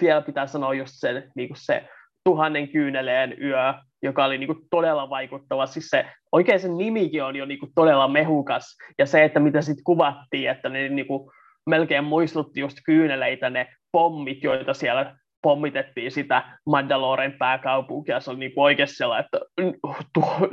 vielä 0.00 0.20
pitää 0.22 0.46
sanoa 0.46 0.74
just 0.74 0.92
sen, 0.94 1.30
niin 1.34 1.48
kuin 1.48 1.58
se 1.60 1.88
tuhannen 2.24 2.68
kyyneleen 2.68 3.42
yö, 3.42 3.74
joka 4.02 4.24
oli 4.24 4.38
niin 4.38 4.46
kuin 4.46 4.58
todella 4.70 5.10
vaikuttava. 5.10 5.66
Siis 5.66 5.88
se, 5.88 6.06
oikein 6.32 6.60
sen 6.60 6.76
nimikin 6.76 7.24
on 7.24 7.36
jo 7.36 7.46
niin 7.46 7.58
kuin 7.58 7.72
todella 7.74 8.08
mehukas, 8.08 8.76
ja 8.98 9.06
se, 9.06 9.24
että 9.24 9.40
mitä 9.40 9.62
sitten 9.62 9.84
kuvattiin, 9.84 10.50
että 10.50 10.68
ne 10.68 10.88
niin 10.88 11.06
kuin 11.06 11.30
melkein 11.66 12.04
muistutti 12.04 12.60
just 12.60 12.78
kyyneleitä 12.86 13.50
ne 13.50 13.66
pommit, 13.92 14.44
joita 14.44 14.74
siellä 14.74 15.16
pommitettiin 15.42 16.10
sitä 16.10 16.58
Mandaloren 16.66 17.32
pääkaupunkia. 17.38 18.20
Se 18.20 18.30
oli 18.30 18.38
niin 18.38 18.54
kuin 18.54 18.64
oikeasti 18.64 18.96
sellainen, 18.96 19.24
että 19.24 19.40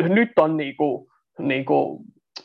nyt 0.10 0.32
on 0.40 0.58
niin 0.58 0.78
kuin, 0.78 1.08
niin 1.40 1.66
kuin 1.66 2.00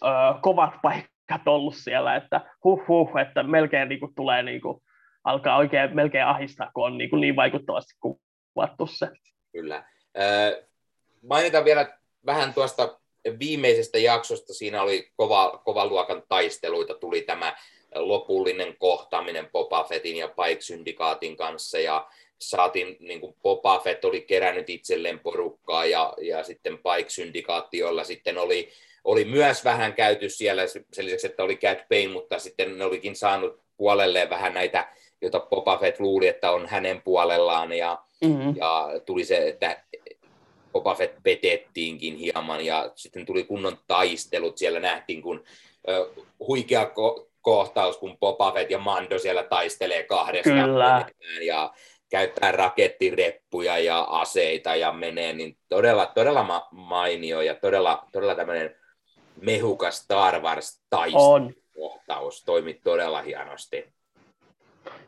ö, 0.04 0.08
kovat 0.42 0.74
paikat 0.82 1.48
ollut 1.48 1.76
siellä, 1.76 2.16
että 2.16 2.40
huh 2.64 2.88
huh, 2.88 3.18
että 3.26 3.42
melkein 3.42 3.88
niin 3.88 4.00
kuin, 4.00 4.14
tulee 4.14 4.42
niin 4.42 4.60
kuin, 4.60 4.82
alkaa 5.24 5.56
oikein 5.56 5.96
melkein 5.96 6.26
ahistaa, 6.26 6.70
kun 6.74 6.86
on 6.86 6.98
niin, 6.98 7.10
kuin, 7.10 7.20
niin 7.20 7.36
vaikuttavasti 7.36 7.94
kuvattu 8.00 8.86
se. 8.86 9.08
Kyllä. 9.52 9.84
Ö, 10.18 10.66
mainitaan 11.28 11.64
vielä 11.64 11.98
vähän 12.26 12.54
tuosta 12.54 12.98
viimeisestä 13.38 13.98
jaksosta. 13.98 14.54
Siinä 14.54 14.82
oli 14.82 15.10
kova, 15.16 15.62
kova 15.64 15.86
luokan 15.86 16.22
taisteluita, 16.28 16.94
tuli 16.94 17.22
tämä 17.22 17.56
lopullinen 17.94 18.76
kohtaaminen 18.78 19.48
Boba 19.52 19.84
Fettin 19.84 20.16
ja 20.16 20.28
Pike 20.28 20.60
Syndikaatin 20.60 21.36
kanssa 21.36 21.78
ja 21.78 22.08
saatiin, 22.38 22.96
niin 23.00 23.20
kuin 23.20 23.36
Boba 23.42 23.78
Fett 23.78 24.04
oli 24.04 24.20
kerännyt 24.20 24.70
itselleen 24.70 25.18
porukkaa 25.18 25.84
ja, 25.84 26.14
ja 26.20 26.44
sitten 26.44 26.78
Pike 26.78 27.10
Syndikaatti, 27.10 27.78
jolla 27.78 28.04
sitten 28.04 28.38
oli 28.38 28.68
oli 29.04 29.24
myös 29.24 29.64
vähän 29.64 29.94
käyty 29.94 30.28
siellä 30.28 30.62
sen 30.66 31.06
lisäksi, 31.06 31.26
että 31.26 31.42
oli 31.42 31.56
Cat 31.56 31.78
Payne, 31.88 32.12
mutta 32.12 32.38
sitten 32.38 32.78
ne 32.78 32.84
olikin 32.84 33.16
saanut 33.16 33.60
puolelleen 33.76 34.30
vähän 34.30 34.54
näitä, 34.54 34.88
joita 35.20 35.40
Boba 35.40 35.78
Fett 35.78 36.00
luuli, 36.00 36.28
että 36.28 36.50
on 36.50 36.66
hänen 36.66 37.02
puolellaan 37.02 37.72
ja, 37.72 37.98
mm-hmm. 38.24 38.56
ja 38.56 38.88
tuli 39.06 39.24
se, 39.24 39.48
että 39.48 39.82
Boba 40.72 40.94
Fett 40.94 41.22
petettiinkin 41.22 42.16
hieman 42.16 42.64
ja 42.64 42.92
sitten 42.94 43.26
tuli 43.26 43.44
kunnon 43.44 43.78
taistelut, 43.86 44.58
siellä 44.58 44.80
nähtiin 44.80 45.22
kun 45.22 45.44
ö, 45.88 46.10
huikea 46.38 46.84
ko- 46.84 47.28
kohtaus, 47.40 47.96
kun 47.96 48.18
Boba 48.18 48.52
Fett 48.52 48.70
ja 48.70 48.78
Mando 48.78 49.18
siellä 49.18 49.42
taistelee 49.42 50.02
kahdestaan 50.02 50.70
Kyllä. 50.70 51.06
ja 51.42 51.74
käyttää 52.10 52.52
rakettireppuja 52.52 53.78
ja 53.78 54.00
aseita 54.00 54.76
ja 54.76 54.92
menee, 54.92 55.32
niin 55.32 55.56
todella, 55.68 56.06
todella 56.06 56.42
ma- 56.42 56.68
mainio 56.70 57.40
ja 57.40 57.54
todella, 57.54 58.06
todella 58.12 58.34
tämmöinen 58.34 58.76
mehukas 59.42 59.98
Star 59.98 60.40
Wars 60.40 60.82
kohtaus 61.74 62.44
toimi 62.44 62.74
todella 62.74 63.22
hienosti. 63.22 63.92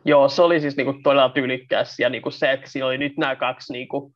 Joo, 0.05 0.29
se 0.29 0.43
oli 0.43 0.61
siis 0.61 0.77
niinku 0.77 0.95
todella 1.03 1.29
tyylikkäs 1.29 1.99
ja 1.99 2.09
niinku 2.09 2.31
se, 2.31 2.53
että 2.53 2.71
siinä 2.71 2.87
oli 2.87 2.99
nyt 2.99 3.17
nämä 3.17 3.37
kaksi 3.37 3.73
niinku 3.73 4.13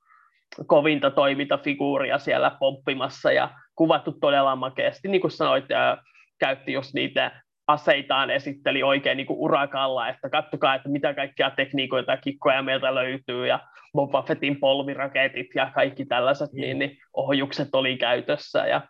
kovinta 0.66 1.10
toimintafiguuria 1.10 2.18
siellä 2.18 2.56
pomppimassa 2.60 3.32
ja 3.32 3.50
kuvattu 3.74 4.12
todella 4.12 4.56
makeasti, 4.56 5.08
niin 5.08 5.20
kuin 5.20 5.30
sanoit, 5.30 5.64
ja 5.68 5.98
käytti 6.38 6.72
just 6.72 6.94
niitä 6.94 7.42
aseitaan 7.66 8.30
esitteli 8.30 8.82
oikein 8.82 9.16
niin 9.16 9.26
kuin 9.26 9.38
urakalla, 9.38 10.08
että 10.08 10.30
kattokaa, 10.30 10.74
että 10.74 10.88
mitä 10.88 11.14
kaikkia 11.14 11.50
tekniikoita 11.50 12.12
ja 12.12 12.16
kikkoja 12.16 12.62
meiltä 12.62 12.94
löytyy, 12.94 13.46
ja 13.46 13.60
Boba 13.92 14.22
Fettin 14.22 14.60
polviraketit 14.60 15.46
ja 15.54 15.70
kaikki 15.74 16.04
tällaiset, 16.04 16.52
mm. 16.52 16.60
niin, 16.60 16.78
niin 16.78 16.98
ohjukset 17.14 17.68
oli 17.72 17.96
käytössä, 17.96 18.66
ja 18.66 18.80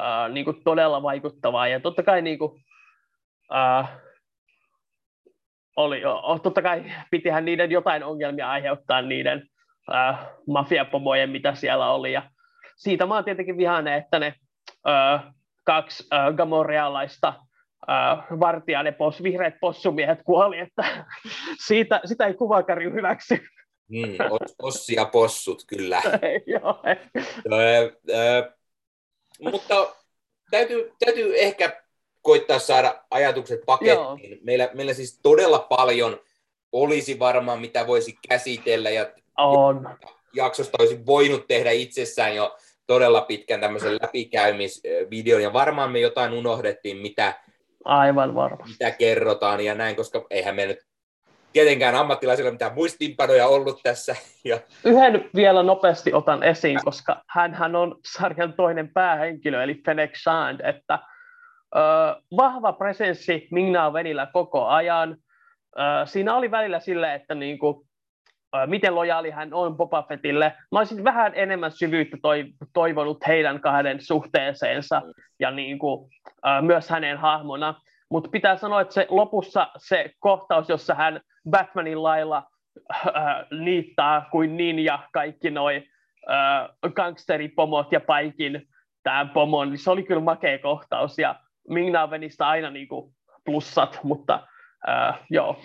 äh, 0.00 0.30
niin 0.32 0.44
kuin 0.44 0.64
todella 0.64 1.02
vaikuttavaa, 1.02 1.68
ja 1.68 1.80
totta 1.80 2.02
kai 2.02 2.22
niin 2.22 2.38
kuin, 2.38 2.64
äh, 3.54 3.90
oli, 5.76 6.02
totta 6.42 6.62
kai 6.62 6.84
pitihän 7.10 7.44
niiden 7.44 7.70
jotain 7.70 8.04
ongelmia 8.04 8.50
aiheuttaa 8.50 9.02
niiden 9.02 9.48
äh, 9.94 10.18
mafiapomojen, 10.46 11.30
mitä 11.30 11.54
siellä 11.54 11.90
oli, 11.90 12.12
ja 12.12 12.30
siitä 12.76 13.06
mä 13.06 13.14
oon 13.14 13.24
tietenkin 13.24 13.56
vihainen, 13.56 13.94
että 13.94 14.18
ne 14.18 14.34
äh, 14.88 15.24
kaksi 15.64 16.06
äh, 16.12 16.34
gamorealaista 16.34 17.28
äh, 17.90 18.18
vartijaa, 18.40 18.82
ne 18.82 18.92
pos, 18.92 19.22
vihreät 19.22 19.54
possumiehet 19.60 20.18
kuoli, 20.24 20.58
että 20.58 21.06
siitä, 21.66 22.00
sitä 22.04 22.26
ei 22.26 22.34
kuvakarju 22.34 22.92
hyväksy. 22.92 23.38
Mm, 23.88 24.16
ossi 24.62 24.94
ja 24.94 25.04
possut, 25.04 25.62
kyllä. 25.66 26.02
Joo. 26.54 26.82
Mutta 29.40 29.94
täytyy, 30.50 30.92
täytyy 31.04 31.38
ehkä 31.38 31.82
koittaa 32.22 32.58
saada 32.58 33.04
ajatukset 33.10 33.60
pakettiin. 33.66 34.38
Meillä, 34.42 34.70
meillä 34.74 34.94
siis 34.94 35.20
todella 35.22 35.58
paljon 35.58 36.20
olisi 36.72 37.18
varmaan, 37.18 37.60
mitä 37.60 37.86
voisi 37.86 38.18
käsitellä, 38.28 38.90
ja 38.90 39.12
on. 39.36 39.88
jaksosta 40.34 40.78
olisi 40.80 41.06
voinut 41.06 41.46
tehdä 41.46 41.70
itsessään 41.70 42.36
jo 42.36 42.56
todella 42.86 43.20
pitkän 43.20 43.60
tämmöisen 43.60 43.98
läpikäymisvideon, 44.02 45.42
ja 45.42 45.52
varmaan 45.52 45.92
me 45.92 46.00
jotain 46.00 46.32
unohdettiin, 46.32 46.96
mitä, 46.96 47.34
Aivan 47.84 48.34
varmasti. 48.34 48.72
mitä 48.72 48.90
kerrotaan 48.90 49.60
ja 49.60 49.74
näin, 49.74 49.96
koska 49.96 50.26
eihän 50.30 50.56
me 50.56 50.66
nyt 50.66 50.85
tietenkään 51.56 51.94
ammattilaisilla 51.94 52.50
mitään 52.50 52.74
muistiinpanoja 52.74 53.46
ollut 53.46 53.80
tässä. 53.82 54.16
Ja... 54.44 54.58
Yhden 54.84 55.30
vielä 55.34 55.62
nopeasti 55.62 56.12
otan 56.12 56.42
esiin, 56.42 56.78
koska 56.84 57.22
hän 57.28 57.76
on 57.76 57.96
sarjan 58.12 58.52
toinen 58.52 58.90
päähenkilö, 58.94 59.62
eli 59.62 59.82
Fennec 59.86 60.22
Shand, 60.22 60.60
että 60.60 60.98
ö, 61.76 61.78
vahva 62.36 62.72
presenssi 62.72 63.48
Ming-Na 63.50 63.92
Venillä 63.92 64.26
koko 64.32 64.66
ajan. 64.66 65.16
Ö, 65.78 65.82
siinä 66.06 66.36
oli 66.36 66.50
välillä 66.50 66.80
sille, 66.80 67.14
että 67.14 67.34
niinku, 67.34 67.86
miten 68.66 68.94
lojaali 68.94 69.30
hän 69.30 69.54
on 69.54 69.76
Boba 69.76 70.02
Fettille. 70.02 70.52
Mä 70.72 70.78
olisin 70.78 71.04
vähän 71.04 71.32
enemmän 71.34 71.72
syvyyttä 71.72 72.16
toivonut 72.72 73.26
heidän 73.26 73.60
kahden 73.60 74.00
suhteeseensa 74.00 75.02
ja 75.40 75.50
niin 75.50 75.78
kuin, 75.78 76.10
myös 76.60 76.88
hänen 76.88 77.18
hahmona. 77.18 77.74
Mutta 78.10 78.30
pitää 78.30 78.56
sanoa, 78.56 78.80
että 78.80 78.94
se 78.94 79.06
lopussa 79.10 79.68
se 79.76 80.10
kohtaus, 80.18 80.68
jossa 80.68 80.94
hän 80.94 81.20
Batmanin 81.50 82.02
lailla 82.02 82.42
äh, 82.92 83.12
niittää 83.60 84.28
kuin 84.30 84.56
ninja 84.56 84.98
kaikki 85.12 85.50
noi 85.50 85.76
äh, 86.30 86.92
gangsteripomot 86.92 87.92
ja 87.92 88.00
paikin 88.00 88.68
tämän 89.02 89.30
pomon, 89.30 89.70
niin 89.70 89.78
se 89.78 89.90
oli 89.90 90.02
kyllä 90.02 90.20
makea 90.20 90.58
kohtaus 90.58 91.18
ja 91.18 91.40
Ming 91.68 91.94
Venistä 92.10 92.48
aina 92.48 92.70
niinku 92.70 93.14
plussat, 93.44 94.00
mutta 94.02 94.48
äh, 94.88 95.18
joo. 95.30 95.60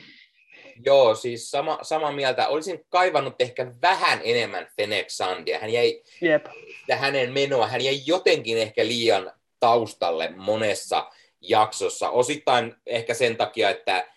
Joo, 0.85 1.15
siis 1.15 1.51
sama, 1.51 1.79
sama 1.81 2.11
mieltä. 2.11 2.47
Olisin 2.47 2.79
kaivannut 2.89 3.41
ehkä 3.41 3.71
vähän 3.81 4.19
enemmän 4.23 4.67
Fennec 4.75 5.09
Sandia. 5.09 5.59
Hän 5.59 5.73
jäi, 5.73 6.01
Jep. 6.21 6.45
hänen 6.91 7.33
menoa, 7.33 7.67
hän 7.67 7.81
jäi 7.81 7.99
jotenkin 8.05 8.57
ehkä 8.57 8.85
liian 8.85 9.31
taustalle 9.59 10.33
monessa 10.37 11.11
jaksossa. 11.41 12.09
Osittain 12.09 12.75
ehkä 12.85 13.13
sen 13.13 13.37
takia, 13.37 13.69
että 13.69 14.07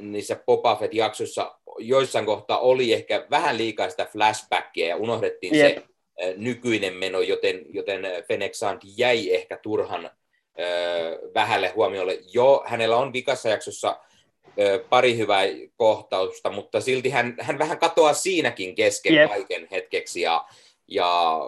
niissä 0.00 0.36
Boba 0.46 0.76
Fett-jaksoissa 0.76 1.58
joissain 1.78 2.26
kohtaa 2.26 2.58
oli 2.58 2.92
ehkä 2.92 3.26
vähän 3.30 3.58
liikaa 3.58 3.90
sitä 3.90 4.04
flashbackia 4.04 4.86
ja 4.86 4.96
unohdettiin 4.96 5.54
Jep. 5.54 5.74
se 5.74 5.82
nykyinen 6.36 6.94
meno, 6.94 7.20
joten, 7.20 7.60
joten 7.68 8.02
Fennec 8.28 8.54
Sand 8.54 8.82
jäi 8.96 9.34
ehkä 9.34 9.58
turhan 9.62 10.10
vähälle 11.34 11.68
huomiolle. 11.68 12.18
Jo, 12.32 12.64
hänellä 12.66 12.96
on 12.96 13.12
vikassa 13.12 13.48
jaksossa 13.48 14.00
pari 14.88 15.16
hyvää 15.16 15.44
kohtausta, 15.76 16.50
mutta 16.50 16.80
silti 16.80 17.10
hän, 17.10 17.36
hän 17.40 17.58
vähän 17.58 17.78
katoaa 17.78 18.14
siinäkin 18.14 18.74
kesken 18.74 19.14
yep. 19.14 19.30
kaiken 19.30 19.68
hetkeksi 19.70 20.20
ja, 20.20 20.44
ja 20.88 21.40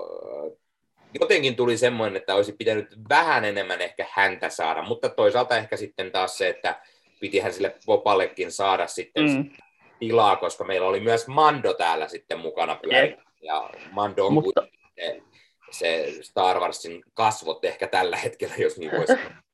jotenkin 1.21 1.57
tuli 1.57 1.77
semmoinen, 1.77 2.17
että 2.17 2.35
olisi 2.35 2.53
pitänyt 2.53 2.89
vähän 3.09 3.45
enemmän 3.45 3.81
ehkä 3.81 4.07
häntä 4.11 4.49
saada, 4.49 4.83
mutta 4.83 5.09
toisaalta 5.09 5.57
ehkä 5.57 5.77
sitten 5.77 6.13
taas 6.13 6.39
se, 6.39 6.49
että 6.49 6.81
pitihän 7.21 7.53
sille 7.53 7.75
Popallekin 7.87 8.53
saada 8.53 8.87
sitten 8.87 9.25
mm. 9.25 9.51
tilaa, 9.99 10.37
koska 10.37 10.65
meillä 10.65 10.87
oli 10.87 11.01
myös 11.01 11.29
Mando 11.29 11.75
täällä 11.75 12.09
sitten 12.09 12.39
mukana 12.39 12.77
pyöriä. 12.77 13.23
Ja 13.43 13.71
Mando 13.93 14.27
on 14.27 14.33
mutta... 14.33 14.67
se, 14.99 15.23
se 15.71 16.13
Star 16.23 16.61
Warsin 16.61 17.03
kasvot 17.15 17.65
ehkä 17.65 17.87
tällä 17.87 18.17
hetkellä, 18.17 18.55
jos 18.59 18.79
niin 18.79 18.93
voisi 18.93 19.13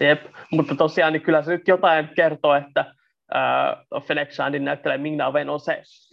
Jep, 0.00 0.24
mutta 0.50 0.74
tosiaan 0.74 1.12
niin 1.12 1.22
kyllä 1.22 1.42
se 1.42 1.50
nyt 1.50 1.68
jotain 1.68 2.08
kertoo, 2.16 2.54
että 2.54 2.94
äh, 3.34 4.30
Shandin 4.30 4.64
näyttelee 4.64 4.98
Ming 4.98 5.16
Na 5.16 5.30
Wen 5.30 5.50
on 5.50 5.60
se 5.60 5.72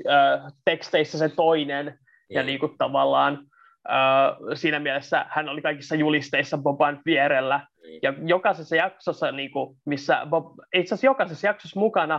äh, 0.10 0.54
teksteissä 0.66 1.18
se 1.18 1.30
toinen, 1.30 1.86
mm. 1.86 1.94
ja 2.30 2.44
niin 2.44 2.60
kuin 2.60 2.78
tavallaan 2.78 3.49
äh, 3.90 4.38
siinä 4.54 4.80
mielessä 4.80 5.26
hän 5.30 5.50
oli 5.50 5.62
kaikissa 5.62 5.96
julisteissa 5.96 6.58
Boban 6.58 7.02
vierellä, 7.06 7.58
mm. 7.58 8.00
ja 8.04 8.14
jokaisessa 8.26 8.76
jaksossa, 8.76 9.32
niin 9.32 9.52
kuin, 9.52 9.78
missä 9.86 10.26
Bob, 10.30 10.46
itse 10.74 10.94
asiassa 10.94 11.08
jokaisessa 11.08 11.48
jaksossa 11.48 11.80
mukana 11.80 12.16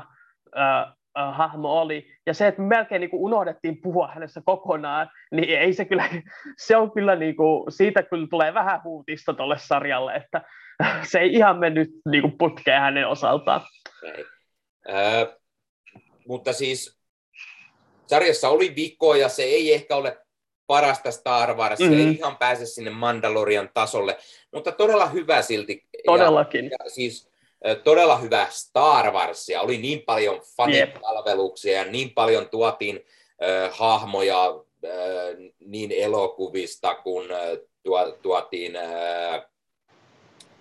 äh, 0.58 0.92
uh, 1.18 1.34
hahmo 1.34 1.80
oli. 1.80 2.12
Ja 2.26 2.34
se, 2.34 2.46
että 2.46 2.62
melkein 2.62 3.00
niin 3.00 3.10
kuin 3.10 3.22
unohdettiin 3.22 3.80
puhua 3.82 4.08
hänessä 4.08 4.42
kokonaan, 4.44 5.10
niin 5.32 5.58
ei 5.58 5.72
se 5.72 5.84
kyllä, 5.84 6.08
se 6.66 6.76
on 6.76 6.92
kyllä 6.92 7.16
niin 7.16 7.36
kuin, 7.36 7.72
siitä 7.72 8.02
kyllä 8.02 8.26
tulee 8.30 8.54
vähän 8.54 8.80
huutista 8.84 9.34
tuolle 9.34 9.58
sarjalle, 9.58 10.14
että 10.14 10.42
se 11.10 11.18
ei 11.18 11.32
ihan 11.32 11.58
mennyt 11.58 11.90
niin 12.10 12.22
kuin 12.22 12.38
putkeen 12.38 12.80
hänen 12.80 13.08
osaltaan. 13.08 13.60
Äh, 14.88 15.36
mutta 16.28 16.52
siis 16.52 17.00
sarjassa 18.06 18.48
oli 18.48 18.74
vikoja, 18.76 19.28
se 19.28 19.42
ei 19.42 19.74
ehkä 19.74 19.96
ole 19.96 20.18
parasta 20.70 21.10
Star 21.10 21.56
Wars, 21.56 21.80
mm-hmm. 21.80 21.98
ei 21.98 22.14
ihan 22.14 22.36
pääse 22.36 22.66
sinne 22.66 22.90
Mandalorian 22.90 23.70
tasolle, 23.74 24.16
mutta 24.54 24.72
todella 24.72 25.06
hyvä 25.06 25.42
silti. 25.42 25.84
Todellakin. 26.06 26.64
Ja, 26.64 26.76
ja 26.84 26.90
siis 26.90 27.28
todella 27.84 28.16
hyvä 28.16 28.46
Star 28.50 29.10
Warsia, 29.12 29.60
oli 29.60 29.78
niin 29.78 30.02
paljon 30.02 30.40
fanipalveluksia 30.56 31.78
ja 31.78 31.84
niin 31.84 32.10
paljon 32.10 32.48
tuotiin 32.48 33.04
äh, 33.42 33.78
hahmoja 33.78 34.44
äh, 34.84 34.90
niin 35.60 35.92
elokuvista 35.92 36.94
kuin 36.94 37.32
äh, 37.32 37.38
tuo, 37.82 38.18
tuotiin, 38.22 38.76
äh, 38.76 39.42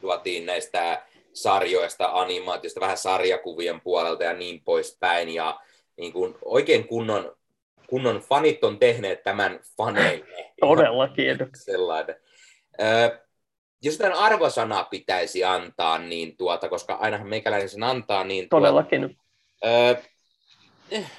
tuotiin 0.01 0.45
näistä 0.45 1.03
sarjoista, 1.33 2.09
animaatiosta, 2.13 2.79
vähän 2.79 2.97
sarjakuvien 2.97 3.81
puolelta 3.81 4.23
ja 4.23 4.33
niin 4.33 4.61
poispäin. 4.65 5.29
Ja 5.29 5.59
niin 5.97 6.13
kuin 6.13 6.35
oikein 6.45 6.87
kunnon, 6.87 7.35
kunnon 7.89 8.19
fanit 8.19 8.63
on 8.63 8.79
tehneet 8.79 9.23
tämän 9.23 9.59
faneille. 9.77 10.53
Todellakin. 10.61 11.37
Sellainen. 11.55 12.15
Jos 13.81 13.99
jotain 13.99 14.13
arvosanaa 14.13 14.83
pitäisi 14.83 15.43
antaa, 15.43 15.97
niin 15.97 16.37
tuota, 16.37 16.69
koska 16.69 16.93
ainahan 16.93 17.27
meikäläinen 17.27 17.69
sen 17.69 17.83
antaa, 17.83 18.23
niin... 18.23 18.49
Tuota, 18.49 18.65
Todellakin. 18.65 19.17
Öö, 19.65 19.95
eh, 20.91 21.11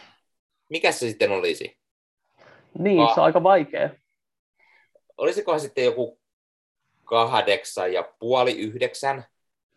mikä 0.71 0.93
se 0.93 0.99
sitten 0.99 1.31
olisi? 1.31 1.79
Niin, 2.79 3.07
Ka- 3.07 3.15
se 3.15 3.21
on 3.21 3.27
aika 3.27 3.43
vaikea. 3.43 3.91
Olisikohan 5.17 5.61
sitten 5.61 5.85
joku 5.85 6.21
kahdeksan 7.05 7.93
ja 7.93 8.13
puoli, 8.19 8.59
yhdeksän? 8.59 9.25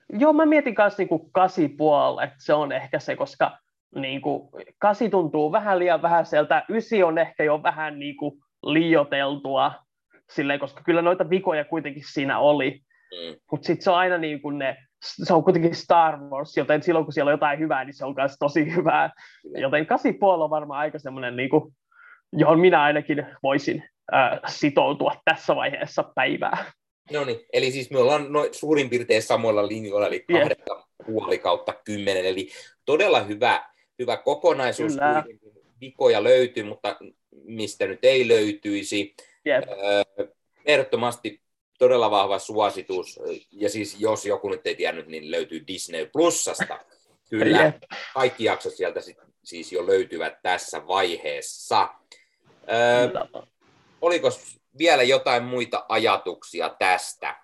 Joo, 0.09 0.33
mä 0.33 0.45
mietin 0.45 0.75
kanssa 0.75 1.03
niin 1.03 1.31
kasi 1.31 1.67
puoli, 1.67 2.23
että 2.23 2.35
se 2.39 2.53
on 2.53 2.71
ehkä 2.71 2.99
se, 2.99 3.15
koska 3.15 3.57
niin 3.95 4.21
kuin, 4.21 4.49
kasi 4.79 5.09
tuntuu 5.09 5.51
vähän 5.51 5.79
liian 5.79 6.01
vähäiseltä, 6.01 6.63
ysi 6.69 7.03
on 7.03 7.17
ehkä 7.17 7.43
jo 7.43 7.63
vähän 7.63 7.99
niin 7.99 8.17
kuin, 8.17 8.39
liioteltua, 8.65 9.71
silleen, 10.29 10.59
koska 10.59 10.83
kyllä 10.83 11.01
noita 11.01 11.29
vikoja 11.29 11.65
kuitenkin 11.65 12.03
siinä 12.05 12.39
oli, 12.39 12.71
mm. 12.71 13.35
mutta 13.51 13.67
sitten 13.67 13.83
se 13.83 13.91
on 13.91 13.97
aina 13.97 14.17
niin 14.17 14.41
kuin 14.41 14.57
ne, 14.57 14.77
se 15.01 15.33
on 15.33 15.43
kuitenkin 15.43 15.75
Star 15.75 16.19
Wars, 16.19 16.57
joten 16.57 16.83
silloin 16.83 17.05
kun 17.05 17.13
siellä 17.13 17.29
on 17.29 17.33
jotain 17.33 17.59
hyvää, 17.59 17.83
niin 17.83 17.93
se 17.93 18.05
on 18.05 18.13
myös 18.17 18.35
tosi 18.39 18.75
hyvää. 18.75 19.07
Mm. 19.45 19.61
Joten 19.61 19.85
kasi 19.85 20.17
on 20.21 20.49
varmaan 20.49 20.79
aika 20.79 20.99
semmoinen, 20.99 21.35
niin 21.35 21.49
kuin, 21.49 21.73
johon 22.33 22.59
minä 22.59 22.83
ainakin 22.83 23.25
voisin 23.43 23.83
äh, 24.13 24.39
sitoutua 24.47 25.15
tässä 25.25 25.55
vaiheessa 25.55 26.03
päivää. 26.15 26.71
No 27.11 27.25
niin, 27.25 27.39
eli 27.53 27.71
siis 27.71 27.91
me 27.91 27.99
ollaan 27.99 28.33
noin 28.33 28.53
suurin 28.53 28.89
piirtein 28.89 29.21
samoilla 29.21 29.67
linjoilla, 29.67 30.07
eli 30.07 30.25
kahdeksan 30.31 30.77
yeah. 30.77 30.87
puoli 31.05 31.37
kautta 31.37 31.73
kymmenen, 31.85 32.25
eli 32.25 32.49
todella 32.85 33.19
hyvä, 33.19 33.63
hyvä 33.99 34.17
kokonaisuus. 34.17 34.93
Kyllä. 34.93 35.23
Vikoja 35.81 36.23
löytyy, 36.23 36.63
mutta 36.63 36.97
mistä 37.43 37.87
nyt 37.87 38.05
ei 38.05 38.27
löytyisi. 38.27 39.15
Yep. 39.47 39.63
Ehdottomasti 40.65 41.41
todella 41.79 42.11
vahva 42.11 42.39
suositus. 42.39 43.19
Ja 43.51 43.69
siis 43.69 43.99
jos 43.99 44.25
joku 44.25 44.49
nyt 44.49 44.67
ei 44.67 44.75
tiennyt, 44.75 45.07
niin 45.07 45.31
löytyy 45.31 45.67
Disney 45.67 46.09
Plusasta. 46.13 46.79
Kyllä, 47.29 47.73
kaikki 48.13 48.43
jaksot 48.43 48.73
sieltä 48.73 48.99
siis 49.43 49.71
jo 49.71 49.87
löytyvät 49.87 50.33
tässä 50.43 50.87
vaiheessa. 50.87 51.89
Öö, 52.71 53.39
oliko 54.01 54.29
vielä 54.77 55.03
jotain 55.03 55.43
muita 55.43 55.85
ajatuksia 55.89 56.75
tästä? 56.79 57.42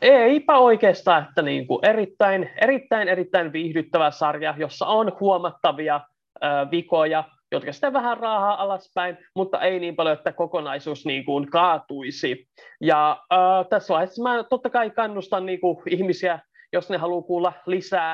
Eipä 0.00 0.58
oikeastaan, 0.58 1.26
että 1.28 1.42
niin 1.42 1.66
kuin 1.66 1.84
erittäin, 1.84 2.50
erittäin, 2.60 3.08
erittäin 3.08 3.52
viihdyttävä 3.52 4.10
sarja, 4.10 4.54
jossa 4.58 4.86
on 4.86 5.12
huomattavia 5.20 5.94
äh, 6.44 6.70
vikoja, 6.70 7.24
jotka 7.52 7.72
sitten 7.72 7.92
vähän 7.92 8.16
raahaa 8.16 8.62
alaspäin, 8.62 9.18
mutta 9.34 9.60
ei 9.60 9.80
niin 9.80 9.96
paljon, 9.96 10.16
että 10.16 10.32
kokonaisuus 10.32 11.06
niin 11.06 11.24
kuin 11.24 11.50
kaatuisi. 11.50 12.48
Ja 12.80 13.24
äh, 13.32 13.38
tässä 13.70 13.94
vaiheessa 13.94 14.22
mä 14.22 14.44
totta 14.44 14.70
kai 14.70 14.90
kannustan 14.90 15.46
niin 15.46 15.60
kuin 15.60 15.82
ihmisiä, 15.86 16.38
jos 16.72 16.90
ne 16.90 16.96
haluaa 16.96 17.22
kuulla 17.22 17.52
lisää 17.66 18.12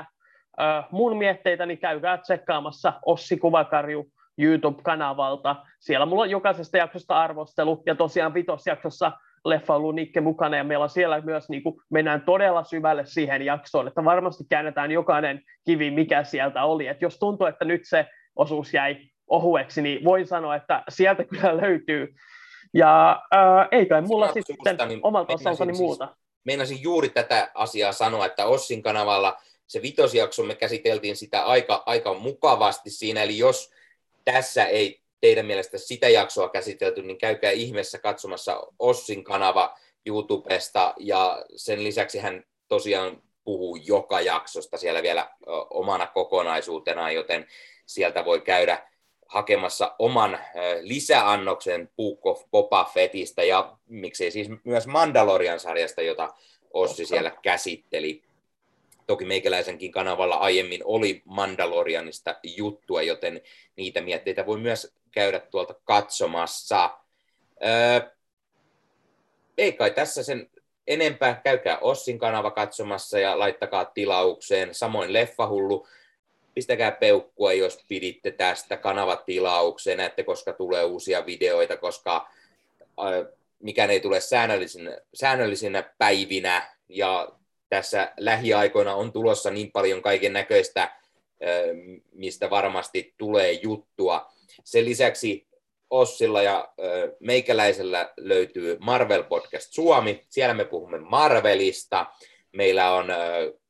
äh, 0.60 0.84
mun 0.90 1.16
mietteitä, 1.16 1.66
niin 1.66 1.78
käykää 1.78 2.18
tsekkaamassa 2.18 2.92
Ossi 3.06 3.36
Kuvakarju 3.36 4.06
YouTube-kanavalta. 4.38 5.56
Siellä 5.80 6.06
mulla 6.06 6.22
on 6.22 6.30
jokaisesta 6.30 6.76
jaksosta 6.76 7.18
arvostelu, 7.18 7.82
ja 7.86 7.94
tosiaan 7.94 8.34
vitosjaksossa 8.34 9.12
leffa 9.48 9.74
ollut 9.74 9.94
Nikke 9.94 10.20
mukana, 10.20 10.56
ja 10.56 10.64
meillä 10.64 10.82
on 10.82 10.90
siellä 10.90 11.20
myös, 11.20 11.48
niin 11.48 11.62
kuin, 11.62 11.76
mennään 11.90 12.22
todella 12.22 12.64
syvälle 12.64 13.06
siihen 13.06 13.42
jaksoon, 13.42 13.88
että 13.88 14.04
varmasti 14.04 14.44
käännetään 14.48 14.90
jokainen 14.90 15.42
kivi, 15.64 15.90
mikä 15.90 16.24
sieltä 16.24 16.64
oli. 16.64 16.86
Et 16.86 17.02
jos 17.02 17.18
tuntuu, 17.18 17.46
että 17.46 17.64
nyt 17.64 17.80
se 17.84 18.06
osuus 18.36 18.74
jäi 18.74 18.96
ohueksi, 19.26 19.82
niin 19.82 20.04
voin 20.04 20.26
sanoa, 20.26 20.56
että 20.56 20.82
sieltä 20.88 21.24
kyllä 21.24 21.56
löytyy. 21.56 22.14
Ja 22.74 23.22
äh, 23.34 23.68
ei 23.70 23.86
kai 23.86 24.02
mulla 24.02 24.26
Sanat 24.26 24.46
sitten 24.46 24.88
niin 24.88 25.00
omalta 25.02 25.34
osaltani 25.34 25.74
siis, 25.74 25.80
muuta. 25.80 26.16
Meinasin 26.44 26.82
juuri 26.82 27.08
tätä 27.08 27.50
asiaa 27.54 27.92
sanoa, 27.92 28.26
että 28.26 28.46
Ossin 28.46 28.82
kanavalla 28.82 29.36
se 29.66 29.82
vitosjakso, 29.82 30.42
me 30.42 30.54
käsiteltiin 30.54 31.16
sitä 31.16 31.44
aika, 31.44 31.82
aika 31.86 32.14
mukavasti 32.14 32.90
siinä, 32.90 33.22
eli 33.22 33.38
jos 33.38 33.70
tässä 34.24 34.64
ei 34.64 35.00
teidän 35.26 35.46
mielestä 35.46 35.78
sitä 35.78 36.08
jaksoa 36.08 36.48
käsitelty, 36.48 37.02
niin 37.02 37.18
käykää 37.18 37.50
ihmeessä 37.50 37.98
katsomassa 37.98 38.62
Ossin 38.78 39.24
kanava 39.24 39.78
YouTubesta, 40.06 40.94
ja 40.98 41.44
sen 41.56 41.84
lisäksi 41.84 42.18
hän 42.18 42.44
tosiaan 42.68 43.22
puhuu 43.44 43.76
joka 43.76 44.20
jaksosta 44.20 44.76
siellä 44.76 45.02
vielä 45.02 45.30
omana 45.70 46.06
kokonaisuutena, 46.06 47.10
joten 47.10 47.46
sieltä 47.86 48.24
voi 48.24 48.40
käydä 48.40 48.88
hakemassa 49.26 49.94
oman 49.98 50.38
lisäannoksen 50.80 51.90
Book 51.96 52.26
of 52.26 52.42
Boba 52.50 52.90
Fettistä 52.94 53.42
ja 53.42 53.76
miksei 53.86 54.30
siis 54.30 54.48
myös 54.64 54.86
Mandalorian-sarjasta, 54.86 56.02
jota 56.02 56.34
Ossi 56.72 57.06
siellä 57.06 57.32
käsitteli. 57.42 58.22
Toki 59.06 59.24
meikäläisenkin 59.24 59.92
kanavalla 59.92 60.34
aiemmin 60.34 60.80
oli 60.84 61.22
Mandalorianista 61.24 62.36
juttua, 62.42 63.02
joten 63.02 63.40
niitä 63.76 64.00
mietteitä 64.00 64.46
voi 64.46 64.58
myös 64.58 64.94
käydä 65.16 65.40
tuolta 65.40 65.74
katsomassa. 65.84 66.98
Öö, 67.64 68.10
ei 69.58 69.72
kai 69.72 69.90
tässä 69.90 70.22
sen 70.22 70.50
enempää. 70.86 71.40
Käykää 71.44 71.78
Ossin 71.78 72.18
kanava 72.18 72.50
katsomassa 72.50 73.18
ja 73.18 73.38
laittakaa 73.38 73.84
tilaukseen. 73.84 74.74
Samoin 74.74 75.12
Leffahullu. 75.12 75.88
Pistäkää 76.54 76.92
peukkua, 76.92 77.52
jos 77.52 77.84
piditte 77.88 78.30
tästä 78.30 78.76
kanavatilaukseen, 78.76 79.98
näette, 79.98 80.22
koska 80.24 80.52
tulee 80.52 80.84
uusia 80.84 81.26
videoita, 81.26 81.76
koska 81.76 82.28
mikään 83.58 83.90
ei 83.90 84.00
tule 84.00 84.20
säännöllisinä, 84.20 84.98
säännöllisinä 85.14 85.82
päivinä 85.98 86.76
ja 86.88 87.28
tässä 87.68 88.12
lähiaikoina 88.16 88.94
on 88.94 89.12
tulossa 89.12 89.50
niin 89.50 89.72
paljon 89.72 90.02
kaiken 90.02 90.32
näköistä, 90.32 90.92
mistä 92.12 92.50
varmasti 92.50 93.14
tulee 93.18 93.52
juttua. 93.52 94.32
Sen 94.64 94.84
lisäksi 94.84 95.46
Ossilla 95.90 96.42
ja 96.42 96.68
meikäläisellä 97.20 98.12
löytyy 98.16 98.76
Marvel 98.80 99.22
Podcast 99.22 99.72
Suomi. 99.72 100.24
Siellä 100.28 100.54
me 100.54 100.64
puhumme 100.64 100.98
Marvelista. 100.98 102.06
Meillä 102.52 102.92
on 102.92 103.06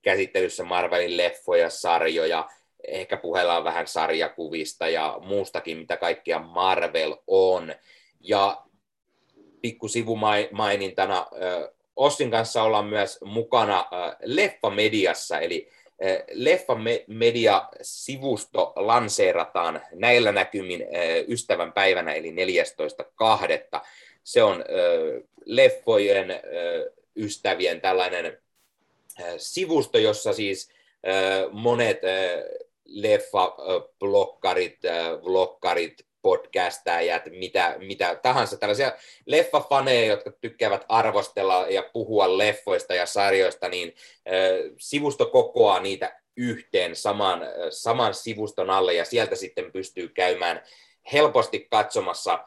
käsittelyssä 0.03 0.65
Marvelin 0.65 1.16
leffoja, 1.16 1.70
sarjoja, 1.70 2.48
ehkä 2.89 3.16
puhellaan 3.16 3.65
vähän 3.65 3.86
sarjakuvista 3.86 4.89
ja 4.89 5.19
muustakin, 5.23 5.78
mitä 5.78 5.97
kaikkia 5.97 6.39
Marvel 6.39 7.16
on. 7.27 7.74
Ja 8.20 8.62
pikku 9.62 9.89
sivumainintana 9.89 11.27
Ossin 11.97 12.31
kanssa 12.31 12.62
ollaan 12.62 12.86
myös 12.86 13.19
mukana 13.24 13.85
Leffa-mediassa, 14.23 15.40
eli 15.40 15.70
Leffa 16.32 16.77
Media-sivusto 17.06 18.73
lanseerataan 18.77 19.82
näillä 19.93 20.32
näkymin 20.32 20.86
ystävän 21.28 21.73
päivänä, 21.73 22.12
eli 22.12 22.31
14.2. 22.31 23.81
Se 24.24 24.43
on 24.43 24.64
leffojen 25.44 26.28
ystävien 27.16 27.81
tällainen 27.81 28.39
sivusto, 29.36 29.98
jossa 29.98 30.32
siis 30.32 30.70
monet 31.51 32.01
leffa-blokkarit, 32.85 34.78
vloggarit, 35.23 36.06
podcastajat, 36.27 37.23
mitä, 37.31 37.77
mitä 37.78 38.19
tahansa, 38.23 38.57
tällaisia 38.57 38.93
leffafaneja, 39.27 40.07
jotka 40.07 40.31
tykkäävät 40.40 40.85
arvostella 40.89 41.66
ja 41.69 41.90
puhua 41.93 42.39
leffoista 42.39 42.94
ja 42.94 43.07
sarjoista, 43.07 43.69
niin 43.69 43.94
sivusto 44.78 45.27
kokoaa 45.27 45.81
niitä 45.81 46.20
yhteen 46.36 46.97
saman, 46.97 47.40
saman 47.70 48.15
sivuston 48.15 48.70
alle 48.70 48.94
ja 48.94 49.05
sieltä 49.05 49.36
sitten 49.36 49.73
pystyy 49.73 50.09
käymään 50.09 50.62
helposti 51.12 51.66
katsomassa 51.70 52.44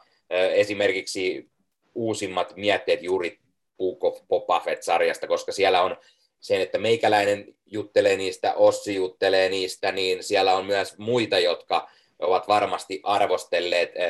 esimerkiksi 0.54 1.50
uusimmat 1.94 2.56
mietteet 2.56 3.02
juuri 3.02 3.38
Book 3.78 4.04
of 4.04 4.20
Boba 4.28 4.60
Fett-sarjasta, 4.60 5.26
koska 5.26 5.52
siellä 5.52 5.82
on 5.82 5.96
sen, 6.40 6.60
että 6.60 6.78
meikäläinen 6.78 7.54
juttelee 7.66 8.16
niistä, 8.16 8.54
Ossi 8.54 8.94
juttelee 8.94 9.48
niistä, 9.48 9.92
niin 9.92 10.22
siellä 10.22 10.54
on 10.54 10.66
myös 10.66 10.98
muita, 10.98 11.38
jotka 11.38 11.90
ovat 12.20 12.48
varmasti 12.48 13.00
arvostelleet 13.02 13.92
äh, 13.96 14.04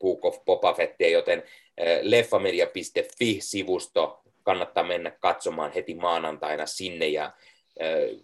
Book 0.00 0.24
of 0.24 0.44
Boba 0.44 0.74
Fettia, 0.74 1.08
joten 1.08 1.38
äh, 1.38 1.44
leffamedia.fi-sivusto 2.02 4.22
kannattaa 4.42 4.84
mennä 4.84 5.10
katsomaan 5.10 5.72
heti 5.72 5.94
maanantaina 5.94 6.66
sinne 6.66 7.08
ja 7.08 7.24
äh, 7.24 7.32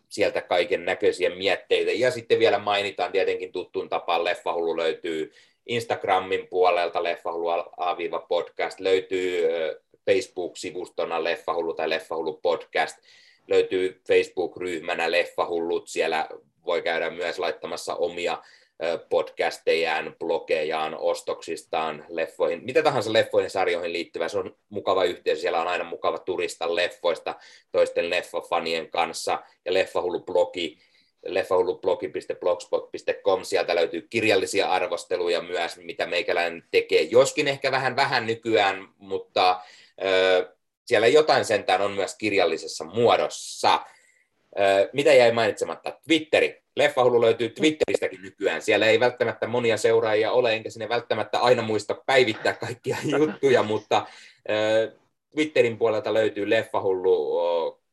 sieltä 0.08 0.40
kaiken 0.40 0.84
näköisiä 0.84 1.30
mietteitä. 1.30 1.92
Ja 1.92 2.10
sitten 2.10 2.38
vielä 2.38 2.58
mainitaan 2.58 3.12
tietenkin 3.12 3.52
tuttuun 3.52 3.88
tapaan 3.88 4.24
Leffahullu 4.24 4.76
löytyy 4.76 5.32
Instagramin 5.66 6.48
puolelta 6.48 7.02
Leffahullu 7.02 7.48
A-viiva 7.76 8.18
podcast, 8.18 8.80
löytyy 8.80 9.48
Facebook-sivustona 10.10 11.24
Leffahullu 11.24 11.74
tai 11.74 11.90
Leffahullu 11.90 12.40
podcast, 12.42 12.96
löytyy 13.48 14.00
Facebook-ryhmänä 14.08 15.10
Leffahullut, 15.10 15.88
siellä 15.88 16.28
voi 16.66 16.82
käydä 16.82 17.10
myös 17.10 17.38
laittamassa 17.38 17.94
omia 17.94 18.42
podcastejaan, 19.08 20.16
blogejaan, 20.18 20.96
ostoksistaan, 20.98 22.04
leffoihin, 22.08 22.64
mitä 22.64 22.82
tahansa 22.82 23.12
leffoihin, 23.12 23.50
sarjoihin 23.50 23.92
liittyvä. 23.92 24.28
Se 24.28 24.38
on 24.38 24.56
mukava 24.68 25.04
yhteys. 25.04 25.40
Siellä 25.40 25.60
on 25.60 25.68
aina 25.68 25.84
mukava 25.84 26.18
turista 26.18 26.74
leffoista 26.74 27.34
toisten 27.72 28.10
leffafanien 28.10 28.90
kanssa. 28.90 29.42
Ja 29.64 29.72
Leffahullu-blogi, 29.72 30.78
leffahullu-blogi.blogspot.com, 31.26 33.44
sieltä 33.44 33.74
löytyy 33.74 34.06
kirjallisia 34.10 34.70
arvosteluja 34.70 35.42
myös, 35.42 35.76
mitä 35.76 36.06
meikäläinen 36.06 36.64
tekee. 36.70 37.02
Joskin 37.02 37.48
ehkä 37.48 37.70
vähän 37.70 37.96
vähän 37.96 38.26
nykyään, 38.26 38.88
mutta 38.98 39.60
ö, 40.04 40.52
siellä 40.84 41.06
jotain 41.06 41.44
sentään 41.44 41.80
on 41.80 41.92
myös 41.92 42.14
kirjallisessa 42.14 42.84
muodossa. 42.84 43.80
Ö, 44.58 44.90
mitä 44.92 45.14
jäi 45.14 45.32
mainitsematta? 45.32 45.98
Twitteri 46.06 46.62
Leffahullu 46.78 47.20
löytyy 47.20 47.48
Twitteristäkin 47.48 48.22
nykyään. 48.22 48.62
Siellä 48.62 48.86
ei 48.86 49.00
välttämättä 49.00 49.46
monia 49.46 49.76
seuraajia 49.76 50.32
ole, 50.32 50.54
enkä 50.54 50.70
sinne 50.70 50.88
välttämättä 50.88 51.38
aina 51.38 51.62
muista 51.62 51.96
päivittää 52.06 52.52
kaikkia 52.52 52.96
juttuja, 53.18 53.62
mutta 53.62 54.06
Twitterin 55.34 55.78
puolelta 55.78 56.14
löytyy 56.14 56.50
Leffahullu 56.50 57.38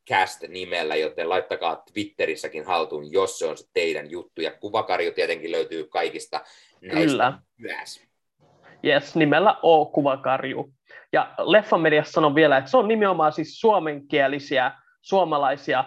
cast 0.09 0.41
nimellä, 0.47 0.95
joten 0.95 1.29
laittakaa 1.29 1.83
Twitterissäkin 1.93 2.65
haltuun, 2.65 3.11
jos 3.11 3.39
se 3.39 3.45
on 3.45 3.57
se 3.57 3.65
teidän 3.73 4.11
juttu. 4.11 4.41
Ja 4.41 4.51
kuvakarju 4.51 5.11
tietenkin 5.11 5.51
löytyy 5.51 5.83
kaikista 5.83 6.41
näistä 6.81 7.11
Kyllä. 7.11 7.39
myös. 7.57 8.05
Yes, 8.85 9.15
nimellä 9.15 9.55
O 9.61 9.85
kuvakarju. 9.85 10.73
Ja 11.13 11.33
Leffamediassa 11.37 12.11
sanon 12.11 12.35
vielä, 12.35 12.57
että 12.57 12.71
se 12.71 12.77
on 12.77 12.87
nimenomaan 12.87 13.33
siis 13.33 13.59
suomenkielisiä 13.59 14.71
suomalaisia 15.01 15.79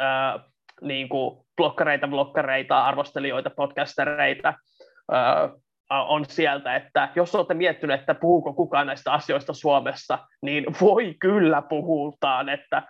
äh, 0.00 0.44
niin 0.80 1.08
kuin 1.08 1.45
blokkareita, 1.56 2.08
blokkareita, 2.08 2.84
arvostelijoita, 2.84 3.50
podcastereita, 3.50 4.54
on 5.90 6.24
sieltä, 6.24 6.76
että 6.76 7.08
jos 7.14 7.34
olette 7.34 7.54
miettineet, 7.54 8.00
että 8.00 8.14
puhuuko 8.14 8.52
kukaan 8.52 8.86
näistä 8.86 9.12
asioista 9.12 9.52
Suomessa, 9.52 10.18
niin 10.42 10.66
voi 10.80 11.14
kyllä 11.20 11.62
puhutaan, 11.62 12.48
että 12.48 12.82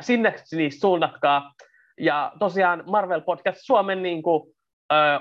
sinne 0.00 0.34
siis 0.36 0.80
suunnatkaa. 0.80 1.52
Ja 2.00 2.32
tosiaan 2.38 2.82
Marvel 2.86 3.20
Podcast 3.20 3.60
Suomen 3.62 4.02
niin 4.02 4.22
kuin, 4.22 4.54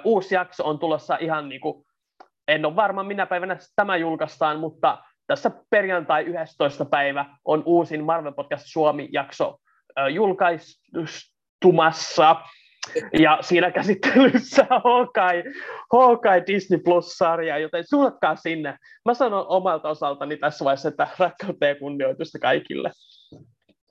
uusi 0.03 0.35
jakso 0.35 0.69
on 0.69 0.79
tulossa 0.79 1.17
ihan 1.19 1.49
niin 1.49 1.61
kuin, 1.61 1.85
en 2.47 2.65
ole 2.65 2.75
varma 2.75 3.03
minä 3.03 3.25
päivänä 3.25 3.57
tämä 3.75 3.97
julkaistaan, 3.97 4.59
mutta 4.59 4.97
tässä 5.27 5.51
perjantai 5.69 6.23
11. 6.23 6.85
päivä 6.85 7.25
on 7.45 7.63
uusin 7.65 8.03
Marvel 8.03 8.33
Podcast 8.33 8.63
Suomi-jakso 8.67 9.57
julkaistumassa. 10.11 12.35
Ja 13.19 13.37
siinä 13.41 13.71
käsittelyssä 13.71 14.65
Hawkeye, 14.83 15.43
Hawkeye 15.93 16.43
Disney 16.47 16.79
Plus-sarja, 16.79 17.57
joten 17.57 17.83
suunnatkaa 17.89 18.35
sinne. 18.35 18.77
Mä 19.05 19.13
sanon 19.13 19.45
omalta 19.47 19.89
osaltani 19.89 20.37
tässä 20.37 20.65
vaiheessa, 20.65 20.89
että 20.89 21.07
rakkautta 21.19 21.65
ja 21.65 21.75
kunnioitusta 21.75 22.39
kaikille. 22.39 22.91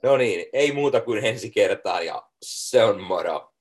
No 0.03 0.17
niin, 0.17 0.47
ei 0.53 0.73
muuta 0.73 1.01
kuin 1.01 1.25
ensi 1.25 1.51
kertaa 1.51 2.01
ja 2.01 2.23
se 2.43 2.85
on 2.85 3.03
moro. 3.03 3.52